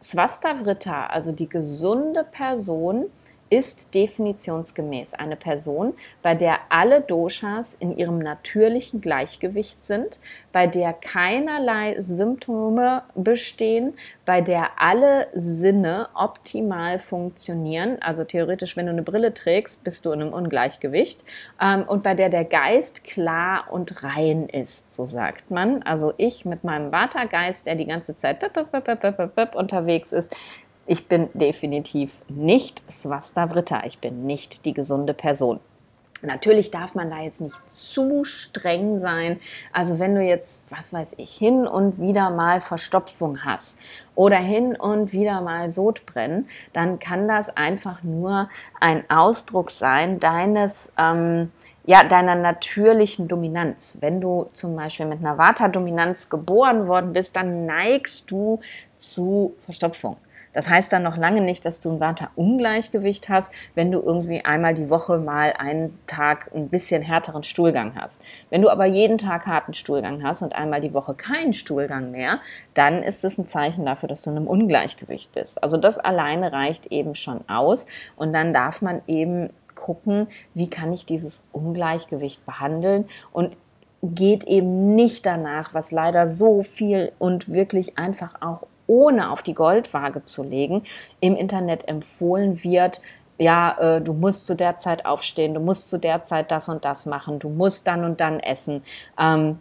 Svastavritta, 0.00 1.06
also 1.06 1.30
die 1.30 1.48
gesunde 1.48 2.24
Person, 2.24 3.06
ist 3.50 3.94
definitionsgemäß 3.94 5.14
eine 5.14 5.36
Person, 5.36 5.94
bei 6.22 6.34
der 6.34 6.58
alle 6.68 7.00
Doshas 7.00 7.74
in 7.74 7.96
ihrem 7.96 8.18
natürlichen 8.18 9.00
Gleichgewicht 9.00 9.84
sind, 9.84 10.18
bei 10.52 10.66
der 10.66 10.92
keinerlei 10.92 12.00
Symptome 12.00 13.02
bestehen, 13.14 13.94
bei 14.24 14.40
der 14.40 14.80
alle 14.80 15.28
Sinne 15.34 16.08
optimal 16.14 16.98
funktionieren. 16.98 17.98
Also 18.00 18.24
theoretisch, 18.24 18.76
wenn 18.76 18.86
du 18.86 18.92
eine 18.92 19.02
Brille 19.02 19.34
trägst, 19.34 19.84
bist 19.84 20.04
du 20.04 20.12
in 20.12 20.22
einem 20.22 20.32
Ungleichgewicht. 20.32 21.24
Ähm, 21.60 21.84
und 21.86 22.02
bei 22.02 22.14
der 22.14 22.28
der 22.28 22.44
Geist 22.44 23.04
klar 23.04 23.66
und 23.70 24.02
rein 24.02 24.48
ist, 24.48 24.94
so 24.94 25.06
sagt 25.06 25.50
man. 25.50 25.82
Also 25.82 26.12
ich 26.16 26.44
mit 26.44 26.64
meinem 26.64 26.92
Vata-Geist, 26.92 27.66
der 27.66 27.76
die 27.76 27.86
ganze 27.86 28.16
Zeit 28.16 28.38
unterwegs 29.54 30.12
ist, 30.12 30.34
ich 30.88 31.06
bin 31.06 31.28
definitiv 31.34 32.22
nicht 32.28 32.82
Svastavrita. 32.90 33.82
Ich 33.84 33.98
bin 33.98 34.24
nicht 34.24 34.64
die 34.64 34.72
gesunde 34.72 35.12
Person. 35.12 35.60
Natürlich 36.22 36.70
darf 36.70 36.94
man 36.94 37.10
da 37.10 37.18
jetzt 37.18 37.42
nicht 37.42 37.68
zu 37.68 38.24
streng 38.24 38.98
sein. 38.98 39.38
Also 39.70 39.98
wenn 39.98 40.14
du 40.14 40.22
jetzt, 40.22 40.64
was 40.70 40.92
weiß 40.92 41.16
ich, 41.18 41.32
hin 41.32 41.66
und 41.66 42.00
wieder 42.00 42.30
mal 42.30 42.60
Verstopfung 42.62 43.44
hast 43.44 43.78
oder 44.14 44.38
hin 44.38 44.74
und 44.74 45.12
wieder 45.12 45.42
mal 45.42 45.70
Sodbrennen, 45.70 46.48
dann 46.72 46.98
kann 46.98 47.28
das 47.28 47.54
einfach 47.54 48.02
nur 48.02 48.48
ein 48.80 49.04
Ausdruck 49.10 49.70
sein 49.70 50.18
deines, 50.18 50.90
ähm, 50.98 51.52
ja, 51.84 52.02
deiner 52.02 52.34
natürlichen 52.34 53.28
Dominanz. 53.28 53.98
Wenn 54.00 54.22
du 54.22 54.48
zum 54.54 54.74
Beispiel 54.74 55.06
mit 55.06 55.20
einer 55.20 55.36
Vata-Dominanz 55.36 56.30
geboren 56.30 56.88
worden 56.88 57.12
bist, 57.12 57.36
dann 57.36 57.66
neigst 57.66 58.30
du 58.30 58.60
zu 58.96 59.54
Verstopfung. 59.66 60.16
Das 60.52 60.68
heißt 60.68 60.92
dann 60.92 61.02
noch 61.02 61.16
lange 61.16 61.40
nicht, 61.40 61.64
dass 61.64 61.80
du 61.80 61.90
ein 61.90 62.00
Vata-Ungleichgewicht 62.00 63.28
hast, 63.28 63.52
wenn 63.74 63.92
du 63.92 64.00
irgendwie 64.00 64.44
einmal 64.44 64.74
die 64.74 64.90
Woche 64.90 65.18
mal 65.18 65.52
einen 65.52 65.98
Tag 66.06 66.50
ein 66.54 66.68
bisschen 66.68 67.02
härteren 67.02 67.44
Stuhlgang 67.44 67.92
hast. 67.96 68.22
Wenn 68.50 68.62
du 68.62 68.70
aber 68.70 68.86
jeden 68.86 69.18
Tag 69.18 69.46
harten 69.46 69.74
Stuhlgang 69.74 70.22
hast 70.22 70.42
und 70.42 70.54
einmal 70.54 70.80
die 70.80 70.94
Woche 70.94 71.14
keinen 71.14 71.52
Stuhlgang 71.52 72.10
mehr, 72.10 72.40
dann 72.74 73.02
ist 73.02 73.24
es 73.24 73.38
ein 73.38 73.48
Zeichen 73.48 73.86
dafür, 73.86 74.08
dass 74.08 74.22
du 74.22 74.30
in 74.30 74.36
einem 74.36 74.46
Ungleichgewicht 74.46 75.32
bist. 75.32 75.62
Also 75.62 75.76
das 75.76 75.98
alleine 75.98 76.52
reicht 76.52 76.86
eben 76.88 77.14
schon 77.14 77.48
aus 77.48 77.86
und 78.16 78.32
dann 78.32 78.52
darf 78.52 78.82
man 78.82 79.02
eben 79.06 79.50
gucken, 79.74 80.26
wie 80.54 80.68
kann 80.68 80.92
ich 80.92 81.06
dieses 81.06 81.44
Ungleichgewicht 81.52 82.44
behandeln 82.44 83.08
und 83.32 83.56
geht 84.02 84.44
eben 84.44 84.94
nicht 84.94 85.26
danach, 85.26 85.74
was 85.74 85.90
leider 85.90 86.26
so 86.26 86.62
viel 86.62 87.12
und 87.18 87.48
wirklich 87.52 87.98
einfach 87.98 88.34
auch 88.40 88.66
ohne 88.88 89.30
auf 89.30 89.42
die 89.42 89.54
Goldwaage 89.54 90.24
zu 90.24 90.42
legen, 90.42 90.82
im 91.20 91.36
Internet 91.36 91.86
empfohlen 91.86 92.64
wird, 92.64 93.00
ja, 93.38 93.76
äh, 93.78 94.00
du 94.00 94.12
musst 94.12 94.46
zu 94.46 94.56
der 94.56 94.78
Zeit 94.78 95.06
aufstehen, 95.06 95.54
du 95.54 95.60
musst 95.60 95.88
zu 95.88 95.98
der 95.98 96.24
Zeit 96.24 96.50
das 96.50 96.68
und 96.68 96.84
das 96.84 97.06
machen, 97.06 97.38
du 97.38 97.48
musst 97.48 97.86
dann 97.86 98.04
und 98.04 98.20
dann 98.20 98.40
essen. 98.40 98.82
Ähm, 99.16 99.60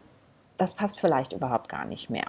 das 0.58 0.74
passt 0.74 1.00
vielleicht 1.00 1.34
überhaupt 1.34 1.70
gar 1.70 1.86
nicht 1.86 2.10
mehr. 2.10 2.26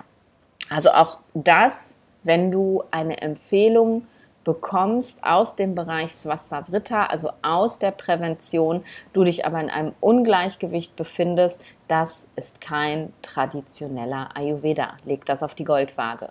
Also 0.68 0.90
auch 0.90 1.18
das, 1.32 1.96
wenn 2.22 2.50
du 2.50 2.84
eine 2.90 3.22
Empfehlung 3.22 4.06
bekommst 4.44 5.24
aus 5.24 5.56
dem 5.56 5.74
Bereich 5.74 6.14
Svastavrita, 6.14 7.06
also 7.06 7.30
aus 7.42 7.78
der 7.78 7.90
Prävention, 7.90 8.84
du 9.12 9.24
dich 9.24 9.46
aber 9.46 9.61
in 9.61 9.70
einem 9.70 9.92
Ungleichgewicht 10.00 10.96
befindest, 10.96 11.62
das 11.87 12.28
ist 12.37 12.61
kein 12.61 13.12
traditioneller 13.22 14.30
Ayurveda. 14.34 14.96
Leg 15.04 15.24
das 15.24 15.42
auf 15.42 15.54
die 15.54 15.64
Goldwaage. 15.64 16.28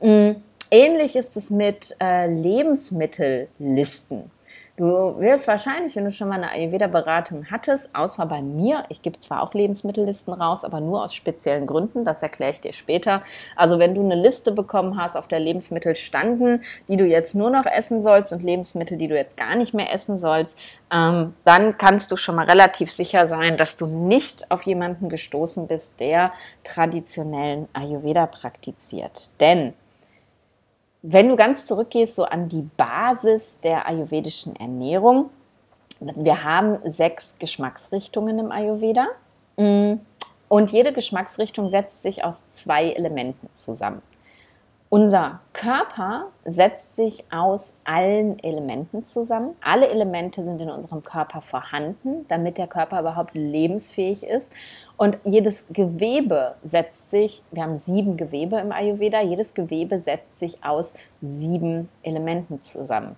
Mm, 0.00 0.36
ähnlich 0.70 1.16
ist 1.16 1.36
es 1.36 1.50
mit 1.50 1.96
äh, 2.00 2.26
Lebensmittellisten. 2.26 4.30
Du 4.76 5.20
wirst 5.20 5.46
wahrscheinlich, 5.46 5.94
wenn 5.94 6.04
du 6.04 6.10
schon 6.10 6.26
mal 6.26 6.34
eine 6.34 6.50
Ayurveda-Beratung 6.50 7.46
hattest, 7.48 7.94
außer 7.94 8.26
bei 8.26 8.42
mir, 8.42 8.82
ich 8.88 9.02
gebe 9.02 9.20
zwar 9.20 9.40
auch 9.40 9.54
Lebensmittellisten 9.54 10.34
raus, 10.34 10.64
aber 10.64 10.80
nur 10.80 11.04
aus 11.04 11.14
speziellen 11.14 11.68
Gründen, 11.68 12.04
das 12.04 12.24
erkläre 12.24 12.50
ich 12.50 12.60
dir 12.60 12.72
später. 12.72 13.22
Also 13.54 13.78
wenn 13.78 13.94
du 13.94 14.00
eine 14.00 14.16
Liste 14.16 14.50
bekommen 14.50 15.00
hast, 15.00 15.14
auf 15.14 15.28
der 15.28 15.38
Lebensmittel 15.38 15.94
standen, 15.94 16.60
die 16.88 16.96
du 16.96 17.04
jetzt 17.04 17.36
nur 17.36 17.50
noch 17.50 17.66
essen 17.66 18.02
sollst 18.02 18.32
und 18.32 18.42
Lebensmittel, 18.42 18.98
die 18.98 19.06
du 19.06 19.14
jetzt 19.14 19.36
gar 19.36 19.54
nicht 19.54 19.74
mehr 19.74 19.92
essen 19.92 20.18
sollst, 20.18 20.58
ähm, 20.92 21.34
dann 21.44 21.78
kannst 21.78 22.10
du 22.10 22.16
schon 22.16 22.34
mal 22.34 22.46
relativ 22.46 22.90
sicher 22.90 23.28
sein, 23.28 23.56
dass 23.56 23.76
du 23.76 23.86
nicht 23.86 24.50
auf 24.50 24.62
jemanden 24.62 25.08
gestoßen 25.08 25.68
bist, 25.68 26.00
der 26.00 26.32
traditionellen 26.64 27.68
Ayurveda 27.74 28.26
praktiziert. 28.26 29.30
Denn 29.38 29.74
wenn 31.06 31.28
du 31.28 31.36
ganz 31.36 31.66
zurückgehst, 31.66 32.16
so 32.16 32.24
an 32.24 32.48
die 32.48 32.66
Basis 32.78 33.60
der 33.62 33.86
ayurvedischen 33.86 34.56
Ernährung, 34.56 35.28
wir 36.00 36.42
haben 36.42 36.78
sechs 36.90 37.34
Geschmacksrichtungen 37.38 38.38
im 38.38 38.50
Ayurveda 38.50 39.08
mm, 39.58 39.94
und 40.48 40.72
jede 40.72 40.94
Geschmacksrichtung 40.94 41.68
setzt 41.68 42.02
sich 42.02 42.24
aus 42.24 42.48
zwei 42.48 42.90
Elementen 42.92 43.50
zusammen. 43.52 44.00
Unser 44.94 45.40
Körper 45.52 46.26
setzt 46.44 46.94
sich 46.94 47.24
aus 47.32 47.72
allen 47.82 48.38
Elementen 48.38 49.04
zusammen. 49.04 49.56
Alle 49.60 49.88
Elemente 49.88 50.44
sind 50.44 50.60
in 50.60 50.70
unserem 50.70 51.02
Körper 51.02 51.40
vorhanden, 51.40 52.24
damit 52.28 52.58
der 52.58 52.68
Körper 52.68 53.00
überhaupt 53.00 53.34
lebensfähig 53.34 54.22
ist. 54.22 54.52
Und 54.96 55.18
jedes 55.24 55.66
Gewebe 55.70 56.54
setzt 56.62 57.10
sich, 57.10 57.42
wir 57.50 57.64
haben 57.64 57.76
sieben 57.76 58.16
Gewebe 58.16 58.58
im 58.58 58.70
Ayurveda, 58.70 59.20
jedes 59.20 59.54
Gewebe 59.54 59.98
setzt 59.98 60.38
sich 60.38 60.62
aus 60.62 60.94
sieben 61.20 61.88
Elementen 62.04 62.62
zusammen. 62.62 63.16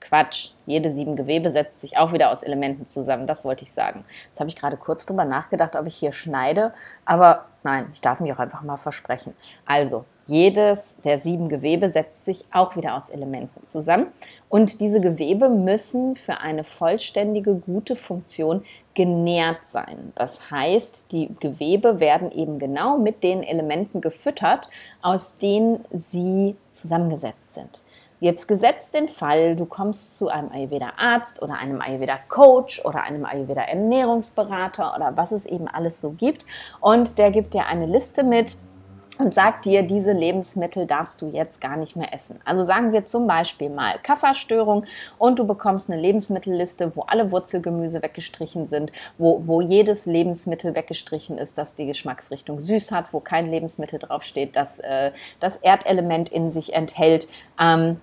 Quatsch. 0.00 0.52
Jede 0.64 0.90
sieben 0.90 1.16
Gewebe 1.16 1.50
setzt 1.50 1.82
sich 1.82 1.98
auch 1.98 2.14
wieder 2.14 2.30
aus 2.30 2.42
Elementen 2.42 2.86
zusammen. 2.86 3.26
Das 3.26 3.44
wollte 3.44 3.64
ich 3.64 3.72
sagen. 3.72 4.06
Jetzt 4.28 4.40
habe 4.40 4.48
ich 4.48 4.56
gerade 4.56 4.78
kurz 4.78 5.04
drüber 5.04 5.26
nachgedacht, 5.26 5.76
ob 5.76 5.84
ich 5.84 5.96
hier 5.96 6.12
schneide, 6.12 6.72
aber 7.04 7.44
nein, 7.62 7.90
ich 7.92 8.00
darf 8.00 8.20
mich 8.20 8.32
auch 8.32 8.38
einfach 8.38 8.62
mal 8.62 8.78
versprechen. 8.78 9.34
Also, 9.66 10.06
jedes 10.26 10.96
der 11.04 11.18
sieben 11.18 11.48
Gewebe 11.48 11.88
setzt 11.88 12.24
sich 12.24 12.44
auch 12.52 12.76
wieder 12.76 12.96
aus 12.96 13.10
Elementen 13.10 13.64
zusammen. 13.64 14.06
Und 14.48 14.80
diese 14.80 15.00
Gewebe 15.00 15.48
müssen 15.48 16.16
für 16.16 16.38
eine 16.38 16.64
vollständige, 16.64 17.54
gute 17.56 17.96
Funktion 17.96 18.64
genährt 18.94 19.66
sein. 19.66 20.12
Das 20.14 20.50
heißt, 20.50 21.10
die 21.12 21.34
Gewebe 21.40 22.00
werden 22.00 22.30
eben 22.30 22.58
genau 22.58 22.96
mit 22.96 23.22
den 23.22 23.42
Elementen 23.42 24.00
gefüttert, 24.00 24.68
aus 25.02 25.36
denen 25.36 25.84
sie 25.90 26.56
zusammengesetzt 26.70 27.54
sind. 27.54 27.82
Jetzt 28.20 28.46
gesetzt 28.48 28.94
den 28.94 29.08
Fall, 29.08 29.56
du 29.56 29.66
kommst 29.66 30.16
zu 30.16 30.28
einem 30.28 30.50
Ayurveda-Arzt 30.50 31.42
oder 31.42 31.58
einem 31.58 31.82
Ayurveda-Coach 31.82 32.84
oder 32.84 33.02
einem 33.02 33.26
Ayurveda-Ernährungsberater 33.26 34.94
oder 34.94 35.16
was 35.16 35.32
es 35.32 35.44
eben 35.44 35.68
alles 35.68 36.00
so 36.00 36.12
gibt 36.12 36.46
und 36.80 37.18
der 37.18 37.32
gibt 37.32 37.52
dir 37.52 37.66
eine 37.66 37.86
Liste 37.86 38.22
mit, 38.22 38.56
und 39.18 39.34
sagt 39.34 39.64
dir, 39.64 39.82
diese 39.82 40.12
Lebensmittel 40.12 40.86
darfst 40.86 41.22
du 41.22 41.28
jetzt 41.28 41.60
gar 41.60 41.76
nicht 41.76 41.96
mehr 41.96 42.12
essen. 42.12 42.40
Also 42.44 42.64
sagen 42.64 42.92
wir 42.92 43.04
zum 43.04 43.26
Beispiel 43.26 43.70
mal 43.70 43.98
Kafferstörung 44.02 44.84
und 45.18 45.38
du 45.38 45.46
bekommst 45.46 45.90
eine 45.90 46.00
Lebensmittelliste, 46.00 46.92
wo 46.94 47.02
alle 47.02 47.30
Wurzelgemüse 47.30 48.02
weggestrichen 48.02 48.66
sind, 48.66 48.92
wo, 49.18 49.46
wo 49.46 49.60
jedes 49.60 50.06
Lebensmittel 50.06 50.74
weggestrichen 50.74 51.38
ist, 51.38 51.58
das 51.58 51.74
die 51.74 51.86
Geschmacksrichtung 51.86 52.60
süß 52.60 52.92
hat, 52.92 53.06
wo 53.12 53.20
kein 53.20 53.46
Lebensmittel 53.46 53.98
draufsteht, 53.98 54.56
das 54.56 54.80
äh, 54.80 55.12
das 55.40 55.56
Erdelement 55.56 56.28
in 56.28 56.50
sich 56.50 56.74
enthält. 56.74 57.28
Ähm, 57.60 58.00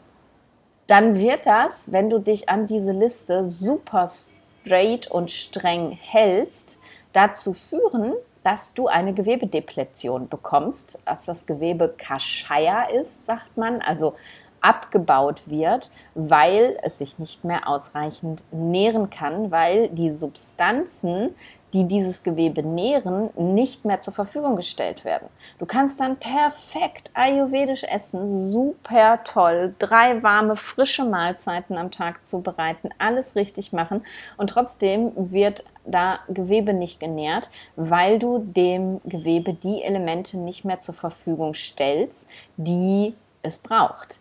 dann 0.88 1.18
wird 1.18 1.46
das, 1.46 1.92
wenn 1.92 2.10
du 2.10 2.20
dich 2.20 2.50
an 2.50 2.68
diese 2.68 2.92
Liste 2.92 3.48
super 3.48 4.10
straight 4.10 5.10
und 5.10 5.32
streng 5.32 5.92
hältst, 5.92 6.80
dazu 7.14 7.54
führen, 7.54 8.14
dass 8.44 8.74
du 8.74 8.88
eine 8.88 9.14
Gewebedepletion 9.14 10.28
bekommst, 10.28 11.00
dass 11.06 11.26
das 11.26 11.46
Gewebe 11.46 11.94
Kaschaya 11.98 12.84
ist, 12.90 13.26
sagt 13.26 13.58
man, 13.58 13.82
also 13.82 14.16
abgebaut 14.62 15.42
wird, 15.48 15.92
weil 16.14 16.78
es 16.84 17.00
sich 17.00 17.20
nicht 17.20 17.44
mehr 17.44 17.68
ausreichend 17.68 18.44
nähren 18.52 19.10
kann, 19.10 19.52
weil 19.52 19.90
die 19.90 20.12
Substanzen, 20.12 21.36
die 21.74 21.86
dieses 21.86 22.22
Gewebe 22.22 22.64
nähren, 22.64 23.30
nicht 23.36 23.86
mehr 23.86 24.02
zur 24.02 24.14
Verfügung 24.14 24.56
gestellt 24.58 25.06
werden. 25.06 25.30
Du 25.58 25.66
kannst 25.66 26.00
dann 26.00 26.18
perfekt 26.18 27.10
ayurvedisch 27.14 27.84
essen, 27.84 28.30
super 28.30 29.24
toll, 29.24 29.74
drei 29.80 30.22
warme, 30.22 30.58
frische 30.58 31.06
Mahlzeiten 31.06 31.78
am 31.78 31.90
Tag 31.90 32.26
zubereiten, 32.26 32.90
alles 33.00 33.36
richtig 33.36 33.74
machen 33.74 34.04
und 34.38 34.50
trotzdem 34.50 35.12
wird 35.16 35.64
da 35.86 36.20
Gewebe 36.28 36.74
nicht 36.74 37.00
genährt, 37.00 37.50
weil 37.76 38.20
du 38.20 38.40
dem 38.40 39.02
Gewebe 39.06 39.54
die 39.54 39.84
Elemente 39.84 40.38
nicht 40.38 40.66
mehr 40.66 40.80
zur 40.80 40.96
Verfügung 40.96 41.54
stellst, 41.54 42.30
die 42.58 43.16
es 43.42 43.58
braucht. 43.58 44.20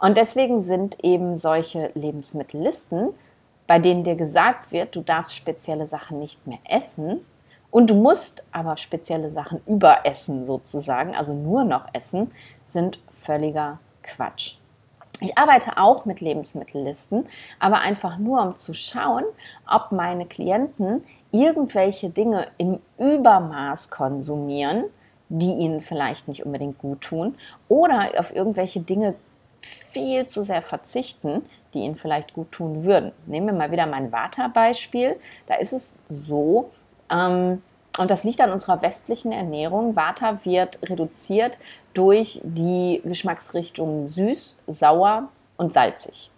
Und 0.00 0.16
deswegen 0.16 0.60
sind 0.60 1.02
eben 1.02 1.36
solche 1.38 1.90
Lebensmittellisten 1.94 3.14
bei 3.68 3.78
denen 3.78 4.02
dir 4.02 4.16
gesagt 4.16 4.72
wird, 4.72 4.96
du 4.96 5.02
darfst 5.02 5.36
spezielle 5.36 5.86
Sachen 5.86 6.18
nicht 6.18 6.44
mehr 6.46 6.58
essen 6.64 7.20
und 7.70 7.90
du 7.90 7.94
musst 7.94 8.48
aber 8.50 8.78
spezielle 8.78 9.30
Sachen 9.30 9.60
überessen 9.66 10.46
sozusagen, 10.46 11.14
also 11.14 11.34
nur 11.34 11.64
noch 11.64 11.86
essen, 11.92 12.32
sind 12.66 12.98
völliger 13.12 13.78
Quatsch. 14.02 14.56
Ich 15.20 15.36
arbeite 15.36 15.78
auch 15.78 16.04
mit 16.04 16.20
Lebensmittellisten, 16.20 17.26
aber 17.58 17.80
einfach 17.80 18.18
nur 18.18 18.40
um 18.40 18.56
zu 18.56 18.74
schauen, 18.74 19.24
ob 19.68 19.90
meine 19.90 20.26
Klienten 20.26 21.04
irgendwelche 21.32 22.10
Dinge 22.10 22.46
im 22.56 22.78
Übermaß 22.98 23.90
konsumieren, 23.90 24.84
die 25.28 25.52
ihnen 25.52 25.80
vielleicht 25.80 26.28
nicht 26.28 26.46
unbedingt 26.46 26.78
gut 26.78 27.00
tun, 27.00 27.36
oder 27.68 28.12
auf 28.18 28.34
irgendwelche 28.34 28.80
Dinge 28.80 29.14
viel 29.60 30.26
zu 30.26 30.42
sehr 30.42 30.62
verzichten, 30.62 31.44
die 31.74 31.80
ihnen 31.80 31.96
vielleicht 31.96 32.32
gut 32.32 32.52
tun 32.52 32.84
würden. 32.84 33.12
Nehmen 33.26 33.46
wir 33.46 33.52
mal 33.52 33.70
wieder 33.70 33.86
mein 33.86 34.12
Vata-Beispiel. 34.12 35.16
Da 35.46 35.56
ist 35.56 35.72
es 35.72 35.96
so, 36.06 36.70
ähm, 37.10 37.62
und 37.98 38.10
das 38.10 38.22
liegt 38.22 38.40
an 38.40 38.52
unserer 38.52 38.80
westlichen 38.80 39.32
Ernährung. 39.32 39.96
Vata 39.96 40.38
wird 40.44 40.78
reduziert 40.88 41.58
durch 41.98 42.40
die 42.44 43.02
Geschmacksrichtungen 43.04 44.06
süß, 44.06 44.56
sauer 44.68 45.30
und 45.56 45.72
salzig. 45.72 46.30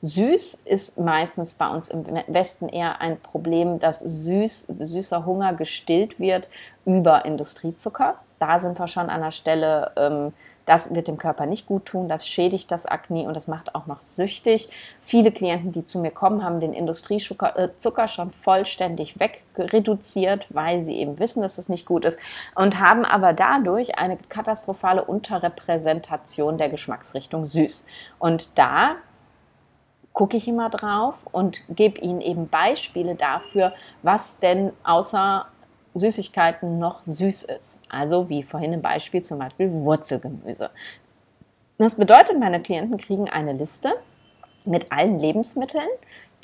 Süß 0.00 0.62
ist 0.64 0.96
meistens 0.96 1.54
bei 1.54 1.68
uns 1.68 1.88
im 1.88 2.04
Westen 2.28 2.68
eher 2.68 3.00
ein 3.00 3.18
Problem, 3.18 3.80
dass 3.80 3.98
süß, 3.98 4.68
süßer 4.78 5.26
Hunger 5.26 5.54
gestillt 5.54 6.20
wird 6.20 6.48
über 6.84 7.24
Industriezucker. 7.24 8.14
Da 8.38 8.60
sind 8.60 8.78
wir 8.78 8.86
schon 8.86 9.10
an 9.10 9.22
der 9.22 9.32
Stelle, 9.32 9.90
ähm, 9.96 10.32
das 10.68 10.94
wird 10.94 11.08
dem 11.08 11.16
Körper 11.16 11.46
nicht 11.46 11.66
gut 11.66 11.86
tun, 11.86 12.08
das 12.08 12.26
schädigt 12.26 12.70
das 12.70 12.84
Akne 12.84 13.22
und 13.22 13.34
das 13.34 13.48
macht 13.48 13.74
auch 13.74 13.86
noch 13.86 14.00
süchtig. 14.00 14.68
Viele 15.00 15.32
Klienten, 15.32 15.72
die 15.72 15.84
zu 15.84 15.98
mir 15.98 16.10
kommen, 16.10 16.44
haben 16.44 16.60
den 16.60 16.74
Industriezucker 16.74 17.56
äh, 17.56 18.08
schon 18.08 18.30
vollständig 18.30 19.18
wegreduziert, 19.18 20.46
weil 20.50 20.82
sie 20.82 20.96
eben 20.98 21.18
wissen, 21.18 21.40
dass 21.40 21.56
es 21.56 21.70
nicht 21.70 21.86
gut 21.86 22.04
ist 22.04 22.18
und 22.54 22.78
haben 22.80 23.06
aber 23.06 23.32
dadurch 23.32 23.98
eine 23.98 24.18
katastrophale 24.28 25.04
Unterrepräsentation 25.04 26.58
der 26.58 26.68
Geschmacksrichtung 26.68 27.46
süß. 27.46 27.86
Und 28.18 28.58
da 28.58 28.96
gucke 30.12 30.36
ich 30.36 30.48
immer 30.48 30.68
drauf 30.68 31.14
und 31.32 31.62
gebe 31.68 32.00
ihnen 32.00 32.20
eben 32.20 32.48
Beispiele 32.48 33.14
dafür, 33.14 33.72
was 34.02 34.38
denn 34.40 34.72
außer 34.84 35.46
Süßigkeiten 35.98 36.78
noch 36.78 37.02
süß 37.02 37.44
ist. 37.44 37.80
Also 37.88 38.28
wie 38.28 38.42
vorhin 38.42 38.72
im 38.72 38.82
Beispiel 38.82 39.22
zum 39.22 39.38
Beispiel 39.38 39.72
Wurzelgemüse. 39.72 40.70
Das 41.78 41.94
bedeutet, 41.94 42.38
meine 42.38 42.60
Klienten 42.60 42.98
kriegen 42.98 43.28
eine 43.28 43.52
Liste 43.52 43.94
mit 44.64 44.90
allen 44.90 45.18
Lebensmitteln, 45.18 45.88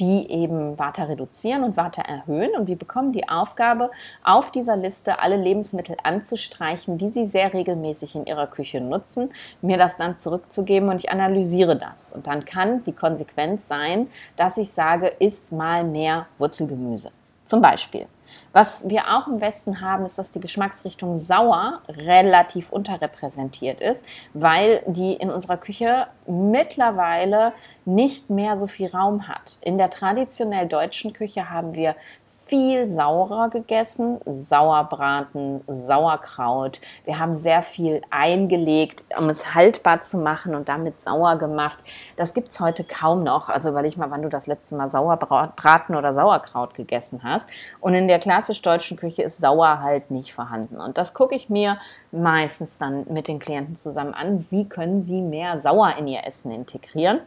die 0.01 0.29
eben 0.31 0.79
Vata 0.79 1.05
reduzieren 1.05 1.62
und 1.62 1.77
Vata 1.77 2.03
erhöhen. 2.03 2.51
Und 2.57 2.67
wir 2.67 2.77
bekommen 2.77 3.12
die 3.12 3.29
Aufgabe, 3.29 3.90
auf 4.23 4.51
dieser 4.51 4.77
Liste 4.77 5.21
alle 5.21 5.37
Lebensmittel 5.37 5.97
anzustreichen, 6.03 6.99
die 6.99 7.09
sie 7.09 7.25
sehr 7.25 7.53
regelmäßig 7.53 8.14
in 8.17 8.27
ihrer 8.27 8.47
Küche 8.47 8.81
nutzen, 8.81 9.31
mir 9.62 9.79
das 9.79 9.97
dann 9.97 10.17
zurückzugeben 10.17 10.88
und 10.88 10.97
ich 10.97 11.11
analysiere 11.11 11.77
das. 11.77 12.12
Und 12.12 12.27
dann 12.27 12.45
kann 12.45 12.83
die 12.85 12.93
Konsequenz 12.93 13.69
sein, 13.69 14.09
dass 14.37 14.57
ich 14.57 14.73
sage, 14.73 15.09
isst 15.19 15.53
mal 15.53 15.85
mehr 15.85 16.27
Wurzelgemüse. 16.38 17.11
Zum 17.45 17.61
Beispiel. 17.61 18.07
Was 18.55 18.88
wir 18.88 19.09
auch 19.09 19.27
im 19.27 19.40
Westen 19.40 19.81
haben, 19.81 20.07
ist, 20.07 20.17
dass 20.17 20.31
die 20.31 20.38
Geschmacksrichtung 20.38 21.17
sauer 21.17 21.81
relativ 21.88 22.71
unterrepräsentiert 22.71 23.81
ist, 23.81 24.07
weil 24.33 24.85
die 24.87 25.14
in 25.14 25.29
unserer 25.29 25.57
Küche 25.57 26.07
mittlerweile 26.29 27.53
nicht 27.85 28.31
mehr 28.31 28.57
so 28.57 28.69
viel 28.69 28.90
Raum 28.90 29.27
hat. 29.27 29.59
In 29.61 29.77
der 29.77 29.90
traditionell 29.90 30.69
deutschen 30.69 31.12
Küche 31.12 31.51
haben 31.51 31.75
wir 31.75 31.97
viel 32.46 32.88
saurer 32.88 33.48
gegessen, 33.48 34.20
Sauerbraten, 34.26 35.62
Sauerkraut. 35.66 36.80
Wir 37.04 37.18
haben 37.18 37.37
sehr 37.37 37.62
viel 37.62 38.02
eingelegt, 38.11 39.04
um 39.18 39.28
es 39.30 39.54
haltbar 39.54 40.02
zu 40.02 40.18
machen 40.18 40.54
und 40.54 40.68
damit 40.68 41.00
sauer 41.00 41.37
gemacht. 41.37 41.85
Das 42.16 42.35
gibt 42.35 42.50
es 42.50 42.61
heute 42.61 42.85
kaum 42.85 43.22
noch. 43.22 43.48
Also 43.48 43.70
überleg 43.70 43.96
mal, 43.96 44.11
wann 44.11 44.22
du 44.22 44.28
das 44.28 44.46
letzte 44.46 44.74
Mal 44.74 44.88
Sauerbraten 44.88 45.96
oder 45.96 46.14
Sauerkraut 46.14 46.74
gegessen 46.74 47.20
hast. 47.22 47.48
Und 47.80 47.94
in 47.94 48.09
der 48.09 48.18
klassisch 48.18 48.62
deutschen 48.62 48.96
Küche 48.96 49.22
ist 49.22 49.38
Sauer 49.38 49.80
halt 49.80 50.11
nicht 50.11 50.35
vorhanden. 50.35 50.80
Und 50.80 50.98
das 50.98 51.14
gucke 51.14 51.35
ich 51.35 51.48
mir 51.50 51.78
meistens 52.12 52.78
dann 52.78 53.07
mit 53.09 53.28
den 53.28 53.38
Klienten 53.38 53.76
zusammen 53.76 54.14
an. 54.14 54.46
Wie 54.50 54.68
können 54.68 55.02
sie 55.02 55.20
mehr 55.20 55.61
Sauer 55.61 55.94
in 55.98 56.07
ihr 56.07 56.24
Essen 56.24 56.50
integrieren? 56.50 57.20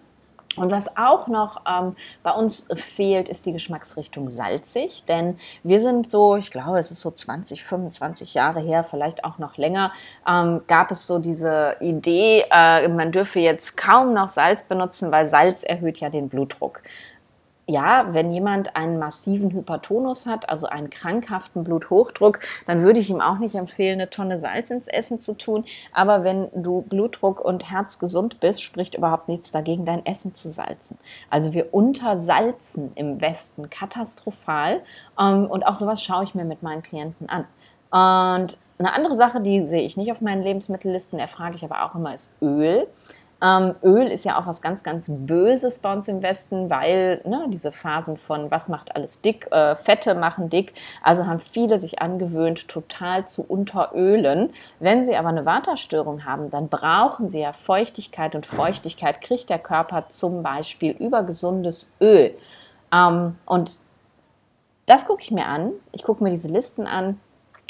Und 0.56 0.72
was 0.72 0.98
auch 0.98 1.28
noch 1.28 1.62
ähm, 1.68 1.96
bei 2.24 2.32
uns 2.32 2.68
fehlt, 2.76 3.30
ist 3.30 3.46
die 3.46 3.54
Geschmacksrichtung 3.54 4.30
salzig, 4.30 5.04
denn 5.08 5.38
wir 5.64 5.80
sind 5.80 6.10
so, 6.10 6.36
ich 6.36 6.50
glaube, 6.50 6.80
es 6.80 6.90
ist 6.90 7.02
so 7.02 7.12
20, 7.12 7.64
25 7.64 8.34
Jahre 8.34 8.60
her, 8.60 8.84
vielleicht 8.84 9.24
auch 9.24 9.38
noch 9.38 9.58
länger, 9.58 9.92
ähm, 10.28 10.62
gab 10.68 10.90
es 10.90 11.06
so 11.06 11.20
diese 11.20 11.76
Idee, 11.80 12.46
äh, 12.52 12.88
man 12.88 13.12
dürfe 13.12 13.40
jetzt 13.40 13.78
kaum 13.78 14.14
noch 14.14 14.30
Salz 14.30 14.64
benutzen, 14.64 15.12
weil 15.12 15.28
Salz 15.28 15.64
erhöht 15.64 16.00
ja 16.00 16.10
den 16.10 16.28
Blutdruck 16.30 16.82
ja, 17.68 18.14
wenn 18.14 18.32
jemand 18.32 18.78
einen 18.78 18.98
massiven 18.98 19.52
Hypertonus 19.52 20.26
hat, 20.26 20.50
also 20.50 20.68
einen 20.68 20.90
krankhaften 20.90 21.66
Bluthochdruck, 21.66 22.40
dann 22.66 22.82
würde 22.82 23.02
ich 23.02 23.10
ihm 23.10 23.20
auch 23.20 23.40
nicht 23.40 23.56
empfehlen, 23.56 24.00
eine 24.00 24.10
Tonne 24.10 24.40
Salz 24.40 24.70
ins 24.70 24.88
Essen 24.88 25.20
zu 25.20 25.34
tun. 25.38 25.66
Aber 25.92 26.24
wenn 26.24 26.50
du 26.56 26.84
Blutdruck 26.84 27.42
und 27.42 27.70
Herz 27.70 28.00
gesund 28.00 28.40
bist, 28.40 28.64
spricht 28.64 28.96
überhaupt 28.96 29.28
nichts 29.28 29.52
dagegen, 29.52 29.84
dein 29.84 30.06
Essen 30.06 30.34
zu 30.34 30.50
salzen. 30.50 30.98
Also 31.30 31.54
wir 31.54 31.74
untersalzen 31.74 32.94
im 32.96 33.20
Westen 33.20 33.70
katastrophal. 33.70 34.82
Ähm, 35.20 35.46
und 35.46 35.68
auch 35.68 35.76
sowas 35.76 36.02
schaue 36.02 36.24
ich 36.24 36.36
mir 36.36 36.46
mit 36.46 36.64
meinen 36.64 36.84
Klienten 36.84 37.28
an. 37.30 37.46
Und 37.92 38.58
eine 38.80 38.94
andere 38.94 39.16
Sache, 39.16 39.42
die 39.42 39.66
sehe 39.66 39.82
ich 39.82 39.98
nicht 39.98 40.12
auf 40.14 40.22
meinen 40.22 40.42
Lebensmittellisten, 40.42 41.20
erfrage 41.20 41.56
ich 41.56 41.66
aber 41.66 41.84
auch 41.84 41.96
immer, 41.96 42.14
ist 42.14 42.30
Öl. 42.42 42.88
Ähm, 43.42 43.76
Öl 43.84 44.08
ist 44.08 44.26
ja 44.26 44.40
auch 44.40 44.48
was 44.48 44.62
ganz, 44.62 44.84
ganz 44.84 45.06
Böses 45.10 45.80
bei 45.80 45.94
uns 45.94 46.08
im 46.08 46.24
Westen, 46.24 46.70
weil 46.70 47.22
ne, 47.24 47.46
diese 47.50 47.72
Phasen 47.72 48.18
von 48.18 48.50
was 48.50 48.68
macht 48.68 48.96
alles 48.96 49.22
dick, 49.22 49.48
äh, 49.52 49.76
Fette 49.76 50.16
machen 50.16 50.50
dick, 50.50 50.74
also 51.04 51.28
haben 51.28 51.40
viele 51.40 51.80
sich 51.80 52.02
angewöhnt, 52.02 52.68
total 52.68 53.28
zu 53.28 53.44
unterölen. 53.44 54.54
Wenn 54.80 55.06
sie 55.06 55.16
aber 55.16 55.30
eine 55.30 55.46
Waterstörung 55.46 56.26
haben, 56.26 56.50
dann 56.50 56.68
brauchen 56.70 57.30
sie 57.30 57.42
ja 57.42 57.54
Feuchtigkeit 57.54 58.34
und 58.34 58.48
Feuchtigkeit 58.48 59.22
kriegt 59.22 59.50
der 59.50 59.60
Körper 59.60 60.10
zum 60.10 60.42
Beispiel 60.42 60.92
über 60.94 61.22
gesundes 61.24 61.92
Öl. 62.02 62.36
Ähm, 62.92 63.36
und 63.46 63.80
das 64.88 65.06
gucke 65.06 65.22
ich 65.22 65.32
mir 65.32 65.46
an. 65.46 65.74
Ich 65.92 66.04
gucke 66.04 66.24
mir 66.24 66.32
diese 66.32 66.48
Listen 66.48 66.88
an 66.88 67.20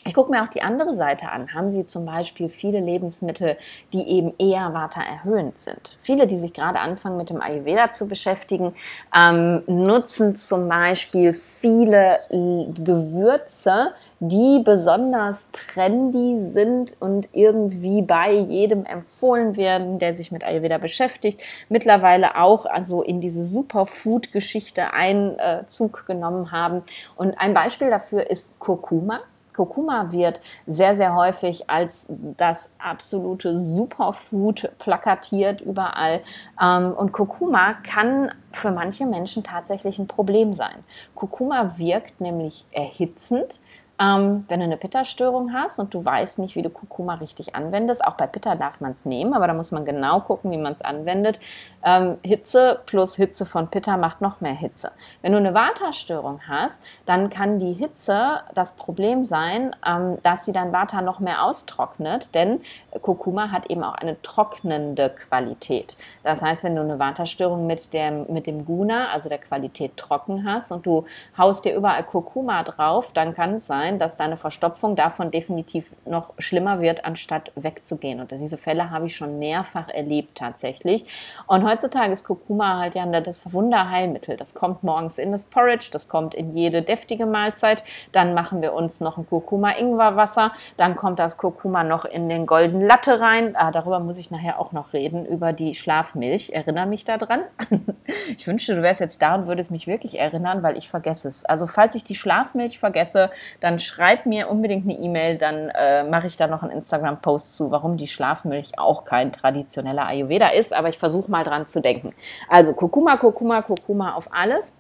ich 0.05 0.13
gucke 0.13 0.31
mir 0.31 0.43
auch 0.43 0.49
die 0.49 0.62
andere 0.62 0.95
Seite 0.95 1.29
an. 1.29 1.53
Haben 1.53 1.69
Sie 1.69 1.83
zum 1.83 2.05
Beispiel 2.05 2.49
viele 2.49 2.79
Lebensmittel, 2.79 3.57
die 3.91 4.07
eben 4.07 4.33
eher 4.39 4.73
watererhöhend 4.73 5.60
sind? 5.60 5.97
Viele, 6.01 6.27
die 6.27 6.38
sich 6.38 6.53
gerade 6.53 6.79
anfangen 6.79 7.17
mit 7.17 7.29
dem 7.29 7.41
Ayurveda 7.41 7.91
zu 7.91 8.07
beschäftigen, 8.07 8.73
ähm, 9.15 9.63
nutzen 9.67 10.36
zum 10.36 10.69
Beispiel 10.69 11.33
viele 11.33 12.19
Gewürze, 12.29 13.93
die 14.19 14.62
besonders 14.63 15.51
trendy 15.51 16.38
sind 16.39 16.95
und 16.99 17.29
irgendwie 17.33 18.01
bei 18.01 18.31
jedem 18.31 18.86
empfohlen 18.86 19.57
werden, 19.57 19.99
der 19.99 20.13
sich 20.13 20.31
mit 20.31 20.43
Ayurveda 20.43 20.77
beschäftigt. 20.77 21.41
Mittlerweile 21.69 22.38
auch 22.38 22.65
also 22.65 23.03
in 23.03 23.19
diese 23.19 23.43
Superfood-Geschichte 23.43 24.93
Einzug 24.93 26.05
genommen 26.07 26.51
haben. 26.51 26.83
Und 27.15 27.38
ein 27.38 27.53
Beispiel 27.53 27.89
dafür 27.89 28.29
ist 28.29 28.57
Kurkuma. 28.57 29.19
Kurkuma 29.58 30.12
wird 30.12 30.39
sehr, 30.67 30.96
sehr 30.96 31.15
häufig 31.15 31.67
als 31.67 32.06
das 32.38 32.70
absolute 32.78 33.58
Superfood 33.58 34.70
plakatiert 34.78 35.62
überall. 35.62 36.22
Ähm, 36.62 36.93
und 36.93 37.12
Kurkuma 37.12 37.74
kann 37.74 38.32
für 38.52 38.72
manche 38.72 39.08
Menschen 39.08 39.43
tatsächlich 39.43 39.98
ein 39.98 40.08
Problem 40.08 40.54
sein. 40.54 40.84
Kurkuma 41.15 41.74
wirkt 41.80 42.22
nämlich 42.22 42.65
erhitzend 42.72 43.60
ähm, 44.00 44.46
wenn 44.48 44.60
du 44.60 44.65
eine 44.65 44.78
Pitta-Störung 44.78 45.54
hast 45.54 45.80
und 45.80 45.93
du 45.93 46.06
weißt 46.06 46.38
nicht, 46.39 46.56
wie 46.56 46.62
du 46.62 46.70
Kurkuma 46.70 47.15
richtig 47.15 47.56
anwendest, 47.56 48.06
auch 48.06 48.13
bei 48.13 48.28
Pitta 48.28 48.56
darf 48.56 48.80
man 48.80 48.91
es 48.91 49.06
nehmen, 49.06 49.34
aber 49.34 49.48
da 49.48 49.54
muss 49.54 49.72
man 49.72 49.86
genau 49.86 50.20
gucken, 50.20 50.52
wie 50.52 50.58
man 50.58 50.74
es 50.74 50.82
anwendet. 50.82 51.39
Ähm, 51.88 52.17
Hitze 52.21 52.82
plus 52.86 53.15
Hitze 53.15 53.45
von 53.45 53.69
Pitta 53.69 53.95
macht 53.95 54.19
noch 54.19 54.41
mehr 54.41 54.52
Hitze. 54.54 54.91
Wenn 55.21 55.32
du 55.32 55.38
eine 55.38 55.54
Vata-Störung 55.54 56.41
hast, 56.45 56.84
dann 57.06 57.30
kann 57.30 57.60
die 57.60 57.71
Hitze 57.71 58.41
das 58.54 58.76
Problem 58.76 59.23
sein, 59.23 59.73
ähm, 59.88 60.17
dass 60.21 60.43
sie 60.43 60.52
dein 60.52 60.73
Vata 60.73 61.02
noch 61.02 61.21
mehr 61.21 61.45
austrocknet, 61.45 62.36
denn 62.36 62.60
Kurkuma 63.02 63.52
hat 63.52 63.67
eben 63.67 63.86
auch 63.86 63.95
eine 63.95 64.21
trocknende 64.21 65.12
Qualität. 65.12 65.95
Das 66.23 66.41
heißt, 66.41 66.65
wenn 66.65 66.76
du 66.76 66.82
eine 66.82 67.00
Vata-Störung 67.00 67.65
mit 67.65 67.93
dem, 67.93 68.26
mit 68.34 68.47
dem 68.47 68.65
Guna, 68.65 69.08
also 69.12 69.30
der 69.30 69.38
Qualität 69.38 69.95
trocken 69.95 70.43
hast 70.43 70.73
und 70.73 70.86
du 70.86 71.06
haust 71.38 71.63
dir 71.63 71.73
überall 71.73 72.04
Kurkuma 72.04 72.63
drauf, 72.63 73.13
dann 73.13 73.32
kann 73.32 73.56
es 73.56 73.67
sein, 73.67 73.97
dass 73.97 74.17
deine 74.17 74.36
Verstopfung 74.36 74.97
davon 74.97 75.32
definitiv 75.32 75.95
noch 76.06 76.34
schlimmer 76.38 76.82
wird, 76.82 77.06
anstatt 77.06 77.54
wegzugehen. 77.56 78.19
Und 78.19 78.32
diese 78.32 78.58
Fälle 78.58 78.89
habe 78.89 79.06
ich 79.06 79.15
schon 79.15 79.39
mehrfach 79.39 79.88
erlebt 79.88 80.38
tatsächlich. 80.38 81.06
Und 81.45 81.63
heutzutage 81.78 82.12
ist 82.12 82.26
Kurkuma 82.26 82.80
halt 82.80 82.96
ja 82.96 83.06
das 83.22 83.54
Wunderheilmittel. 83.54 84.36
Das 84.36 84.54
kommt 84.54 84.84
morgens 84.84 85.18
in 85.18 85.32
das 85.32 85.46
Porridge, 85.46 85.90
das 85.92 86.10
kommt 86.10 86.34
in 86.34 86.56
jede 86.56 86.82
deftige 86.82 87.26
Mahlzeit. 87.26 87.84
Dann 88.12 88.34
machen 88.34 88.62
wir 88.62 88.74
uns 88.74 89.00
noch 89.00 89.18
ein 89.18 89.28
Kurkuma-Ingwer-Wasser. 89.30 90.52
Dann 90.76 90.96
kommt 90.96 91.20
das 91.20 91.38
Kurkuma 91.38 91.84
noch 91.84 92.04
in 92.04 92.28
den 92.28 92.46
goldenen 92.46 92.86
Latte 92.86 93.22
rein. 93.22 93.56
Ah, 93.56 93.72
darüber 93.72 94.00
muss 94.00 94.18
ich 94.18 94.32
nachher 94.32 94.60
auch 94.60 94.72
noch 94.72 94.94
reden, 94.94 95.26
über 95.26 95.54
die 95.54 95.76
Schlafmilch. 95.76 96.50
Erinnere 96.50 96.88
mich 96.88 97.06
daran. 97.06 97.42
ich 98.38 98.48
wünschte, 98.48 98.76
du 98.76 98.82
wärst 98.82 99.00
jetzt 99.00 99.22
da 99.22 99.36
und 99.36 99.48
würdest 99.48 99.72
mich 99.72 99.88
wirklich 99.88 100.20
erinnern, 100.20 100.63
weil 100.63 100.78
ich 100.78 100.90
vergesse 100.90 101.28
es. 101.28 101.46
Also 101.46 101.68
falls 101.68 101.96
ich 101.96 102.04
die 102.04 102.16
Schlafmilch 102.16 102.80
vergesse, 102.80 103.32
dann 103.62 103.68
dann 103.68 103.80
schreib 103.80 104.26
mir 104.26 104.50
unbedingt 104.50 104.86
eine 104.86 104.98
E-Mail, 104.98 105.38
dann 105.38 105.70
äh, 105.70 106.04
mache 106.04 106.28
ich 106.28 106.38
da 106.38 106.48
noch 106.48 106.63
einen 106.63 106.72
Instagram-Post 106.72 107.58
zu, 107.58 107.70
warum 107.70 107.98
die 107.98 108.08
Schlafmilch 108.08 108.80
auch 108.80 109.04
kein 109.04 109.34
traditioneller 109.34 110.08
Ayurveda 110.08 110.48
ist, 110.50 110.74
aber 110.74 110.88
ich 110.88 110.98
versuche 110.98 111.30
mal 111.30 111.44
dran 111.44 111.57
zu 111.65 111.82
denken. 111.82 112.13
Also 112.50 112.74
Kurkuma, 112.74 113.17
Kurkuma, 113.17 113.62
Kurkuma 113.62 114.13
auf 114.13 114.32
alles. 114.32 114.74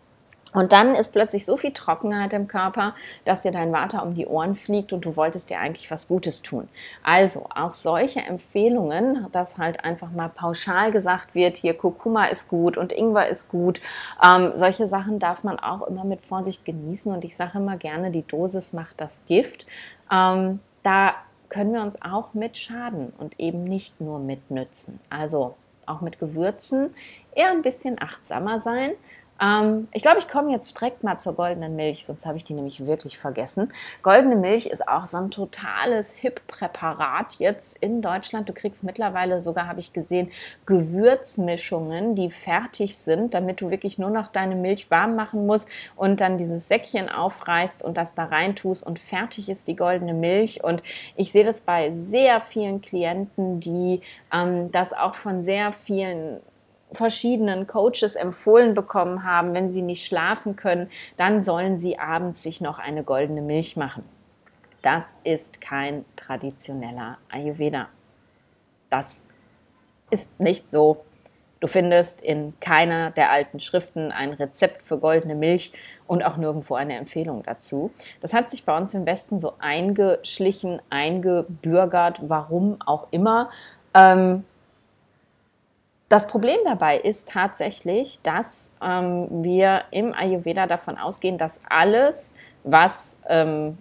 Und 0.53 0.71
dann 0.71 0.95
ist 0.95 1.11
plötzlich 1.11 1.45
so 1.45 1.57
viel 1.57 1.71
Trockenheit 1.71 2.31
im 2.33 2.47
Körper, 2.47 2.95
dass 3.25 3.41
dir 3.41 3.51
dein 3.51 3.73
Water 3.73 4.01
um 4.03 4.15
die 4.15 4.25
Ohren 4.25 4.55
fliegt 4.55 4.93
und 4.93 5.03
du 5.03 5.15
wolltest 5.15 5.49
dir 5.49 5.59
eigentlich 5.59 5.91
was 5.91 6.07
Gutes 6.07 6.41
tun. 6.41 6.69
Also 7.03 7.47
auch 7.53 7.73
solche 7.73 8.21
Empfehlungen, 8.21 9.27
dass 9.31 9.57
halt 9.57 9.83
einfach 9.83 10.09
mal 10.11 10.29
pauschal 10.29 10.91
gesagt 10.91 11.35
wird, 11.35 11.57
hier 11.57 11.73
Kurkuma 11.73 12.25
ist 12.25 12.47
gut 12.47 12.77
und 12.77 12.93
Ingwer 12.93 13.27
ist 13.27 13.49
gut. 13.49 13.81
Ähm, 14.23 14.51
solche 14.55 14.87
Sachen 14.87 15.19
darf 15.19 15.43
man 15.43 15.59
auch 15.59 15.85
immer 15.85 16.05
mit 16.05 16.21
Vorsicht 16.21 16.63
genießen 16.63 17.13
und 17.13 17.25
ich 17.25 17.35
sage 17.35 17.57
immer 17.57 17.77
gerne, 17.77 18.09
die 18.09 18.25
Dosis 18.25 18.71
macht 18.73 19.01
das 19.01 19.25
Gift. 19.25 19.67
Ähm, 20.11 20.59
da 20.81 21.13
können 21.49 21.73
wir 21.73 21.81
uns 21.81 22.01
auch 22.01 22.33
mit 22.33 22.57
schaden 22.57 23.13
und 23.17 23.39
eben 23.39 23.63
nicht 23.63 23.99
nur 24.01 24.19
mit 24.19 24.49
nützen. 24.49 24.99
Also 25.09 25.55
auch 25.87 26.01
mit 26.01 26.19
Gewürzen 26.19 26.93
eher 27.33 27.51
ein 27.51 27.61
bisschen 27.61 28.01
achtsamer 28.01 28.59
sein. 28.59 28.91
Ähm, 29.41 29.87
ich 29.91 30.01
glaube, 30.01 30.19
ich 30.19 30.27
komme 30.27 30.51
jetzt 30.51 30.79
direkt 30.79 31.03
mal 31.03 31.17
zur 31.17 31.35
goldenen 31.35 31.75
Milch, 31.75 32.05
sonst 32.05 32.25
habe 32.25 32.37
ich 32.37 32.43
die 32.43 32.53
nämlich 32.53 32.85
wirklich 32.85 33.17
vergessen. 33.17 33.71
Goldene 34.01 34.35
Milch 34.35 34.65
ist 34.67 34.87
auch 34.87 35.05
so 35.05 35.17
ein 35.17 35.31
totales 35.31 36.13
Hip-Präparat 36.13 37.35
jetzt 37.35 37.77
in 37.77 38.01
Deutschland. 38.01 38.49
Du 38.49 38.53
kriegst 38.53 38.83
mittlerweile 38.83 39.41
sogar, 39.41 39.67
habe 39.67 39.79
ich 39.79 39.93
gesehen, 39.93 40.31
Gewürzmischungen, 40.65 42.15
die 42.15 42.29
fertig 42.29 42.97
sind, 42.97 43.33
damit 43.33 43.61
du 43.61 43.69
wirklich 43.69 43.97
nur 43.97 44.09
noch 44.09 44.27
deine 44.27 44.55
Milch 44.55 44.89
warm 44.89 45.15
machen 45.15 45.45
musst 45.45 45.69
und 45.95 46.21
dann 46.21 46.37
dieses 46.37 46.67
Säckchen 46.67 47.09
aufreißt 47.09 47.83
und 47.83 47.97
das 47.97 48.15
da 48.15 48.25
rein 48.25 48.55
tust 48.55 48.85
und 48.85 48.99
fertig 48.99 49.49
ist 49.49 49.67
die 49.67 49.75
goldene 49.75 50.13
Milch. 50.13 50.63
Und 50.63 50.81
ich 51.15 51.31
sehe 51.31 51.45
das 51.45 51.61
bei 51.61 51.91
sehr 51.91 52.41
vielen 52.41 52.81
Klienten, 52.81 53.59
die 53.59 54.01
ähm, 54.33 54.71
das 54.71 54.93
auch 54.93 55.15
von 55.15 55.43
sehr 55.43 55.71
vielen 55.71 56.39
verschiedenen 56.91 57.67
Coaches 57.67 58.15
empfohlen 58.15 58.73
bekommen 58.73 59.23
haben, 59.23 59.53
wenn 59.53 59.69
sie 59.69 59.81
nicht 59.81 60.05
schlafen 60.05 60.55
können, 60.55 60.89
dann 61.17 61.41
sollen 61.41 61.77
sie 61.77 61.99
abends 61.99 62.43
sich 62.43 62.61
noch 62.61 62.79
eine 62.79 63.03
goldene 63.03 63.41
Milch 63.41 63.75
machen. 63.75 64.03
Das 64.81 65.17
ist 65.23 65.59
kein 65.59 66.05
traditioneller 66.15 67.17
Ayurveda. 67.29 67.87
Das 68.89 69.25
ist 70.09 70.39
nicht 70.39 70.69
so. 70.69 71.03
Du 71.59 71.67
findest 71.67 72.21
in 72.21 72.53
keiner 72.59 73.09
der 73.11 73.31
alten 73.31 73.59
Schriften 73.59 74.11
ein 74.11 74.31
Rezept 74.31 74.83
für 74.83 74.99
goldene 74.99 75.33
Milch 75.33 75.73
und 76.05 76.23
auch 76.23 76.37
nirgendwo 76.37 76.75
eine 76.75 76.95
Empfehlung 76.95 77.43
dazu. 77.43 77.91
Das 78.21 78.33
hat 78.33 78.47
sich 78.47 78.63
bei 78.63 78.77
uns 78.77 78.93
im 78.93 79.05
Westen 79.05 79.39
so 79.39 79.53
eingeschlichen, 79.57 80.81
eingebürgert, 80.89 82.21
warum 82.29 82.77
auch 82.85 83.07
immer. 83.09 83.49
Ähm, 83.95 84.45
das 86.09 86.27
Problem 86.27 86.57
dabei 86.63 86.97
ist 86.97 87.29
tatsächlich, 87.29 88.21
dass 88.21 88.71
ähm, 88.81 89.27
wir 89.43 89.83
im 89.91 90.13
Ayurveda 90.13 90.65
davon 90.65 90.97
ausgehen, 90.97 91.37
dass 91.37 91.59
alles, 91.67 92.33
was 92.63 93.19
ähm, 93.27 93.77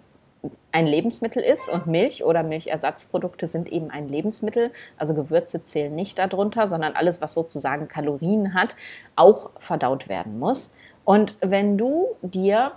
ein 0.71 0.85
Lebensmittel 0.85 1.41
ist 1.41 1.69
und 1.69 1.87
Milch 1.87 2.23
oder 2.23 2.43
Milchersatzprodukte 2.43 3.47
sind 3.47 3.69
eben 3.69 3.89
ein 3.89 4.09
Lebensmittel, 4.09 4.71
also 4.97 5.13
Gewürze 5.13 5.63
zählen 5.63 5.95
nicht 5.95 6.19
darunter, 6.19 6.67
sondern 6.67 6.93
alles, 6.93 7.21
was 7.21 7.33
sozusagen 7.33 7.87
Kalorien 7.87 8.53
hat, 8.53 8.75
auch 9.15 9.49
verdaut 9.59 10.09
werden 10.09 10.37
muss. 10.37 10.75
Und 11.05 11.35
wenn 11.39 11.77
du 11.77 12.07
dir 12.21 12.73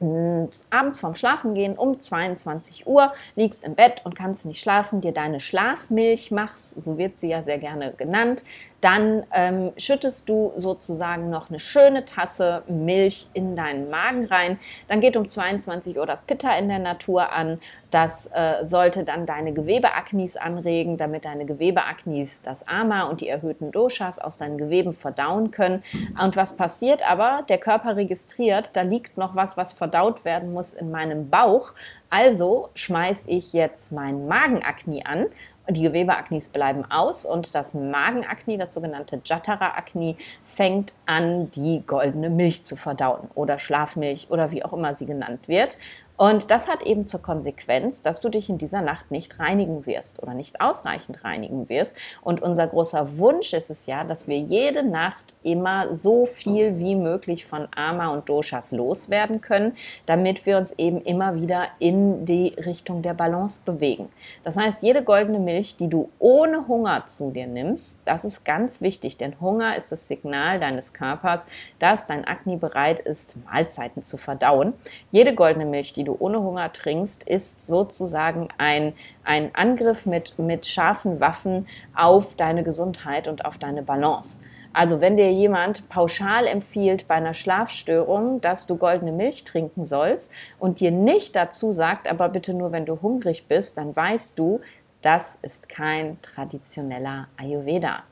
abends 0.00 1.00
vorm 1.00 1.14
Schlafengehen 1.14 1.76
um 1.76 1.98
22 1.98 2.86
Uhr 2.86 3.12
liegst 3.34 3.64
im 3.64 3.74
Bett 3.74 4.02
und 4.04 4.14
kannst 4.14 4.46
nicht 4.46 4.60
schlafen, 4.60 5.00
dir 5.00 5.12
deine 5.12 5.40
Schlafmilch 5.40 6.30
machst, 6.30 6.80
so 6.80 6.98
wird 6.98 7.18
sie 7.18 7.28
ja 7.28 7.42
sehr 7.42 7.58
gerne 7.58 7.92
genannt, 7.94 8.44
dann 8.80 9.24
ähm, 9.32 9.72
schüttest 9.76 10.28
du 10.28 10.52
sozusagen 10.56 11.30
noch 11.30 11.50
eine 11.50 11.58
schöne 11.58 12.04
Tasse 12.04 12.62
Milch 12.68 13.28
in 13.34 13.56
deinen 13.56 13.90
Magen 13.90 14.26
rein. 14.26 14.58
Dann 14.86 15.00
geht 15.00 15.16
um 15.16 15.28
22 15.28 15.98
Uhr 15.98 16.06
das 16.06 16.22
Pitta 16.22 16.56
in 16.56 16.68
der 16.68 16.78
Natur 16.78 17.32
an. 17.32 17.60
Das 17.90 18.30
äh, 18.32 18.64
sollte 18.64 19.02
dann 19.02 19.26
deine 19.26 19.52
Gewebeaknis 19.52 20.36
anregen, 20.36 20.96
damit 20.96 21.24
deine 21.24 21.44
Gewebeaknis 21.44 22.42
das 22.42 22.68
Ama 22.68 23.04
und 23.04 23.20
die 23.20 23.28
erhöhten 23.28 23.72
Doshas 23.72 24.18
aus 24.18 24.38
deinen 24.38 24.58
Geweben 24.58 24.92
verdauen 24.92 25.50
können. 25.50 25.82
Und 26.22 26.36
was 26.36 26.56
passiert 26.56 27.08
aber? 27.08 27.44
Der 27.48 27.58
Körper 27.58 27.96
registriert, 27.96 28.76
da 28.76 28.82
liegt 28.82 29.16
noch 29.16 29.34
was, 29.34 29.56
was 29.56 29.72
verdaut 29.72 30.24
werden 30.24 30.52
muss 30.52 30.72
in 30.72 30.90
meinem 30.90 31.30
Bauch. 31.30 31.72
Also 32.10 32.70
schmeiße 32.74 33.28
ich 33.30 33.52
jetzt 33.52 33.92
mein 33.92 34.28
Magenakni 34.28 35.02
an 35.04 35.26
die 35.68 35.82
Gewebeaknis 35.82 36.48
bleiben 36.48 36.90
aus 36.90 37.24
und 37.24 37.54
das 37.54 37.74
Magenakni, 37.74 38.56
das 38.56 38.74
sogenannte 38.74 39.20
Jatara-Akni, 39.24 40.16
fängt 40.44 40.94
an, 41.06 41.50
die 41.50 41.82
goldene 41.86 42.30
Milch 42.30 42.64
zu 42.64 42.76
verdauen 42.76 43.28
oder 43.34 43.58
Schlafmilch 43.58 44.28
oder 44.30 44.50
wie 44.50 44.64
auch 44.64 44.72
immer 44.72 44.94
sie 44.94 45.06
genannt 45.06 45.46
wird. 45.46 45.76
Und 46.18 46.50
das 46.50 46.66
hat 46.66 46.82
eben 46.82 47.06
zur 47.06 47.22
Konsequenz, 47.22 48.02
dass 48.02 48.20
du 48.20 48.28
dich 48.28 48.48
in 48.48 48.58
dieser 48.58 48.82
Nacht 48.82 49.12
nicht 49.12 49.38
reinigen 49.38 49.86
wirst 49.86 50.20
oder 50.20 50.34
nicht 50.34 50.60
ausreichend 50.60 51.22
reinigen 51.22 51.68
wirst. 51.68 51.96
Und 52.22 52.42
unser 52.42 52.66
großer 52.66 53.18
Wunsch 53.18 53.52
ist 53.52 53.70
es 53.70 53.86
ja, 53.86 54.02
dass 54.02 54.26
wir 54.26 54.36
jede 54.36 54.82
Nacht 54.82 55.36
immer 55.44 55.94
so 55.94 56.26
viel 56.26 56.78
wie 56.78 56.96
möglich 56.96 57.46
von 57.46 57.68
Ama 57.74 58.08
und 58.08 58.28
Doshas 58.28 58.72
loswerden 58.72 59.40
können, 59.40 59.76
damit 60.06 60.44
wir 60.44 60.58
uns 60.58 60.72
eben 60.72 61.00
immer 61.02 61.36
wieder 61.36 61.68
in 61.78 62.26
die 62.26 62.48
Richtung 62.48 63.02
der 63.02 63.14
Balance 63.14 63.60
bewegen. 63.64 64.08
Das 64.42 64.56
heißt, 64.56 64.82
jede 64.82 65.04
goldene 65.04 65.38
Milch, 65.38 65.76
die 65.76 65.88
du 65.88 66.10
ohne 66.18 66.66
Hunger 66.66 67.06
zu 67.06 67.30
dir 67.30 67.46
nimmst, 67.46 68.00
das 68.04 68.24
ist 68.24 68.44
ganz 68.44 68.80
wichtig, 68.80 69.18
denn 69.18 69.40
Hunger 69.40 69.76
ist 69.76 69.92
das 69.92 70.08
Signal 70.08 70.58
deines 70.58 70.92
Körpers, 70.92 71.46
dass 71.78 72.08
dein 72.08 72.26
Agni 72.26 72.56
bereit 72.56 72.98
ist, 72.98 73.36
Mahlzeiten 73.44 74.02
zu 74.02 74.16
verdauen. 74.16 74.72
Jede 75.12 75.36
goldene 75.36 75.64
Milch, 75.64 75.92
die 75.92 76.07
du 76.08 76.16
ohne 76.18 76.40
Hunger 76.40 76.72
trinkst, 76.72 77.22
ist 77.22 77.66
sozusagen 77.66 78.48
ein, 78.58 78.94
ein 79.24 79.54
Angriff 79.54 80.06
mit, 80.06 80.38
mit 80.38 80.66
scharfen 80.66 81.20
Waffen 81.20 81.66
auf 81.94 82.34
deine 82.36 82.64
Gesundheit 82.64 83.28
und 83.28 83.44
auf 83.44 83.58
deine 83.58 83.82
Balance. 83.82 84.40
Also 84.72 85.00
wenn 85.00 85.16
dir 85.16 85.32
jemand 85.32 85.88
pauschal 85.88 86.46
empfiehlt 86.46 87.08
bei 87.08 87.14
einer 87.14 87.34
Schlafstörung, 87.34 88.40
dass 88.40 88.66
du 88.66 88.76
goldene 88.76 89.12
Milch 89.12 89.44
trinken 89.44 89.84
sollst 89.84 90.32
und 90.58 90.80
dir 90.80 90.90
nicht 90.90 91.34
dazu 91.34 91.72
sagt, 91.72 92.08
aber 92.08 92.28
bitte 92.28 92.54
nur, 92.54 92.72
wenn 92.72 92.86
du 92.86 93.00
hungrig 93.00 93.46
bist, 93.46 93.78
dann 93.78 93.94
weißt 93.94 94.38
du, 94.38 94.60
das 95.02 95.38
ist 95.42 95.68
kein 95.68 96.20
traditioneller 96.22 97.28
Ayurveda. 97.36 98.02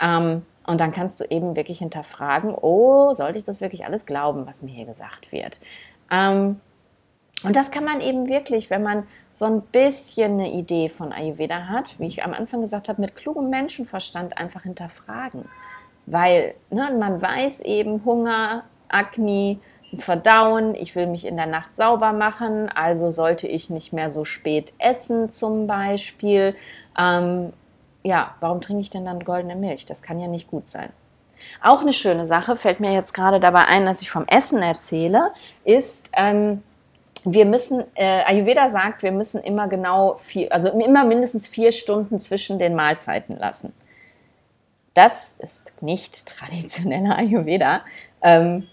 Ähm, 0.00 0.42
und 0.66 0.80
dann 0.80 0.92
kannst 0.92 1.20
du 1.20 1.24
eben 1.24 1.56
wirklich 1.56 1.78
hinterfragen, 1.78 2.54
oh, 2.54 3.14
sollte 3.14 3.38
ich 3.38 3.44
das 3.44 3.60
wirklich 3.60 3.84
alles 3.84 4.04
glauben, 4.04 4.46
was 4.46 4.62
mir 4.62 4.72
hier 4.72 4.86
gesagt 4.86 5.32
wird? 5.32 5.60
Ähm, 6.10 6.60
und 7.44 7.54
das 7.54 7.70
kann 7.70 7.84
man 7.84 8.00
eben 8.00 8.28
wirklich, 8.28 8.70
wenn 8.70 8.82
man 8.82 9.06
so 9.30 9.44
ein 9.44 9.60
bisschen 9.60 10.32
eine 10.32 10.50
Idee 10.50 10.88
von 10.88 11.12
Ayurveda 11.12 11.68
hat, 11.68 11.98
wie 11.98 12.06
ich 12.06 12.24
am 12.24 12.32
Anfang 12.32 12.62
gesagt 12.62 12.88
habe, 12.88 13.00
mit 13.00 13.14
klugem 13.14 13.50
Menschenverstand 13.50 14.38
einfach 14.38 14.62
hinterfragen. 14.62 15.44
Weil 16.06 16.54
ne, 16.70 16.94
man 16.98 17.20
weiß 17.20 17.60
eben, 17.60 18.04
Hunger, 18.04 18.64
Agni, 18.88 19.60
Verdauen, 19.98 20.74
ich 20.74 20.94
will 20.94 21.06
mich 21.06 21.24
in 21.24 21.36
der 21.36 21.46
Nacht 21.46 21.76
sauber 21.76 22.12
machen, 22.12 22.68
also 22.68 23.10
sollte 23.10 23.46
ich 23.46 23.70
nicht 23.70 23.92
mehr 23.92 24.10
so 24.10 24.24
spät 24.24 24.72
essen 24.78 25.30
zum 25.30 25.66
Beispiel. 25.66 26.56
Ähm, 26.98 27.52
ja, 28.02 28.34
warum 28.40 28.60
trinke 28.60 28.80
ich 28.80 28.90
denn 28.90 29.04
dann 29.04 29.20
goldene 29.20 29.56
Milch? 29.56 29.86
Das 29.86 30.02
kann 30.02 30.20
ja 30.20 30.28
nicht 30.28 30.48
gut 30.48 30.66
sein. 30.66 30.90
Auch 31.62 31.82
eine 31.82 31.92
schöne 31.92 32.26
Sache, 32.26 32.56
fällt 32.56 32.80
mir 32.80 32.92
jetzt 32.92 33.12
gerade 33.12 33.40
dabei 33.40 33.66
ein, 33.66 33.84
dass 33.84 34.00
ich 34.00 34.10
vom 34.10 34.26
Essen 34.26 34.62
erzähle, 34.62 35.32
ist, 35.64 36.10
ähm, 36.14 36.62
wir 37.28 37.44
müssen, 37.44 37.84
äh, 37.94 38.22
Ayurveda 38.24 38.70
sagt, 38.70 39.02
wir 39.02 39.10
müssen 39.10 39.42
immer 39.42 39.66
genau 39.66 40.16
vier, 40.18 40.52
also 40.52 40.68
immer 40.68 41.04
mindestens 41.04 41.48
vier 41.48 41.72
Stunden 41.72 42.20
zwischen 42.20 42.60
den 42.60 42.76
Mahlzeiten 42.76 43.36
lassen. 43.36 43.72
Das 44.94 45.34
ist 45.40 45.82
nicht 45.82 46.26
traditioneller 46.28 47.16
Ayurveda, 47.16 47.82
ähm, 48.22 48.68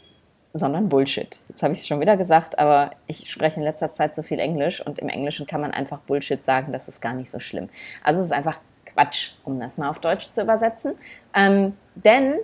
sondern 0.53 0.87
Bullshit. 0.87 1.39
Jetzt 1.49 1.63
habe 1.63 1.73
ich 1.73 1.79
es 1.79 1.87
schon 1.87 1.99
wieder 1.99 2.15
gesagt, 2.15 2.59
aber 2.59 2.91
ich 3.07 3.31
spreche 3.31 3.59
in 3.59 3.63
letzter 3.63 3.91
Zeit 3.91 4.15
so 4.15 4.21
viel 4.21 4.39
Englisch 4.39 4.85
und 4.85 4.99
im 4.99 5.09
Englischen 5.09 5.47
kann 5.47 5.61
man 5.61 5.71
einfach 5.71 5.99
Bullshit 6.01 6.43
sagen, 6.43 6.71
das 6.71 6.87
ist 6.87 7.01
gar 7.01 7.13
nicht 7.13 7.31
so 7.31 7.39
schlimm. 7.39 7.69
Also 8.03 8.21
es 8.21 8.27
ist 8.27 8.33
einfach 8.33 8.59
Quatsch, 8.85 9.31
um 9.43 9.59
das 9.59 9.79
mal 9.79 9.89
auf 9.89 9.97
Deutsch 9.97 10.31
zu 10.31 10.43
übersetzen. 10.43 10.93
Ähm, 11.33 11.75
denn 11.95 12.35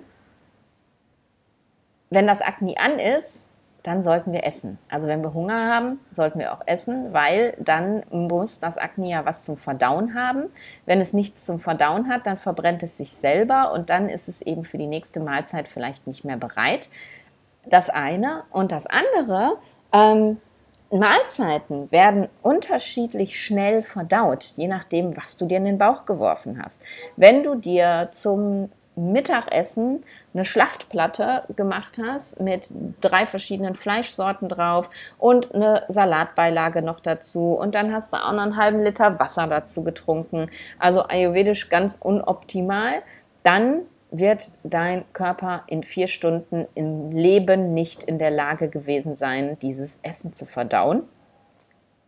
wenn 2.10 2.26
das 2.26 2.42
Akne 2.42 2.76
an 2.80 2.98
ist, 2.98 3.46
dann 3.84 4.04
sollten 4.04 4.34
wir 4.34 4.46
essen. 4.46 4.78
Also 4.90 5.08
wenn 5.08 5.24
wir 5.24 5.34
Hunger 5.34 5.74
haben, 5.74 6.00
sollten 6.12 6.40
wir 6.40 6.54
auch 6.54 6.62
essen, 6.66 7.14
weil 7.14 7.56
dann 7.60 8.04
muss 8.12 8.60
das 8.60 8.78
Akne 8.78 9.10
ja 9.10 9.26
was 9.26 9.44
zum 9.44 9.58
Verdauen 9.58 10.16
haben. 10.16 10.46
Wenn 10.86 11.02
es 11.02 11.14
nichts 11.14 11.46
zum 11.46 11.60
Verdauen 11.60 12.10
hat, 12.10 12.28
dann 12.28 12.38
verbrennt 12.38 12.84
es 12.84 12.98
sich 12.98 13.14
selber 13.14 13.72
und 13.72 13.90
dann 13.90 14.10
ist 14.10 14.28
es 14.28 14.42
eben 14.42 14.64
für 14.64 14.78
die 14.78 14.88
nächste 14.88 15.20
Mahlzeit 15.20 15.68
vielleicht 15.68 16.08
nicht 16.08 16.26
mehr 16.26 16.38
bereit. 16.38 16.90
Das 17.66 17.90
eine. 17.90 18.44
Und 18.52 18.72
das 18.72 18.88
andere, 18.88 19.58
ähm, 19.94 20.38
Mahlzeiten 20.92 21.92
werden 21.92 22.30
unterschiedlich 22.42 23.40
schnell 23.40 23.84
verdaut, 23.84 24.54
je 24.56 24.68
nachdem, 24.68 25.16
was 25.16 25.38
du 25.38 25.46
dir 25.46 25.58
in 25.58 25.66
den 25.66 25.78
Bauch 25.78 26.06
geworfen 26.06 26.62
hast. 26.64 26.82
Wenn 27.16 27.44
du 27.44 27.56
dir 27.56 28.10
zum 28.12 28.72
Mittagessen 29.00 30.04
eine 30.34 30.46
Schlachtplatte 30.46 31.44
gemacht 31.56 32.00
hast 32.04 32.40
mit 32.40 32.70
drei 33.02 33.26
verschiedenen 33.26 33.76
Fleischsorten 33.76 34.50
drauf 34.50 34.90
und 35.18 35.54
eine 35.54 35.84
Salatbeilage 35.88 36.82
noch 36.82 37.00
dazu. 37.00 37.54
Und 37.54 37.76
dann 37.76 37.94
hast 37.94 38.14
du 38.14 38.18
auch 38.18 38.34
noch 38.34 38.44
einen 38.44 38.58
halben 38.58 38.82
Liter 38.82 39.20
Wasser 39.20 39.48
dazu 39.48 39.84
getrunken, 39.84 40.50
also 40.78 41.04
ayurvedisch 41.04 41.70
ganz 41.70 41.96
unoptimal, 41.96 43.02
dann 43.44 43.82
wird 44.12 44.54
dein 44.64 45.06
Körper 45.14 45.64
in 45.68 45.84
vier 45.84 46.08
Stunden 46.08 46.68
im 46.74 47.12
Leben 47.12 47.74
nicht 47.74 48.04
in 48.04 48.18
der 48.18 48.32
Lage 48.32 48.70
gewesen 48.70 49.16
sein, 49.16 49.58
dieses 49.62 50.00
Essen 50.02 50.34
zu 50.34 50.46
verdauen. 50.46 51.04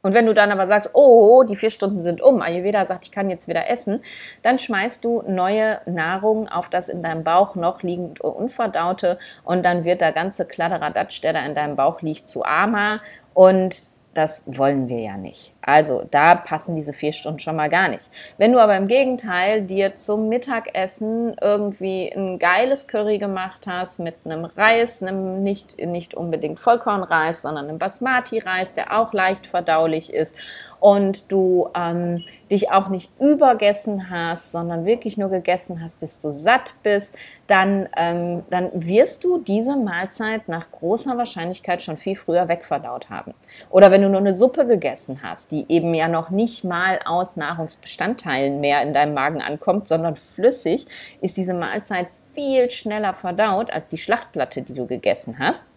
Und 0.03 0.13
wenn 0.13 0.25
du 0.25 0.33
dann 0.33 0.51
aber 0.51 0.65
sagst, 0.65 0.91
oh, 0.93 1.43
die 1.43 1.55
vier 1.55 1.69
Stunden 1.69 2.01
sind 2.01 2.21
um, 2.21 2.41
Ayurveda 2.41 2.85
sagt, 2.85 3.05
ich 3.05 3.11
kann 3.11 3.29
jetzt 3.29 3.47
wieder 3.47 3.69
essen, 3.69 4.03
dann 4.41 4.57
schmeißt 4.57 5.05
du 5.05 5.21
neue 5.27 5.79
Nahrung 5.85 6.47
auf 6.47 6.69
das 6.69 6.89
in 6.89 7.03
deinem 7.03 7.23
Bauch 7.23 7.55
noch 7.55 7.83
liegend 7.83 8.19
unverdaute 8.19 9.19
und 9.43 9.63
dann 9.63 9.83
wird 9.83 10.01
der 10.01 10.11
ganze 10.11 10.47
Kladderadatsch, 10.47 11.21
der 11.21 11.33
da 11.33 11.45
in 11.45 11.53
deinem 11.53 11.75
Bauch 11.75 12.01
liegt, 12.01 12.27
zu 12.27 12.43
Ama 12.43 13.01
und 13.33 13.89
das 14.13 14.43
wollen 14.47 14.87
wir 14.87 14.99
ja 14.99 15.17
nicht. 15.17 15.50
Also 15.61 16.03
da 16.09 16.35
passen 16.35 16.75
diese 16.75 16.93
vier 16.93 17.13
Stunden 17.13 17.39
schon 17.39 17.55
mal 17.55 17.69
gar 17.69 17.87
nicht. 17.87 18.09
Wenn 18.37 18.51
du 18.51 18.59
aber 18.59 18.75
im 18.77 18.87
Gegenteil 18.87 19.61
dir 19.61 19.95
zum 19.95 20.27
Mittagessen 20.27 21.35
irgendwie 21.39 22.11
ein 22.11 22.39
geiles 22.39 22.87
Curry 22.87 23.19
gemacht 23.19 23.61
hast 23.67 23.99
mit 23.99 24.15
einem 24.25 24.45
Reis, 24.45 25.03
einem 25.03 25.43
nicht, 25.43 25.77
nicht 25.79 26.15
unbedingt 26.15 26.59
Vollkornreis, 26.59 27.43
sondern 27.43 27.69
einem 27.69 27.77
Basmati-Reis, 27.77 28.73
der 28.73 28.97
auch 28.97 29.13
leicht 29.13 29.45
verdaulich 29.45 30.11
ist 30.13 30.35
und 30.81 31.31
du 31.31 31.69
ähm, 31.75 32.23
dich 32.49 32.71
auch 32.71 32.89
nicht 32.89 33.11
übergessen 33.19 34.09
hast, 34.09 34.51
sondern 34.51 34.83
wirklich 34.83 35.15
nur 35.15 35.29
gegessen 35.29 35.79
hast, 35.81 35.99
bis 35.99 36.19
du 36.19 36.31
satt 36.31 36.73
bist, 36.81 37.15
dann, 37.45 37.87
ähm, 37.95 38.43
dann 38.49 38.71
wirst 38.73 39.23
du 39.23 39.37
diese 39.37 39.75
Mahlzeit 39.77 40.47
nach 40.47 40.71
großer 40.71 41.17
Wahrscheinlichkeit 41.17 41.83
schon 41.83 41.97
viel 41.97 42.15
früher 42.15 42.47
wegverdaut 42.47 43.09
haben. 43.11 43.35
Oder 43.69 43.91
wenn 43.91 44.01
du 44.01 44.09
nur 44.09 44.21
eine 44.21 44.33
Suppe 44.33 44.65
gegessen 44.65 45.19
hast, 45.21 45.50
die 45.51 45.65
eben 45.69 45.93
ja 45.93 46.07
noch 46.07 46.29
nicht 46.29 46.63
mal 46.63 46.99
aus 47.05 47.35
Nahrungsbestandteilen 47.35 48.59
mehr 48.59 48.81
in 48.81 48.93
deinem 48.93 49.13
Magen 49.13 49.41
ankommt, 49.41 49.87
sondern 49.87 50.15
flüssig, 50.15 50.87
ist 51.21 51.37
diese 51.37 51.53
Mahlzeit 51.53 52.07
viel 52.33 52.71
schneller 52.71 53.13
verdaut 53.13 53.71
als 53.71 53.89
die 53.89 53.97
Schlachtplatte, 53.97 54.61
die 54.61 54.73
du 54.73 54.87
gegessen 54.87 55.37
hast. 55.39 55.67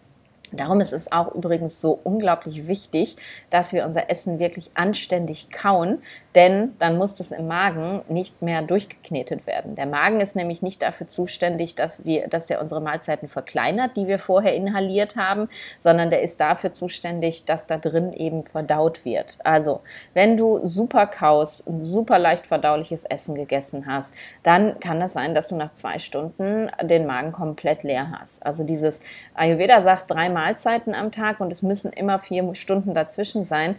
Darum 0.51 0.81
ist 0.81 0.93
es 0.93 1.11
auch 1.11 1.33
übrigens 1.33 1.81
so 1.81 1.99
unglaublich 2.03 2.67
wichtig, 2.67 3.17
dass 3.49 3.73
wir 3.73 3.85
unser 3.85 4.09
Essen 4.09 4.39
wirklich 4.39 4.71
anständig 4.73 5.49
kauen, 5.51 6.01
denn 6.35 6.73
dann 6.79 6.97
muss 6.97 7.15
das 7.15 7.31
im 7.31 7.47
Magen 7.47 8.03
nicht 8.09 8.41
mehr 8.41 8.61
durchgeknetet 8.61 9.47
werden. 9.47 9.75
Der 9.75 9.85
Magen 9.85 10.19
ist 10.19 10.35
nämlich 10.35 10.61
nicht 10.61 10.81
dafür 10.81 11.07
zuständig, 11.07 11.75
dass 11.75 12.05
wir, 12.05 12.27
dass 12.27 12.47
der 12.47 12.61
unsere 12.61 12.81
Mahlzeiten 12.81 13.27
verkleinert, 13.27 13.95
die 13.95 14.07
wir 14.07 14.19
vorher 14.19 14.53
inhaliert 14.55 15.15
haben, 15.15 15.49
sondern 15.79 16.09
der 16.09 16.21
ist 16.21 16.39
dafür 16.39 16.71
zuständig, 16.71 17.45
dass 17.45 17.67
da 17.67 17.77
drin 17.77 18.13
eben 18.13 18.43
verdaut 18.43 19.05
wird. 19.05 19.37
Also, 19.43 19.81
wenn 20.13 20.37
du 20.37 20.65
super 20.65 21.07
kaust, 21.07 21.67
ein 21.67 21.81
super 21.81 22.19
leicht 22.19 22.47
verdauliches 22.47 23.05
Essen 23.05 23.35
gegessen 23.35 23.85
hast, 23.85 24.13
dann 24.43 24.79
kann 24.79 24.99
das 24.99 25.13
sein, 25.13 25.33
dass 25.35 25.47
du 25.47 25.55
nach 25.55 25.73
zwei 25.73 25.99
Stunden 25.99 26.69
den 26.81 27.05
Magen 27.05 27.31
komplett 27.31 27.83
leer 27.83 28.11
hast. 28.19 28.45
Also 28.45 28.63
dieses 28.63 29.01
Ayurveda 29.33 29.81
sagt 29.81 30.11
drei 30.11 30.29
Mahlzeiten 30.45 30.93
am 30.95 31.11
Tag 31.11 31.39
und 31.39 31.51
es 31.51 31.63
müssen 31.63 31.91
immer 31.91 32.19
vier 32.19 32.53
Stunden 32.55 32.93
dazwischen 32.93 33.45
sein 33.45 33.75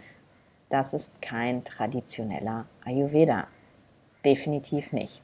das 0.69 0.93
ist 0.93 1.21
kein 1.21 1.63
traditioneller 1.63 2.65
Ayurveda. 2.85 3.47
Definitiv 4.25 4.91
nicht. 4.91 5.21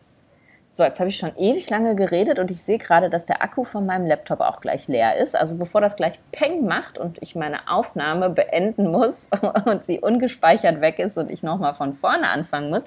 So, 0.71 0.83
jetzt 0.83 0.99
habe 0.99 1.09
ich 1.09 1.17
schon 1.17 1.35
ewig 1.37 1.69
lange 1.69 1.95
geredet 1.95 2.39
und 2.39 2.49
ich 2.49 2.63
sehe 2.63 2.79
gerade, 2.79 3.11
dass 3.11 3.27
der 3.27 3.43
Akku 3.43 3.63
von 3.63 3.85
meinem 3.85 4.07
Laptop 4.07 4.39
auch 4.39 4.59
gleich 4.59 4.87
leer 4.87 5.17
ist. 5.17 5.35
Also 5.35 5.55
bevor 5.55 5.81
das 5.81 5.95
gleich 5.95 6.17
Peng 6.31 6.65
macht 6.65 6.97
und 6.97 7.21
ich 7.21 7.35
meine 7.35 7.67
Aufnahme 7.69 8.31
beenden 8.31 8.91
muss 8.91 9.29
und 9.65 9.85
sie 9.85 9.99
ungespeichert 9.99 10.81
weg 10.81 10.97
ist 10.97 11.17
und 11.19 11.29
ich 11.29 11.43
nochmal 11.43 11.75
von 11.75 11.93
vorne 11.93 12.27
anfangen 12.27 12.71
muss, 12.71 12.83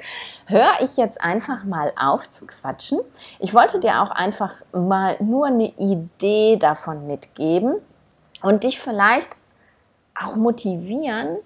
höre 0.47 0.81
ich 0.81 0.97
jetzt 0.97 1.21
einfach 1.21 1.63
mal 1.63 1.93
auf 1.97 2.29
zu 2.29 2.47
quatschen. 2.47 2.99
Ich 3.39 3.55
wollte 3.55 3.79
dir 3.79 4.03
auch 4.03 4.11
einfach 4.11 4.63
mal 4.73 5.17
nur 5.21 5.47
eine 5.47 5.73
Idee 5.77 6.57
davon 6.57 7.07
mitgeben 7.07 7.77
und 8.47 8.63
dich 8.63 8.79
vielleicht 8.79 9.31
auch 10.15 10.37
motivieren, 10.37 11.39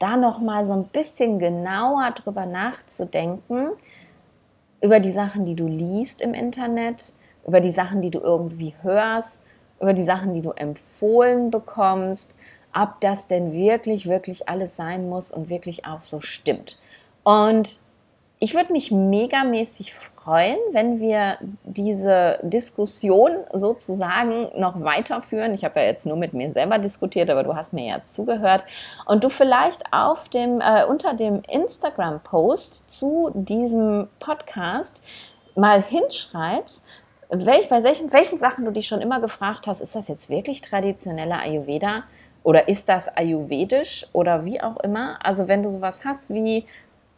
da 0.00 0.16
noch 0.16 0.40
mal 0.40 0.66
so 0.66 0.72
ein 0.72 0.88
bisschen 0.88 1.38
genauer 1.38 2.10
drüber 2.10 2.46
nachzudenken 2.46 3.68
über 4.80 4.98
die 4.98 5.12
Sachen, 5.12 5.44
die 5.44 5.54
du 5.54 5.68
liest 5.68 6.20
im 6.20 6.34
Internet, 6.34 7.12
über 7.46 7.60
die 7.60 7.70
Sachen, 7.70 8.02
die 8.02 8.10
du 8.10 8.18
irgendwie 8.18 8.74
hörst, 8.82 9.44
über 9.80 9.92
die 9.92 10.02
Sachen, 10.02 10.34
die 10.34 10.42
du 10.42 10.50
empfohlen 10.50 11.52
bekommst. 11.52 12.34
ob 12.74 13.00
das 13.00 13.28
denn 13.28 13.52
wirklich, 13.52 14.06
wirklich 14.06 14.48
alles 14.48 14.76
sein 14.76 15.08
muss 15.08 15.30
und 15.30 15.48
wirklich 15.48 15.86
auch 15.86 16.02
so 16.02 16.20
stimmt. 16.20 16.78
Und 17.22 17.78
ich 18.40 18.54
würde 18.54 18.72
mich 18.72 18.90
megamäßig 18.90 19.94
freuen, 20.28 20.58
wenn 20.72 21.00
wir 21.00 21.38
diese 21.64 22.38
Diskussion 22.42 23.30
sozusagen 23.54 24.48
noch 24.60 24.78
weiterführen. 24.82 25.54
Ich 25.54 25.64
habe 25.64 25.80
ja 25.80 25.86
jetzt 25.86 26.04
nur 26.04 26.18
mit 26.18 26.34
mir 26.34 26.52
selber 26.52 26.76
diskutiert, 26.78 27.30
aber 27.30 27.44
du 27.44 27.56
hast 27.56 27.72
mir 27.72 27.86
ja 27.86 28.02
zugehört. 28.04 28.66
Und 29.06 29.24
du 29.24 29.30
vielleicht 29.30 29.90
auf 29.90 30.28
dem, 30.28 30.60
äh, 30.60 30.84
unter 30.84 31.14
dem 31.14 31.40
Instagram-Post 31.48 32.90
zu 32.90 33.30
diesem 33.32 34.08
Podcast 34.18 35.02
mal 35.54 35.82
hinschreibst, 35.82 36.84
welch, 37.30 37.70
bei 37.70 37.82
welchen, 37.82 38.12
welchen 38.12 38.36
Sachen 38.36 38.66
du 38.66 38.70
dich 38.70 38.86
schon 38.86 39.00
immer 39.00 39.20
gefragt 39.20 39.66
hast, 39.66 39.80
ist 39.80 39.94
das 39.94 40.08
jetzt 40.08 40.28
wirklich 40.28 40.60
traditioneller 40.60 41.40
Ayurveda? 41.40 42.02
Oder 42.42 42.68
ist 42.68 42.90
das 42.90 43.08
ayurvedisch 43.08 44.06
oder 44.12 44.44
wie 44.44 44.60
auch 44.60 44.76
immer? 44.80 45.18
Also 45.22 45.48
wenn 45.48 45.62
du 45.62 45.70
sowas 45.70 46.02
hast 46.04 46.32
wie 46.32 46.66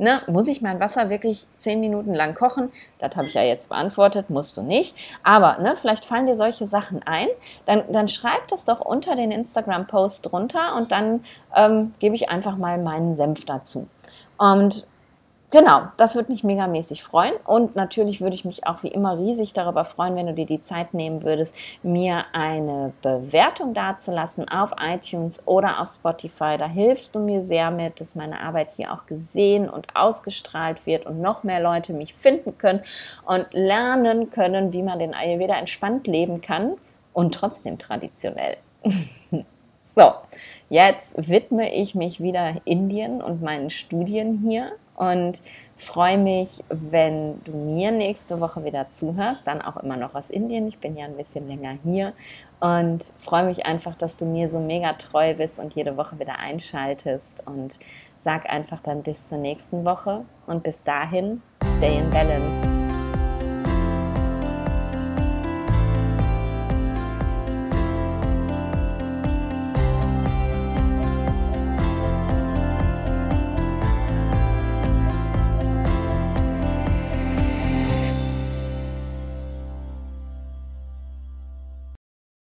Ne, 0.01 0.23
muss 0.29 0.49
ich 0.49 0.63
mein 0.63 0.81
Wasser 0.81 1.11
wirklich 1.11 1.47
zehn 1.59 1.79
Minuten 1.79 2.15
lang 2.15 2.35
kochen? 2.35 2.73
Das 3.01 3.17
habe 3.17 3.27
ich 3.27 3.35
ja 3.35 3.43
jetzt 3.43 3.69
beantwortet, 3.69 4.31
musst 4.31 4.57
du 4.57 4.63
nicht. 4.63 4.97
Aber 5.23 5.59
ne, 5.59 5.77
vielleicht 5.77 6.07
fallen 6.07 6.27
dir 6.27 6.37
solche 6.37 6.65
Sachen 6.65 7.03
ein. 7.03 7.29
Dann, 7.67 7.83
dann 7.93 8.09
schreib 8.09 8.49
das 8.49 8.65
doch 8.65 8.81
unter 8.81 9.15
den 9.15 9.31
Instagram-Post 9.31 10.33
drunter 10.33 10.75
und 10.75 10.91
dann 10.91 11.23
ähm, 11.55 11.93
gebe 11.99 12.15
ich 12.15 12.31
einfach 12.31 12.57
mal 12.57 12.79
meinen 12.79 13.13
Senf 13.13 13.45
dazu. 13.45 13.89
Und 14.39 14.87
Genau, 15.53 15.83
das 15.97 16.15
würde 16.15 16.31
mich 16.31 16.45
megamäßig 16.45 17.03
freuen. 17.03 17.35
Und 17.45 17.75
natürlich 17.75 18.21
würde 18.21 18.37
ich 18.37 18.45
mich 18.45 18.69
auch 18.69 18.85
wie 18.85 18.89
immer 18.89 19.19
riesig 19.19 19.53
darüber 19.53 19.85
freuen, 19.85 20.15
wenn 20.15 20.27
du 20.27 20.35
dir 20.35 20.47
die 20.47 20.61
Zeit 20.61 20.95
nehmen 20.95 21.25
würdest, 21.25 21.57
mir 21.83 22.27
eine 22.33 22.93
Bewertung 23.03 23.75
dazulassen 23.75 24.49
auf 24.49 24.71
iTunes 24.81 25.49
oder 25.49 25.81
auf 25.81 25.89
Spotify. 25.89 26.57
Da 26.57 26.69
hilfst 26.69 27.17
du 27.17 27.19
mir 27.19 27.43
sehr 27.43 27.73
mit, 27.73 28.01
dass 28.01 28.15
meine 28.15 28.41
Arbeit 28.41 28.71
hier 28.77 28.93
auch 28.93 29.07
gesehen 29.07 29.69
und 29.69 29.89
ausgestrahlt 29.97 30.87
wird 30.87 31.05
und 31.05 31.21
noch 31.21 31.43
mehr 31.43 31.61
Leute 31.61 31.93
mich 31.95 32.15
finden 32.15 32.57
können 32.57 32.85
und 33.27 33.47
lernen 33.51 34.31
können, 34.31 34.73
wie 34.73 34.83
man 34.83 35.01
den 35.01 35.15
Ayurveda 35.15 35.59
entspannt 35.59 36.07
leben 36.07 36.43
kann 36.43 36.77
und 37.13 37.35
trotzdem 37.35 37.77
traditionell. 37.77 38.57
so, 39.97 40.13
jetzt 40.69 41.29
widme 41.29 41.75
ich 41.75 41.97
mich 41.97 42.21
wieder 42.21 42.55
Indien 42.65 43.21
und 43.21 43.43
meinen 43.43 43.71
Studien 43.71 44.45
hier 44.47 44.71
und 45.01 45.41
freue 45.79 46.19
mich, 46.19 46.63
wenn 46.69 47.43
du 47.45 47.53
mir 47.53 47.91
nächste 47.91 48.39
Woche 48.39 48.65
wieder 48.65 48.91
zuhörst, 48.91 49.47
dann 49.47 49.63
auch 49.63 49.79
immer 49.79 49.97
noch 49.97 50.15
aus 50.15 50.29
Indien. 50.29 50.69
Ich 50.69 50.79
bin 50.79 50.95
ja 50.95 51.07
ein 51.07 51.17
bisschen 51.17 51.49
länger 51.49 51.79
hier 51.83 52.13
und 52.61 53.11
freue 53.19 53.45
mich 53.45 53.65
einfach, 53.65 53.95
dass 53.95 54.19
du 54.19 54.27
mir 54.27 54.51
so 54.51 54.61
mega 54.61 54.93
treu 54.93 55.33
bist 55.35 55.59
und 55.59 55.75
jede 55.75 55.97
Woche 55.97 56.19
wieder 56.19 56.39
einschaltest 56.39 57.43
und 57.47 57.79
sag 58.21 58.51
einfach 58.51 58.83
dann 58.83 59.03
bis 59.03 59.31
zur 59.31 59.39
nächsten 59.39 59.87
Woche 59.87 60.27
und 60.47 60.63
bis 60.63 60.85
dahin, 60.85 61.41
stay 61.79 61.97
in 61.97 62.11
balance. 62.11 62.90